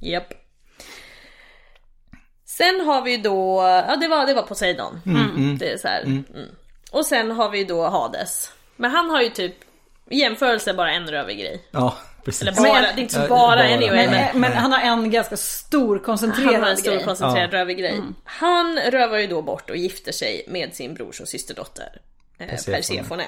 [0.00, 0.32] Japp.
[2.44, 5.00] Sen har vi då, ja det var, det var Poseidon.
[5.58, 6.02] Det är så här.
[6.02, 6.24] Mm.
[6.92, 8.52] Och sen har vi då Hades.
[8.76, 9.54] Men han har ju typ
[10.10, 11.68] i jämförelse bara en rövig grej.
[11.70, 12.42] Ja, precis.
[12.42, 13.74] Eller bara, det är inte så Ja, bara, bara.
[13.74, 14.06] anyway.
[14.06, 17.04] Men, Men, men han har en ganska stor koncentrerad han har en stor grej.
[17.04, 18.00] koncentrerad rövig grej.
[18.24, 22.00] Han rövar ju då bort och gifter sig med sin brors och systerdotter
[22.38, 22.76] eh, Persefone.
[22.76, 23.24] Persefone.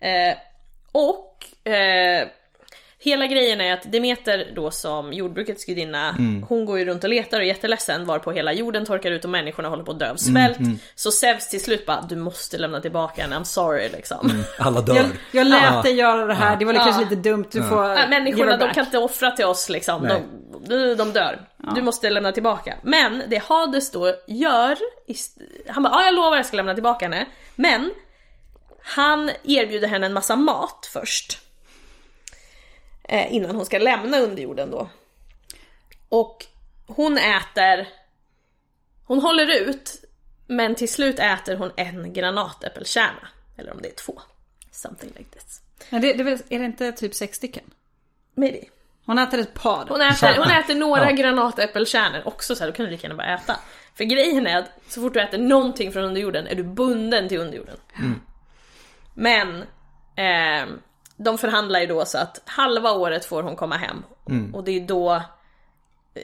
[0.00, 0.36] Eh,
[0.92, 2.28] och eh,
[3.04, 6.16] hela grejen är att Demeter då som jordbrukets gudinna,
[6.48, 9.30] hon går ju runt och letar och är jätteledsen varpå hela jorden torkar ut och
[9.30, 10.58] människorna håller på att dö av svält.
[10.94, 14.44] Så Zeus till slut bara, du måste lämna tillbaka henne, I'm sorry liksom.
[14.58, 14.94] Alla dör.
[14.96, 15.82] Jag, jag lät Ja.
[15.82, 16.84] dig göra det här, det var Ja.
[16.84, 17.44] kanske lite dumt.
[17.50, 20.02] Du får give människorna de kan inte offra till oss liksom.
[20.02, 20.22] Nej.
[20.66, 21.40] De, de dör.
[21.74, 22.74] Du måste lämna tillbaka.
[22.82, 24.76] Men det Hades då gör,
[25.68, 27.26] han bara ja jag lovar jag ska lämna tillbaka henne.
[27.56, 27.90] Men
[28.82, 31.38] han erbjuder henne en massa mat först.
[33.08, 34.88] Eh, innan hon ska lämna underjorden då.
[36.08, 36.46] Och
[36.86, 37.88] hon äter,
[39.04, 40.04] hon håller ut,
[40.46, 43.28] men till slut äter hon en granatäppelkärna.
[43.56, 44.20] Eller om det är två.
[44.70, 45.60] Something like this.
[45.90, 47.64] Men det, det är, väl, är det inte typ sex stycken?
[48.34, 48.58] Maybe.
[49.06, 49.86] Hon äter ett par.
[49.88, 51.16] Hon äter, hon äter några Ja.
[51.16, 53.56] granatäppelkärnor också så här, då kan du lika gärna bara äta.
[53.94, 57.38] För grejen är att så fort du äter någonting från underjorden är du bunden till
[57.40, 57.76] underjorden.
[59.14, 59.64] Men
[60.16, 60.80] ehm,
[61.16, 64.02] de förhandlar ju då så att halva året får hon komma hem.
[64.54, 65.22] Och det är då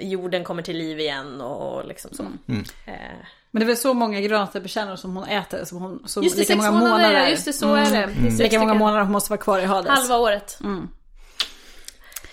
[0.00, 2.22] jorden kommer till liv igen och liksom så.
[2.22, 2.94] Eh,
[3.50, 6.40] Men det är väl så många granatäppelkärnor som hon äter, som hon, som just det,
[6.40, 7.28] lika sex många månader, månader.
[7.28, 8.06] just det, så är det.
[8.06, 8.30] det.
[8.30, 9.90] sex Lika många månader hon måste vara kvar i Hades.
[9.98, 10.58] Halva året.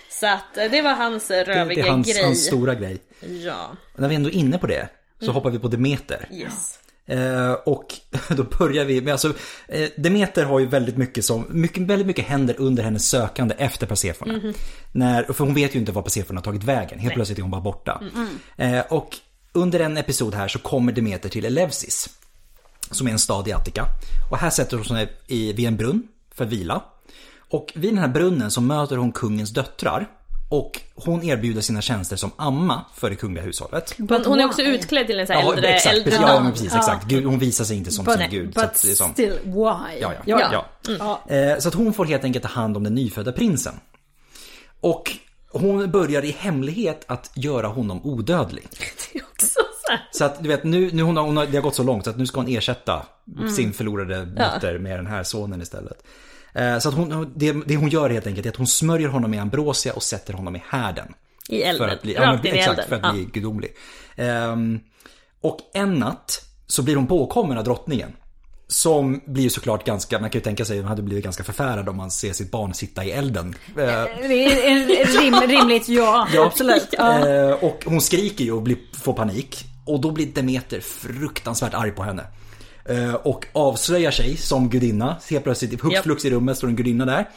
[0.09, 2.23] Så att eh, det var hans det, röviga det är hans, grej.
[2.23, 2.97] hans stora grej.
[3.45, 4.89] Ja, när vi ändå är inne på det
[5.21, 6.27] så hoppar vi på Demeter.
[6.31, 6.79] yes.
[7.07, 7.93] Eh, och
[8.29, 9.33] då börjar vi med, alltså
[9.67, 13.87] eh, Demeter har ju väldigt mycket som, mycket, väldigt mycket händer under hennes sökande efter
[13.87, 14.53] Persefone.
[14.91, 17.51] När, för hon vet ju inte var Persefone har tagit vägen, helt plötsligt är hon
[17.51, 18.01] bara borta.
[18.57, 19.17] Eh, och
[19.51, 22.09] under en episod här så kommer Demeter till Eleusis.
[22.91, 23.85] Som är en stad i Attika.
[24.31, 26.83] Och här sätter hon sig i, vid en brunn för att vila.
[27.49, 30.07] Och vid den här brunnen så möter hon kungens döttrar.
[30.49, 33.95] Och hon erbjuder sina tjänster som amma för det kungliga hushållet.
[33.97, 36.51] Hon, hon är också utklädd till en sån här äldre, exakt, äldre precis, ja, men
[36.51, 37.05] precis, exakt.
[37.07, 38.53] Gud, hon visar sig inte som But, sin gud.
[38.53, 39.51] så but att det är som, still, why?
[39.53, 40.49] ja, ja, Ja.
[40.51, 40.65] ja.
[41.27, 41.35] Ja.
[41.35, 43.73] Eh, Så att hon får helt enkelt ta hand om den nyfödda prinsen.
[44.81, 45.11] Och
[45.51, 48.67] hon börjar i hemlighet att göra honom odödlig.
[49.13, 50.07] Det är också så här.
[50.11, 52.03] Så att du vet, nu, nu hon har, hon har, det har gått så långt
[52.03, 53.05] så att nu ska hon ersätta
[53.55, 56.03] sin förlorade dotter med den här sonen istället.
[56.57, 59.31] Eh, Så att hon, det, det hon gör helt enkelt är att hon smörjer honom
[59.31, 61.13] med ambrosia och sätter honom i härden.
[61.49, 61.87] I elden.
[61.87, 62.89] För att bli, ja, Rakt men, in i exakt, elden.
[62.89, 63.11] för att Ja.
[63.13, 63.71] bli gudomlig.
[64.15, 64.79] Ehm,
[65.41, 68.11] och en natt så blir hon påkommen av drottningen.
[68.69, 71.97] Som blir såklart ganska, man kan ju tänka sig, hon hade blivit ganska förfärad om
[71.97, 73.55] man ser sitt barn sitta i elden.
[73.67, 76.87] Eh, Det är rim, rimligt ja, absolut.
[76.97, 77.27] Ja.
[77.27, 79.65] Eh, och hon skriker ju och blir, får panik.
[79.85, 82.23] Och då blir Demeter fruktansvärt arg på henne.
[82.89, 85.17] Eh, och avslöjar sig som gudinna.
[85.29, 86.03] Helt plötsligt, hux Japp.
[86.03, 87.29] flux i rummet står en gudinna där.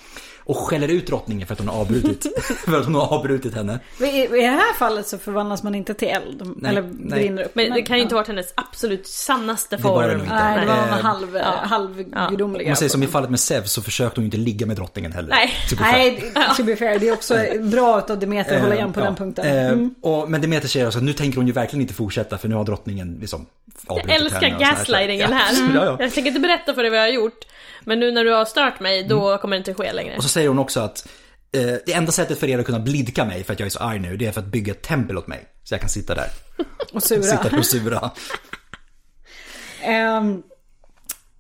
[0.51, 2.27] Och skäller ut drottningen för att hon har avbrutit,
[2.65, 3.81] för att hon har avbrutit henne.
[3.99, 6.43] Men I, I det här fallet så förvandlas man inte till eld.
[6.67, 7.21] eller nej.
[7.21, 7.55] brinner upp.
[7.55, 10.19] Men det kan ju inte ha varit hennes absolut sannaste Det var det form.
[10.19, 10.35] nog inte.
[10.35, 12.67] Nej, det var Eh, en halv, halvgudomliga.
[12.67, 14.77] Om man säger som i fallet med Zeus så försökte hon ju inte ligga med
[14.77, 15.29] drottningen heller.
[15.31, 15.51] Nej.
[15.71, 15.93] To be fair.
[16.35, 19.05] Nej, to be fair, det är också bra av Demeter att hålla igen på Eh,
[19.07, 19.25] den ja.
[19.25, 19.47] punkten.
[19.47, 19.95] Eh, Mm.
[20.03, 22.55] och, men Demeter säger alltså att nu tänker hon ju verkligen inte fortsätta för nu
[22.55, 23.47] har drottningen liksom
[23.87, 24.73] avbrutit Jag älskar henne så här.
[24.77, 25.37] gaslightingen Ja.
[25.37, 25.55] här.
[25.75, 25.97] Ja, ja.
[26.01, 27.45] Jag tänker inte berätta för dig vad jag har gjort.
[27.85, 30.17] Men nu när du har stört mig, då kommer det inte ske längre.
[30.17, 31.09] Och så säger hon också att
[31.53, 33.79] eh, det enda sättet för er att kunna blidka mig för att jag är så
[33.79, 35.47] arg nu, det är för att bygga ett tempel åt mig.
[35.65, 36.29] Så jag kan sitta där.
[36.93, 37.23] Och sura.
[37.23, 38.11] Sitta där och sura.
[39.83, 40.43] Ehm,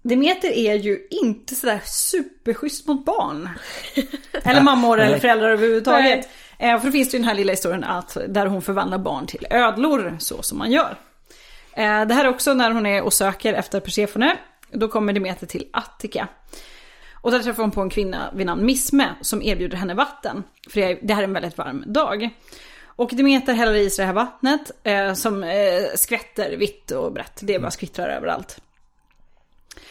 [0.02, 3.48] Demeter är ju inte sådär superschysst mot barn.
[4.44, 5.20] Eller mammor eller Nej.
[5.20, 6.28] föräldrar överhuvudtaget.
[6.58, 9.26] Eh, för det finns det ju den här lilla historien att, där hon förvandlar barn
[9.26, 10.98] till ödlor, så som man gör.
[11.72, 14.36] Eh, det här är också när hon är och söker efter Persefone.
[14.72, 16.28] Då kommer Demeter till Attika.
[17.22, 20.42] Och där träffar hon på en kvinna vid namn Misme som erbjuder henne vatten.
[20.70, 22.30] För det är- det här är en väldigt varm dag.
[22.86, 27.38] Och Demeter häller i sig det här vattnet eh, som eh, skvätter vitt och brett.
[27.42, 28.60] Det bara skvittrar överallt.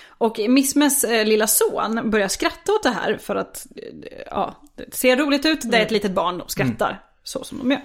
[0.08, 4.94] Och Mismes eh, lilla son börjar skratta åt det här för att, eh, ja, det
[4.96, 5.72] ser roligt ut.
[5.72, 7.82] Det är ett litet barn, de skrattar så som de gör.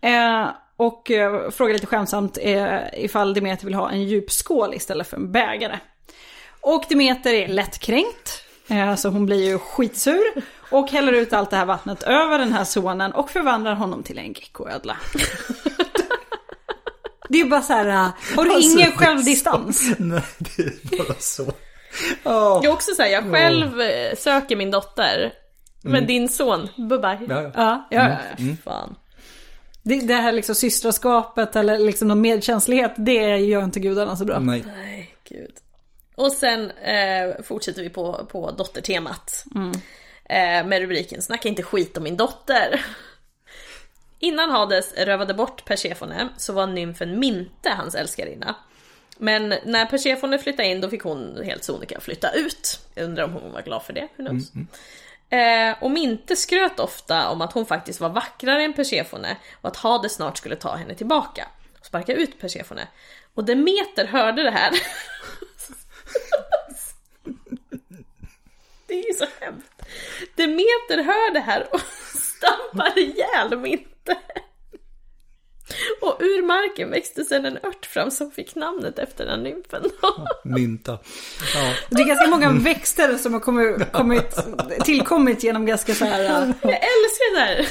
[0.00, 2.38] Eh, Och eh, frågar lite skämtsamt
[2.92, 5.78] ifall Demeter vill ha en djup skål istället för en bägare.
[6.62, 10.22] Och Demeter är lättkränkt, eh, så hon blir ju skitsur.
[10.70, 14.18] Och häller ut allt det här vattnet över den här sonen och förvandlar honom till
[14.18, 14.96] en geckoödla.
[17.28, 19.92] Det är bara så här, eh, har du Alltså, ingen det är självdistans?
[19.98, 21.52] Nej, det är bara så.
[22.22, 22.60] Ja.
[22.62, 25.32] Jag är också säga, jag själv eh, söker min dotter.
[25.84, 26.68] Men din son.
[26.78, 26.90] Mm.
[27.02, 27.50] Ja, ja.
[27.54, 28.18] Ja, ja, ja.
[28.38, 28.56] Mm.
[28.64, 28.94] Fan.
[29.82, 34.38] Det, det här liksom systraskapet eller liksom någon medkänslighet, det gör inte gudarna så bra.
[34.38, 34.64] Nej.
[34.66, 35.54] Nej, gud.
[36.14, 39.44] Och sen eh, fortsätter vi på, på dottertemat.
[40.24, 42.84] Eh, med rubriken Snacka inte skit om min dotter.
[44.18, 48.54] Innan Hades rövade bort Persefone så var nymfen Minte hans älskarinna.
[49.18, 52.80] Men när Persefone flyttade in då fick hon helt sonika flytta ut.
[52.94, 54.52] Jag undrar om hon var glad för det, who knows?
[55.32, 59.76] Eh, och Minte skröt ofta om att hon faktiskt var vackrare än Persefone och att
[59.76, 61.48] Hades snart skulle ta henne tillbaka
[61.80, 62.88] och sparka ut Persefone.
[63.34, 64.70] Och Demeter hörde det här.
[68.86, 69.68] det är ju så hemskt.
[70.34, 71.80] Demeter hör det här och
[72.14, 74.16] stampar ihjäl Minte.
[76.00, 79.82] Och ur marken växte sedan en ört fram som fick namnet efter den nymfen.
[80.44, 80.98] Mynta.
[81.54, 81.74] Ja.
[81.90, 84.36] Det är ganska många växter som har kommit, kommit,
[84.84, 86.20] tillkommit genom ganska så här...
[86.24, 86.28] äh,
[86.62, 87.66] Jag älskar det här!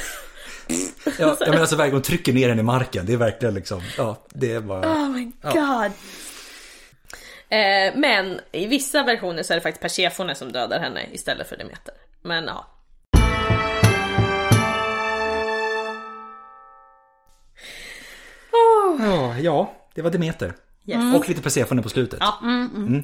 [1.18, 3.06] Ja, jag menar alltså verkligen, hon trycker ner den i marken.
[3.06, 4.92] Det är verkligen liksom, ja, det är bara...
[4.92, 5.92] Oh my god.
[7.52, 11.56] Eh, men i vissa versioner så är det faktiskt Persefone som dödar henne istället för
[11.56, 11.94] Demeter.
[12.22, 12.66] Men ja.
[18.98, 20.54] Ja, ja, det var Demeter.
[20.86, 21.16] Yes.
[21.16, 22.18] Och lite Persefone på slutet.
[22.20, 22.38] Ja.
[22.42, 23.02] Mm.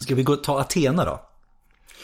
[0.00, 1.20] Ska vi gå ta Athena då?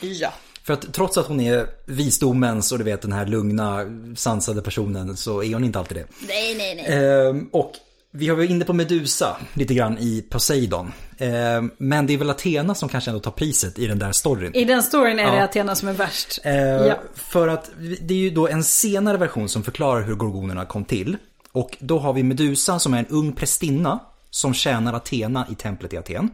[0.01, 0.33] Ja.
[0.63, 3.85] För att trots att hon är visdomens och du vet den här lugna,
[4.17, 6.07] sansade personen så är hon inte alltid det.
[6.29, 7.27] Nej, nej, nej.
[7.29, 7.73] Ehm, och
[8.11, 10.93] vi har varit inne på Medusa lite grann i Poseidon.
[11.19, 14.55] Ehm, men det är väl Athena som kanske ändå tar priset i den där storyn.
[14.55, 15.45] I den storyn är det Ja.
[15.45, 16.39] Athena som är värst.
[16.45, 16.99] Eh, Ja.
[17.15, 17.71] För att
[18.01, 21.17] det är ju då en senare version som förklarar hur gorgonerna kom till.
[21.53, 23.99] Och då har vi Medusa som är en ung prästinna
[24.31, 26.31] som tjänar Athena i templet i Aten.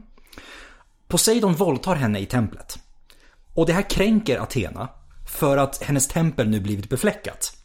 [1.09, 2.79] Poseidon våldtar henne i templet.
[3.55, 4.89] Och det här kränker Athena
[5.39, 7.57] för att hennes tempel nu blivit befläckat.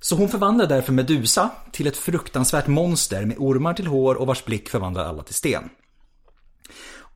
[0.00, 4.44] Så hon förvandlar därför Medusa till ett fruktansvärt monster med ormar till hår och vars
[4.44, 5.68] blick förvandlar alla till sten.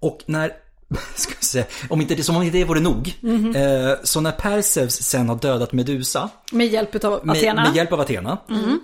[0.03, 0.53] Och när,
[1.15, 3.15] ska se, om inte det, som om inte det vore nog,
[3.57, 7.62] eh, så när Perseus sen har dödat Medusa Med hjälp av med, Athena.
[7.62, 8.39] med hjälp av Athena,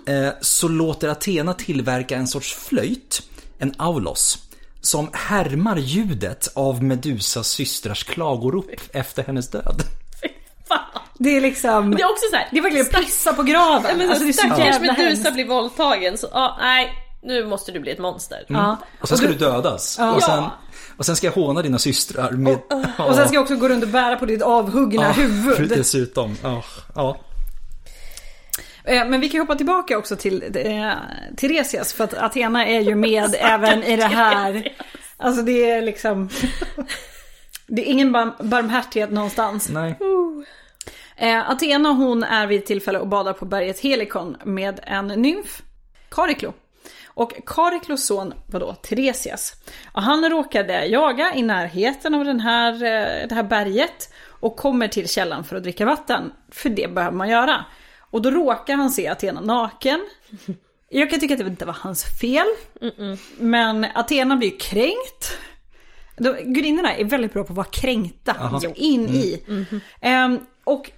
[0.07, 3.21] eh, så låter Athena tillverka en sorts flöjt,
[3.59, 4.37] en aulos,
[4.81, 9.83] som härmar ljudet av Medusas systrars klagorop efter hennes död.
[11.21, 11.91] Det är liksom...
[11.91, 12.47] Det är också så här.
[12.51, 13.85] Det är verkligen pissa på graven.
[13.89, 15.33] Ja, men alltså, det är så stackars jävla Medusa hemskt.
[15.33, 18.45] blir våldtagen så, ja, nej, nu måste du bli ett monster.
[18.47, 18.77] Ja.
[19.01, 19.99] Och sen ska du dödas.
[20.15, 20.43] Och, sen,
[20.99, 22.57] och sen ska jag håna dina systrar med...
[22.97, 25.69] Och sen ska jag också gå runt och bära på ditt avhuggna Ja, huvud.
[25.77, 26.35] Dessutom.
[26.43, 26.63] Ja,
[26.95, 27.17] ja.
[28.83, 30.91] Eh, Men vi kan hoppa tillbaka också till eh,
[31.37, 34.73] Tiresias för att Athena är ju med även i det här.
[35.17, 36.29] Alltså det är liksom...
[37.67, 39.69] Det är ingen bar- barmhärtighet någonstans.
[39.69, 39.97] Nej.
[41.17, 45.61] Eh, Athena hon är vid ett tillfälle och badar på berget Helikon med en nymf,
[46.09, 46.53] Kariklo.
[47.13, 49.53] Och Kariklos son var då Tiresias.
[49.91, 54.87] Och han råkade jaga i närheten av den här, eh, det här berget och kommer
[54.87, 56.31] till källan för att dricka vatten.
[56.51, 57.65] För det behöver man göra.
[58.11, 59.99] Och då råkar han se Athena naken.
[60.89, 62.47] Jag kan tycka att det inte var hans fel.
[63.37, 65.37] Men Athena blir kränkt.
[66.43, 68.49] Gudinnorna är väldigt bra på att vara kränkta.
[68.53, 69.43] Liksom, in i.
[70.01, 70.91] Ehm, och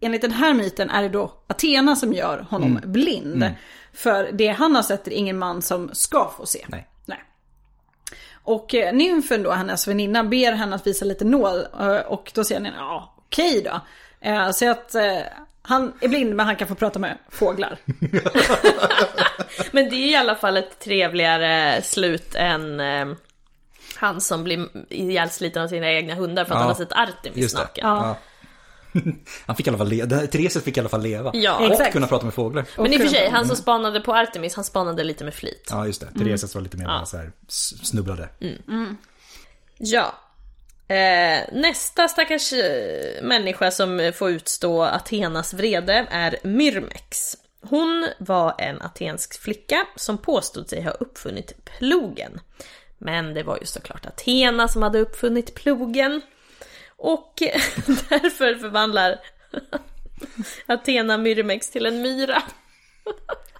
[0.00, 3.44] enligt den här myten är det då Athena som gör honom blind.
[3.92, 6.64] För det han har sett är ingen man som ska få se.
[6.68, 6.86] Nej.
[7.06, 7.18] Nej.
[8.42, 11.66] Och eh, nymfen då, hennes väninna, ber henne att visa lite nåd.
[11.80, 13.80] eh, Och då säger han, ja okej då.
[14.28, 15.18] Eh, Så att eh,
[15.62, 17.78] han är blind men han kan få prata med fåglar.
[19.72, 23.06] Men det är i alla fall ett trevligare slut än eh,
[23.96, 27.54] han som blir ihjälsliten av sina egna hundar för att Ja, han har sett Artemis
[27.54, 27.86] naken.
[27.88, 28.16] Ja.
[29.46, 30.26] Han fick i alla fall leva.
[30.26, 31.30] Therese fick i alla fall leva.
[31.34, 31.58] Ja.
[31.58, 31.92] Och Exakt.
[31.92, 32.64] kunna prata med fåglar.
[32.76, 35.68] Men i och för sig, han som spanade på Artemis, han spanade lite med flit.
[35.70, 36.18] Ja, just det.
[36.18, 38.28] Therese var lite mer bara så här snubblade.
[39.78, 40.14] Ja.
[40.88, 47.36] Eh, nästa stackars eh, människa som får utstå Athenas vrede är Myrmex.
[47.62, 52.40] Hon var en atensk flicka som påstod sig ha uppfunnit plogen.
[52.98, 56.20] Men det var ju såklart Athena som hade uppfunnit plogen.
[57.00, 57.34] Och
[58.08, 59.20] därför förvandlar
[60.66, 62.42] Athena Myrmex till en myra.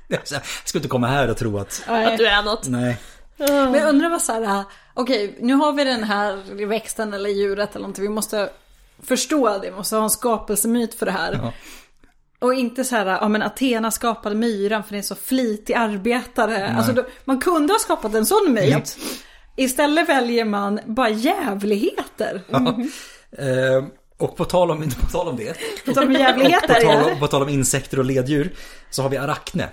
[0.08, 1.82] Jag ska inte komma här och tro att...
[1.86, 2.68] Att du är något.
[2.68, 2.96] Nej.
[3.36, 4.64] Men jag undrar vad så här,
[4.94, 8.02] okej nu har vi den här växten eller djuret eller någonting.
[8.02, 8.50] Vi måste
[9.02, 11.32] förstå det, vi måste ha en skapelsemyt för det här.
[11.32, 11.52] Ja.
[12.38, 15.74] Och inte så här, ja men Athena skapade myran för det är en så flitig
[15.74, 16.68] arbetare.
[16.76, 18.98] Alltså då, man kunde ha skapat en sån myt.
[19.56, 22.42] Istället väljer man bara jävligheter.
[23.38, 23.84] Eh,
[24.18, 25.56] och på tal om, på tal om det.
[25.86, 27.12] På tal om På jävligheter, tal, ja.
[27.12, 28.52] om, på tal om insekter och leddjur.
[28.90, 29.68] Så har vi Arachne.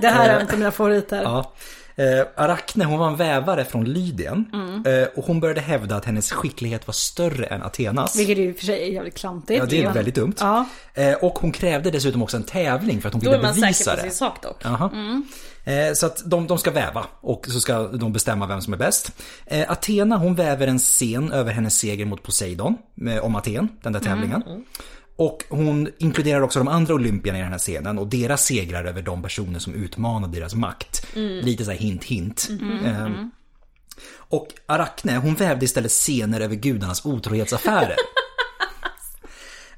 [0.00, 1.22] Det här är en av mina favoriter.
[1.22, 1.52] Ja.
[1.96, 4.50] Eh, Arachne hon var en vävare från Lydien.
[4.52, 5.02] Mm.
[5.02, 8.16] Eh, och hon började hävda att hennes skicklighet var större än Athenas.
[8.16, 9.58] Vilket och för sig är jävligt klantigt.
[9.58, 10.34] Ja, det är väldigt dumt.
[10.40, 10.66] Ja.
[10.94, 13.60] Eh, och hon krävde dessutom också en tävling för att hon Då ville är man
[13.60, 14.10] bevisa säker på det.
[14.10, 14.56] sin sak dock.
[14.62, 15.22] Jaha.
[15.64, 18.76] Eh, Så att de, de ska väva och så ska de bestämma vem som är
[18.76, 19.12] bäst.
[19.46, 22.76] Eh, Athena hon väver en scen över hennes seger mot Poseidon
[23.08, 24.42] eh, om Aten, den där tävlingen.
[25.16, 29.02] Och hon inkluderar också de andra olympierna i den här scenen och deras segrar över
[29.02, 31.06] de personer som utmanade deras makt.
[31.14, 32.48] Lite så här hint hint.
[32.84, 33.08] Eh,
[34.16, 37.96] Och Arachne hon vävde istället scener över gudarnas otrohetsaffärer.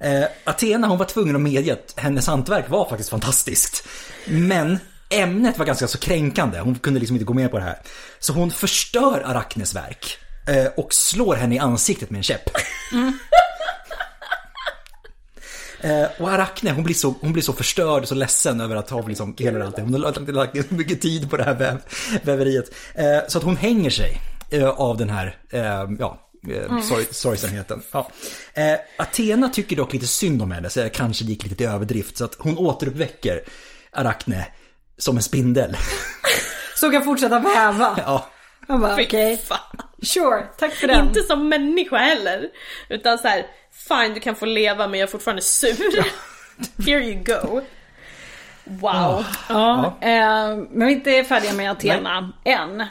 [0.01, 3.89] Eh, Athena hon var tvungen att medge att hennes hantverk var faktiskt fantastiskt.
[4.27, 4.79] Men
[5.11, 7.79] ämnet var ganska så kränkande, hon kunde liksom inte gå med på det här.
[8.19, 10.19] Så hon förstör Arachnes verk
[10.49, 12.51] eh, och slår henne i ansiktet med en käpp.
[15.81, 18.91] Eh, och Arachne hon blir, så, hon blir så förstörd och så ledsen över att
[18.91, 19.83] ha liksom hela allt det.
[19.83, 21.79] Hon har lagt, lagt mycket tid på det här väv,
[22.23, 22.75] väveriet.
[22.95, 24.21] Eh, så att hon hänger sig
[24.77, 25.37] av den här,
[25.99, 26.27] ja,
[26.89, 27.83] sorg, sorgsenheten.
[27.93, 28.11] Ja.
[28.55, 32.17] Eh, Athena tycker dock lite synd om henne, så det kanske gick lite till överdrift.
[32.17, 33.43] Så att hon återuppväcker
[33.91, 34.47] Arachne
[34.99, 35.77] som en spindel.
[36.77, 37.95] Så kan fortsätta väva.
[38.07, 38.27] ja.
[38.69, 39.59] Man bara okej, fan.
[40.03, 41.07] sure, tack för den.
[41.07, 42.49] Inte som människa heller.
[42.89, 43.47] Utan så här,
[43.89, 46.05] fine du kan få leva men jag är fortfarande sur.
[46.87, 47.61] Here you go.
[48.65, 49.25] Wow.
[49.49, 52.85] Ja, eh, men vi är inte färdiga med Athena än.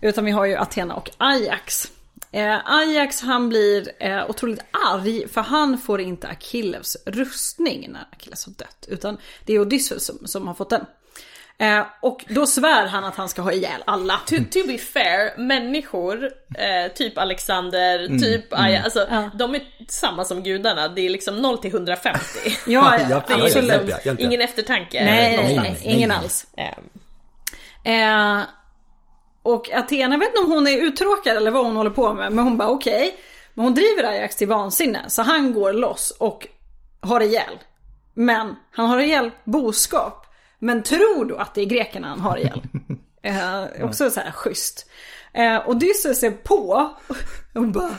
[0.00, 1.92] Utan vi har ju Athena och Ajax.
[2.32, 8.46] Eh, Ajax han blir eh, otroligt arg för han får inte Achilles rustning när Achilles
[8.46, 8.86] har dött.
[8.88, 10.84] Utan det är Odysseus som, som har fått den.
[11.60, 14.20] Eh, och då svär han att han ska ha ihjäl alla.
[14.26, 16.24] To, to be fair, människor,
[16.58, 19.30] eh, typ Alexander, typ Aja, alltså Ja.
[19.34, 20.88] de är samma som gudarna.
[20.88, 22.20] Det är liksom 0 till 150.
[22.44, 24.26] Ja, Ja, Det är ja, hjälp, ja, hjälp, ja.
[24.26, 25.04] ingen eftertanke.
[25.04, 26.18] Nej, nej, nej, nej, ingen nej.
[26.18, 26.46] alls.
[26.56, 26.74] Eh,
[27.84, 28.40] Eh,
[29.42, 32.32] och Athena, jag vet inte om hon är uttråkad eller vad hon håller på med.
[32.32, 33.16] Men hon bara okej.
[33.54, 35.04] Men hon driver Ajax till vansinne.
[35.08, 36.46] Så han går loss och
[37.00, 37.58] har ihjäl.
[38.14, 40.26] Men han har ihjäl boskap.
[40.58, 42.62] Men tror då att det är grekerna han har ihjäl.
[43.22, 44.90] eh, också så här schysst.
[45.34, 46.90] Eh, Odysseus är på.
[47.54, 47.96] Och bara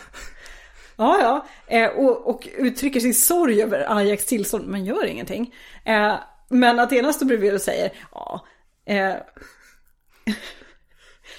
[0.98, 1.45] Ja, ja.
[1.77, 5.56] Eh, och, och uttrycker sin sorg över Ajax tillstånd, men gör ingenting.
[5.86, 6.14] Eh,
[6.49, 8.45] men Athena står bredvid och säger, ja.
[8.86, 9.14] Eh,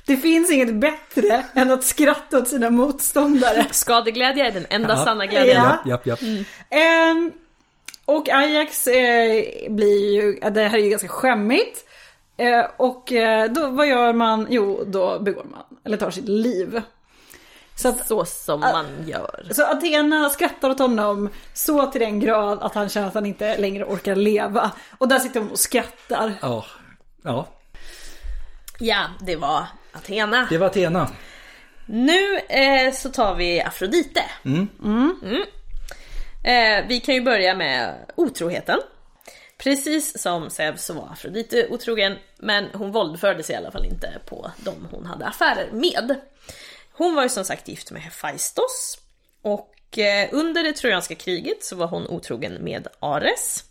[0.06, 3.66] det finns inget bättre än att skratta åt sina motståndare.
[3.70, 5.04] skadeglädje är den enda Ja.
[5.04, 5.56] sanna glädjen.
[5.56, 5.82] Ja.
[5.86, 6.46] Japp, japp, japp.
[6.70, 7.32] Ehm,
[8.16, 11.84] och Ajax eh, blir ju, det här är ju ganska skämmigt.
[12.36, 14.46] Eh, och eh, då, vad gör man?
[14.50, 16.82] Jo, då begår man, eller tar sitt liv.
[17.76, 19.48] Så att Så som man gör.
[19.50, 23.58] Så Athena skrattar åt honom så till den grad att han känner att han inte
[23.58, 24.70] längre orkar leva.
[24.98, 26.32] Och där sitter hon och skrattar.
[26.42, 26.64] Ja.
[27.22, 27.46] ja,
[28.78, 30.46] Ja, det var Athena.
[30.50, 31.08] det var Athena.
[31.86, 34.24] Nu eh, så tar vi Afrodite.
[34.44, 34.68] Mm.
[36.42, 38.80] Eh, vi kan ju börja med otroheten.
[39.58, 44.20] Precis som Zeus så var Afrodite otrogen, men hon våldförde sig i alla fall inte
[44.26, 46.20] på de hon hade affärer med.
[46.92, 48.98] Hon var ju som sagt gift med Hephaistos
[49.42, 53.64] och eh, under det trojanska kriget så var hon otrogen med Ares.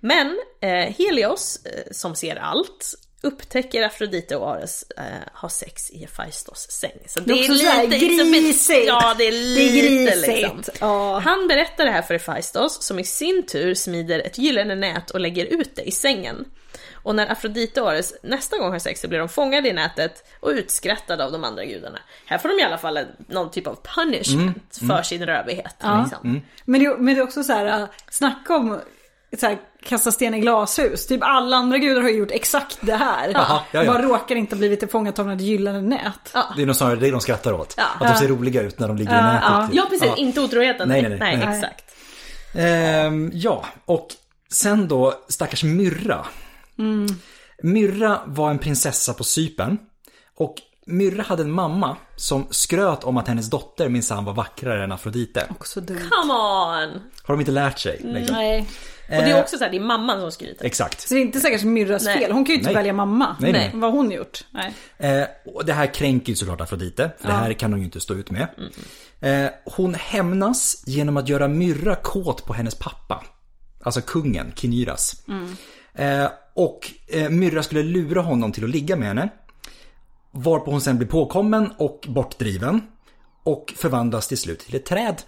[0.00, 5.98] Men eh, Helios, eh, som ser allt, upptäcker Afrodite och Ares eh, har sex i
[5.98, 6.98] Hephaistos säng.
[7.06, 8.86] Så det, är också så här liksom grisigt.
[8.86, 10.62] ja, det är Det är lite liksom.
[10.80, 11.18] Ja.
[11.18, 15.20] Han berättar det här för Hephaistos som i sin tur smider ett gyllene nät och
[15.20, 16.44] lägger ut det i sängen.
[17.02, 20.24] Och när Afrodite och Ares nästa gång har sex så blir de fångade i nätet
[20.40, 21.98] och utskrattade av de andra gudarna.
[22.26, 25.76] Här får de i alla fall någon typ av punishment för sin rövighet.
[26.02, 26.42] Liksom.
[26.64, 28.80] Men, det, men det är också så här, äh, snacka om
[29.40, 31.06] så här, kasta sten i glashus.
[31.06, 33.28] Typ alla andra gudar har gjort exakt det här.
[33.28, 33.92] Jaha, ja, ja.
[33.92, 36.30] Bara råkar inte ha blivit tillfångatagna i ett gyllene nät.
[36.34, 36.52] Ja.
[36.56, 37.74] Det är nog snarare det de skrattar åt.
[37.76, 37.84] Ja.
[38.00, 39.48] Att de ser roliga ut när de ligger i Ja, nätet.
[39.50, 39.66] ja.
[39.66, 39.76] typ.
[39.76, 40.88] Ja precis, inte otroheten.
[40.88, 41.18] Nej, nej, nej.
[41.36, 41.56] nej Nej.
[41.58, 41.84] exakt.
[42.54, 44.08] Ehm, ja, och
[44.52, 46.26] sen då stackars Myrra.
[47.62, 49.78] Myrra var en prinsessa på Cypern.
[50.36, 50.54] Och
[50.88, 55.46] Myrra hade en mamma som skröt om att hennes dotter minsann var vackrare än Afrodite.
[55.50, 55.98] Också dumt.
[56.10, 57.02] Come on!
[57.22, 58.00] Har de inte lärt sig?
[58.04, 58.36] Liksom?
[58.36, 58.68] Nej.
[59.08, 60.64] Och det är också så här, det är mamman som skryter.
[60.64, 61.00] Exakt.
[61.00, 62.18] Så det är inte säkert Myrras Nej.
[62.18, 62.32] fel.
[62.32, 62.74] Hon kan ju inte Nej.
[62.74, 63.36] välja mamma.
[63.40, 63.70] Nej, nej.
[63.74, 64.44] Vad har hon gjort?
[64.50, 64.74] Nej.
[64.96, 68.00] Eh, och det här kränker ju såklart Afrodite, för det här kan hon ju inte
[68.00, 68.48] stå ut med.
[69.20, 73.24] Eh, hon hämnas genom att göra Myrra kåt på hennes pappa.
[73.82, 75.22] Alltså kungen, Kinyras.
[75.94, 79.28] Eh, och eh, Myrra skulle lura honom till att ligga med henne.
[80.38, 82.82] Varpå hon sen blir påkommen och bortdriven.
[83.42, 85.22] Och förvandlas till slut till ett träd.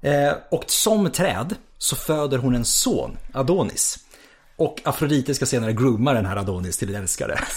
[0.00, 3.98] Eh, och som träd så föder hon en son, Adonis.
[4.56, 7.38] Och Afrodite ska senare grooma den här Adonis till en älskare.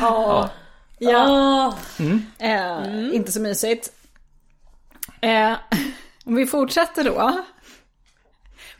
[0.00, 0.50] Ja.
[0.98, 1.74] ja.
[1.98, 3.92] Åh, Eh, Inte så mysigt.
[5.20, 5.52] Eh,
[6.24, 7.44] om vi fortsätter då.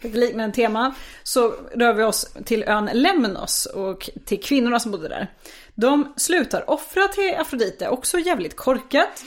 [0.03, 0.95] Ett liknande tema.
[1.23, 5.33] Så rör vi oss till ön Lemnos och till kvinnorna som bodde där.
[5.75, 9.25] De slutar offra till Afrodite, också jävligt korkat.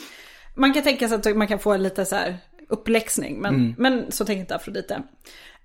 [0.55, 2.37] Man kan tänka sig att man kan få en lite så här
[2.69, 5.03] uppläxning, men, men så tänker inte Afrodite.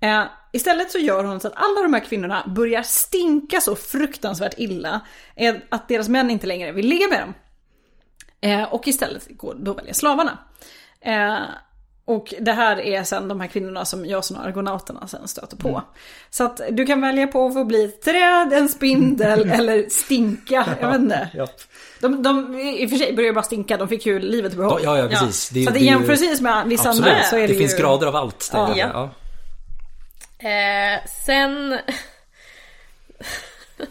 [0.01, 0.23] Eh,
[0.53, 5.01] istället så gör hon så att alla de här kvinnorna börjar stinka så fruktansvärt illa
[5.37, 7.35] eh, att deras män inte längre vill ligga med dem.
[8.41, 10.39] Eh, och istället går då välja slavarna.
[11.01, 11.41] Eh,
[12.09, 15.83] och det här är sen de här kvinnorna som Jason och argonauterna sen stöter på.
[16.31, 20.77] Så att du kan välja på att få bli ett träd, en spindel eller stinka.
[20.81, 21.29] Jag vet inte.
[21.35, 21.47] Ja.
[22.01, 24.81] De, de i och för sig börjar bara stinka, de fick ju livet i behåll.
[24.85, 25.49] Ja, ja, precis.
[25.49, 27.13] Det är- så det i är ju- jämförelse med vissa Absolut.
[27.13, 27.59] andra så är det, det ju...
[27.59, 28.51] finns grader av allt.
[28.53, 28.73] Det, Ja.
[28.77, 29.11] ja.
[30.39, 30.49] Ja.
[30.49, 31.79] Eh, sen...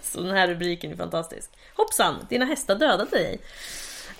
[0.01, 1.49] Så den här rubriken är fantastisk.
[1.75, 3.39] Hoppsan, dina hästar dödade dig.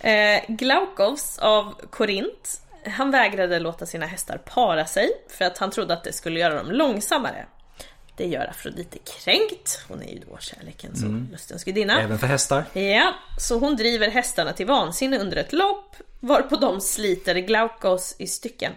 [0.01, 5.93] Eh, Glaukovs av Korint, han vägrade låta sina hästar para sig för att han trodde
[5.93, 7.45] att det skulle göra dem långsammare.
[8.17, 12.01] Det gör Afrodite kränkt, hon är ju då kärlekens och lustens gudinna.
[12.01, 12.65] Även för hästar.
[12.73, 18.27] Ja, så hon driver hästarna till vansinne under ett lopp, varpå de sliter Glaukos i
[18.27, 18.71] stycken.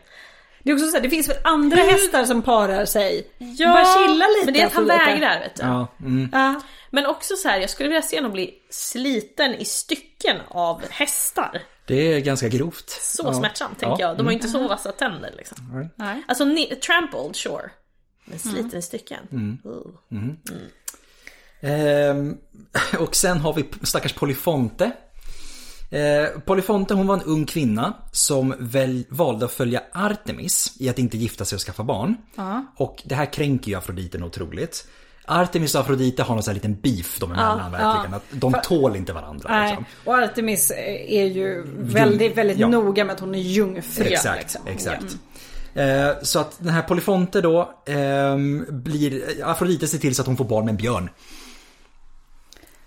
[0.62, 3.30] Det är också så här, det finns väl andra hästar som parar sig.
[3.38, 5.62] Ja, Bara chilla lite men det är att han vägrar vet du.
[5.62, 6.28] Ja, mm.
[6.32, 6.60] Ja.
[6.90, 11.62] Men också så här, jag skulle vilja se honom bli sliten i stycken av hästar.
[11.90, 12.90] Det är ganska grovt.
[12.90, 13.32] Så ja.
[13.32, 13.88] smärtsamt Ja.
[13.88, 14.16] tänker jag.
[14.16, 15.90] De har ju inte så vassa tänder liksom.
[15.96, 16.24] Nej.
[16.28, 17.70] Alltså ni- trampled, sure.
[18.24, 19.58] Men sliten i stycken.
[19.66, 20.30] Uh.
[21.60, 22.36] Ehm,
[22.98, 24.92] och sen har vi stackars Polyfonte.
[25.90, 30.98] Eh, Polyfonte hon var en ung kvinna som väl, valde att följa Artemis i att
[30.98, 32.16] inte gifta sig och skaffa barn.
[32.76, 34.88] Och det här kränker ju Afrodite otroligt.
[35.26, 38.14] Artemis och Afrodite har någon sån här liten beef de emellan verkligen.
[38.14, 39.48] Att de tål inte varandra.
[39.48, 39.68] Nej.
[39.68, 39.84] Liksom.
[40.04, 40.70] Och Artemis
[41.08, 42.68] är ju väldigt, väldigt Ja.
[42.68, 44.04] noga med att hon är jungfru.
[44.04, 44.66] Exakt, liksom.
[44.66, 45.16] exakt.
[45.74, 50.36] Eh, så att den här Polyfonte då ehm, blir, Afrodite ser till så att hon
[50.36, 51.10] får barn med en björn.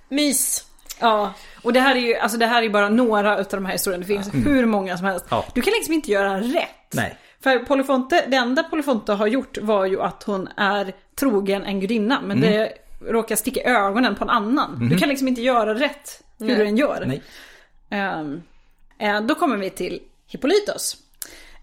[0.09, 0.65] Mys.
[0.99, 1.33] Ja,
[1.63, 4.01] och det här är ju alltså det här är bara några utav de här historierna.
[4.01, 5.25] Det finns hur många som helst.
[5.29, 5.45] Ja.
[5.53, 6.93] Du kan liksom inte göra rätt.
[6.93, 7.17] Nej.
[7.43, 12.21] För Polyfonte, det enda Polyfonte har gjort var ju att hon är trogen en gudinna.
[12.21, 14.89] Men det råkar sticka i ögonen på en annan.
[14.89, 17.05] Du kan liksom inte göra rätt hur du än gör.
[17.05, 17.21] Nej.
[18.99, 20.97] Eh, då kommer vi till Hippolytos.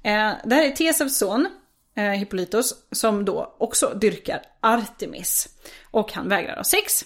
[0.02, 1.48] Eh, det här är Tesevs son,
[1.96, 5.48] eh, Hippolytos, som då också dyrkar Artemis.
[5.90, 7.04] Och han vägrar ha sex.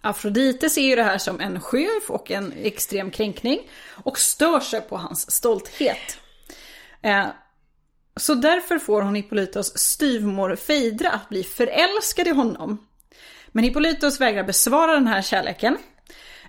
[0.00, 3.60] Afrodite ser ju det här som en skymf och en extrem kränkning.
[4.04, 6.18] Och stör sig på hans stolthet.
[7.02, 7.26] Eh,
[8.16, 12.86] så därför får hon Hippolytos styvmor Feidra att bli förälskad i honom.
[13.48, 15.78] Men Hippolytos vägrar besvara den här kärleken.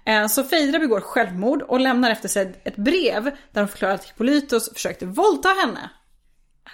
[0.05, 4.09] Eh, så Feidra begår självmord och lämnar efter sig ett brev där hon förklarar att
[4.09, 5.89] Hippolytos försökte våldta henne.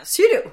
[0.02, 0.50] As you do.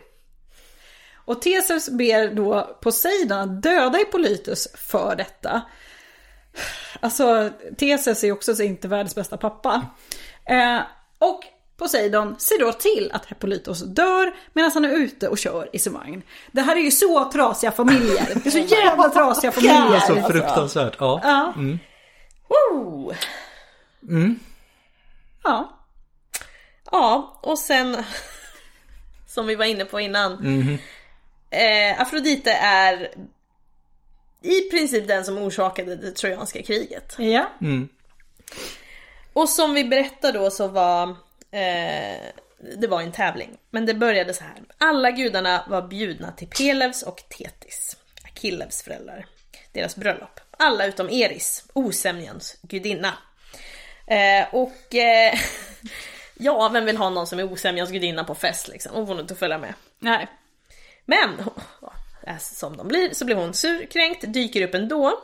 [1.14, 5.62] Och Theseus ber då Poseidon att döda Hippolytus för detta.
[7.00, 9.86] Alltså, Theseus är också inte världens bästa pappa.
[10.44, 10.80] Eh,
[11.18, 11.44] och
[11.76, 15.92] Poseidon ser då till att Hippolytos dör medan han är ute och kör i sin
[15.92, 16.22] vagn.
[16.52, 18.28] Det här är ju så trasiga familjer.
[18.34, 20.00] Det är så jävla trasiga familjer.
[20.00, 20.96] Så fruktansvärt.
[20.98, 21.20] Ja.
[21.24, 21.54] Ja.
[22.48, 23.14] Woo!
[25.44, 25.72] ja.
[26.90, 27.96] Ja, och sen
[29.28, 30.32] som vi var inne på innan.
[31.50, 33.14] Eh, Afrodite är
[34.42, 37.14] i princip den som orsakade det trojanska kriget.
[37.18, 37.50] Ja.
[39.32, 41.16] Och som vi berättade då så var
[41.56, 42.20] eh,
[42.80, 43.58] det var en tävling.
[43.70, 44.62] Men det började så här.
[44.78, 49.26] Alla gudarna var bjudna till Pelevs och Tetis, Akillevs föräldrar.
[49.72, 50.40] Deras bröllop.
[50.58, 53.18] Alla utom Eris, osämjans gudinna.
[54.06, 55.34] Eh, och eh,
[56.34, 58.92] ja, vem vill ha någon som är osämjans gudinna på fest liksom?
[58.94, 59.74] Hon får inte följa med.
[59.98, 60.28] Nej.
[61.04, 61.30] Men,
[62.40, 65.20] som de blir, så blir hon surkränkt, dyker upp ändå.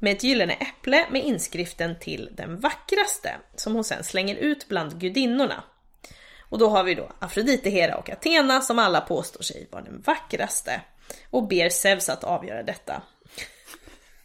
[0.00, 5.00] Med ett gyllene äpple med inskriften till den vackraste, som hon sen slänger ut bland
[5.00, 5.62] gudinnorna.
[6.50, 10.00] Och då har vi då Afrodite, Hera och Athena som alla påstår sig vara den
[10.06, 10.80] vackraste
[11.30, 13.02] och ber Zeus att avgöra detta.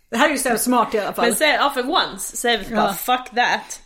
[0.09, 1.25] Det här är ju så smart i alla fall.
[1.25, 2.93] Men Zeus, ja, för once, Zeus bara Ja.
[2.93, 3.81] fuck that.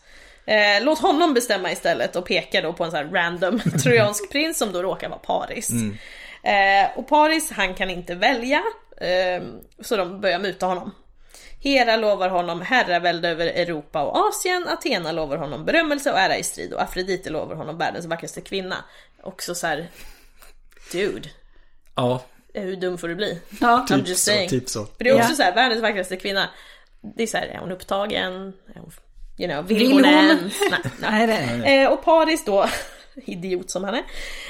[0.45, 4.57] Eh, låt honom bestämma istället och pekar då på en sån här random trojansk prins
[4.57, 5.69] som då råkar vara Paris.
[6.43, 8.63] Eh, och Paris, han kan inte välja,
[9.01, 9.43] eh,
[9.81, 10.91] så de börjar muta honom.
[11.59, 16.43] Hera lovar honom herravälde över Europa och Asien, Athena lovar honom berömmelse och ära i
[16.43, 18.75] strid och Afrodite lovar honom världens vackraste kvinna.
[19.23, 19.87] Också så här,
[20.91, 21.29] dude,
[21.95, 22.21] Ja,
[22.53, 23.41] hur dum får du bli?
[23.61, 23.85] Ja.
[23.89, 24.49] I'm just så, saying.
[24.49, 24.85] typ så.
[24.85, 25.35] För det är också Ja.
[25.35, 26.49] så här, världens vackraste kvinna.
[27.15, 28.53] Det är så här, är hon upptagen?
[28.75, 28.91] Är hon,
[29.37, 30.13] you know, vill, Vill hon, hon?
[30.13, 30.53] ens?
[31.01, 31.27] Nej, nej.
[31.27, 32.69] Nej, det Eh, och Paris då,
[33.15, 34.03] idiot som han är,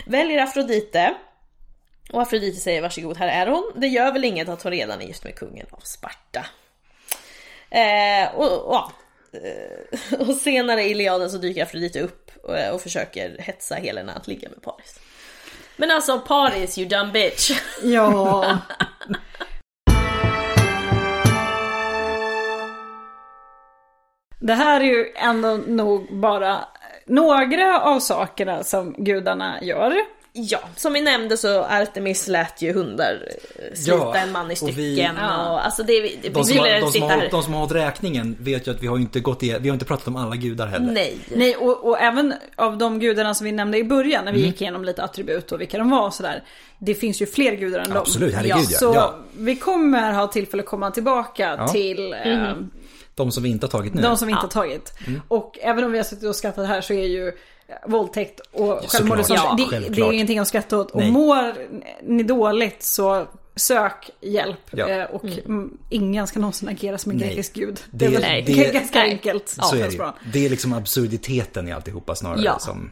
[0.05, 1.13] väljer Afrodite.
[2.11, 3.71] Och Afrodite säger varsågod, här är hon.
[3.75, 6.45] Det gör väl inget att hon redan är gift med kungen av Sparta.
[7.71, 8.91] Eh, och, och,
[9.33, 14.27] eh, och senare i Iliaden så dyker Afrodite upp och, och försöker hetsa Helena att
[14.27, 14.99] ligga med Paris.
[15.77, 17.51] Men alltså Paris, you dumb bitch.
[17.83, 18.57] Ja.
[24.39, 26.65] Det här är ju ändå nog bara
[27.05, 29.95] några av sakerna som gudarna gör.
[30.43, 34.53] Ja, som vi nämnde så Artemis lät ju hundar eh, slita Ja, en man i
[34.53, 34.75] och stycken.
[34.75, 35.59] vi- Och Ja.
[35.59, 37.27] alltså det, vi, vi De som, har, de, som sitta har, här.
[37.31, 39.73] de som har hållit räkningen vet ju att vi har inte gått i, vi har
[39.73, 40.91] inte pratat om alla gudar heller.
[40.93, 41.17] Nej.
[41.35, 44.61] Nej, och, och även av de gudarna som vi nämnde i början när vi gick
[44.61, 46.43] igenom lite attribut och vilka de var och sådär.
[46.79, 47.97] Det finns ju fler gudar än dem.
[47.97, 48.77] Absolut, herregud, ja.
[48.79, 49.15] Så Ja.
[49.37, 51.67] vi kommer ha tillfälle att komma tillbaka Ja.
[51.67, 52.51] till eh,
[53.15, 54.01] De som vi inte har tagit nu.
[54.01, 54.93] de som vi inte har tagit.
[55.27, 57.31] Och även om vi har suttit och skrattat här så är ju
[57.87, 60.91] våldtäkt och självmord och sånt, Ja, det, det är ingenting att skratta åt.
[60.91, 61.11] Och Nej.
[61.11, 61.53] mår
[62.03, 63.25] ni dåligt så
[63.55, 64.59] sök hjälp.
[64.71, 64.87] Ja.
[64.89, 65.77] Eh, Och mm.
[65.89, 67.27] ingen ska någonsin agera som en Nej.
[67.27, 67.79] grekisk gud.
[67.91, 69.49] Det- Det, är väl det- ganska enkelt.
[69.49, 70.01] Så är det ju.
[70.33, 72.59] Det är liksom absurditeten i alltihopa snarare Ja.
[72.59, 72.91] som...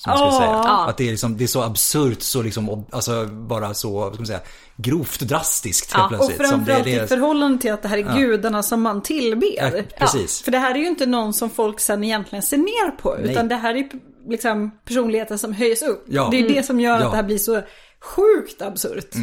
[0.00, 0.62] Som jag skulle Ja.
[0.62, 0.72] säga.
[0.72, 4.26] Att det är, liksom, det är så absurt, så liksom, alltså bara så, ska man
[4.26, 4.40] säga,
[4.76, 6.48] grovt drastiskt helt Ja, Och plötsligt.
[6.48, 9.02] som det, framförallt det i förhållande till att det här är gudarna som man Ja,
[9.02, 9.86] tillber.
[9.98, 10.42] precis.
[10.42, 13.16] För det här är ju inte någon som folk sen egentligen ser ner på.
[13.20, 13.30] Nej.
[13.32, 13.88] Utan det här är
[14.28, 16.04] liksom personligheten som höjs upp.
[16.08, 16.28] Ja.
[16.30, 17.04] Det är det som gör Ja.
[17.06, 17.62] att det här blir så
[18.00, 19.14] sjukt absurt.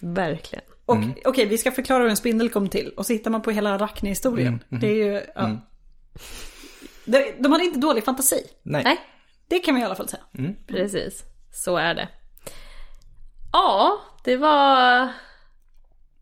[0.00, 0.64] Verkligen.
[0.86, 1.12] Och Mm.
[1.24, 2.92] okej, vi ska förklara hur en spindel kom till.
[2.96, 4.64] Och så hittar man på hela Arachne-historien.
[4.70, 5.50] Mm, Det är ju, ja.
[7.04, 8.46] De, de hade inte dålig fantasi.
[8.62, 8.84] nej.
[8.84, 8.98] Nej,
[9.52, 10.22] Det kan vi i alla fall säga.
[10.66, 11.24] precis.
[11.52, 12.08] Så är det.
[13.52, 15.08] Ja, det var...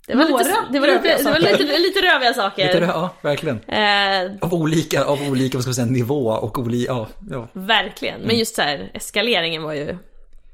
[0.06, 1.58] Det var, Några lite, det var, lite, det var saker.
[1.58, 2.66] lite, lite röviga saker.
[2.66, 3.60] Lite, ja, verkligen.
[3.60, 7.48] Eh, Av olika, av olika, vad ska man säga, nivå och olika, ja, ja.
[7.52, 8.20] verkligen.
[8.20, 9.98] Men just så här, eskaleringen var ju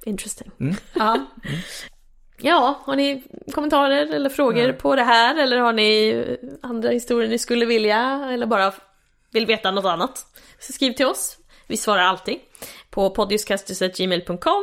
[0.05, 0.51] interesting.
[0.95, 1.27] Ja.
[2.41, 3.23] Ja, har ni
[3.55, 5.43] kommentarer eller frågor på det här?
[5.43, 6.25] Eller har ni
[6.63, 8.29] andra historier ni skulle vilja?
[8.33, 8.73] Eller bara
[9.33, 10.27] vill veta något annat?
[10.61, 11.37] Så skriv till oss.
[11.67, 12.39] Vi svarar alltid.
[12.91, 14.63] På podiuskastus.gmail.com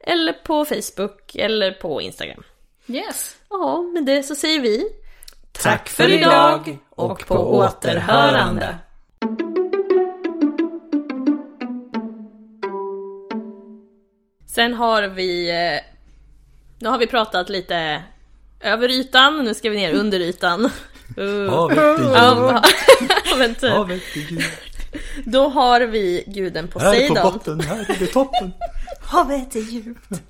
[0.00, 2.42] Eller på Facebook eller på Instagram.
[2.86, 3.36] Yes.
[3.50, 4.84] Ja, med det så säger vi
[5.52, 8.78] Tack för idag och på återhörande.
[14.46, 15.50] Sen har vi...
[15.50, 15.80] eh,
[16.78, 18.02] Nu har vi pratat lite
[18.60, 20.70] över ytan, nu ska vi ner under ytan.
[21.18, 21.50] Uh.
[21.50, 22.60] Havet är
[23.00, 24.42] djupt, Ja, men typ.
[25.24, 27.32] Då har vi guden Här på Poseidon.
[27.32, 28.52] botten, här är det toppen.
[29.00, 30.22] Havet är djupt.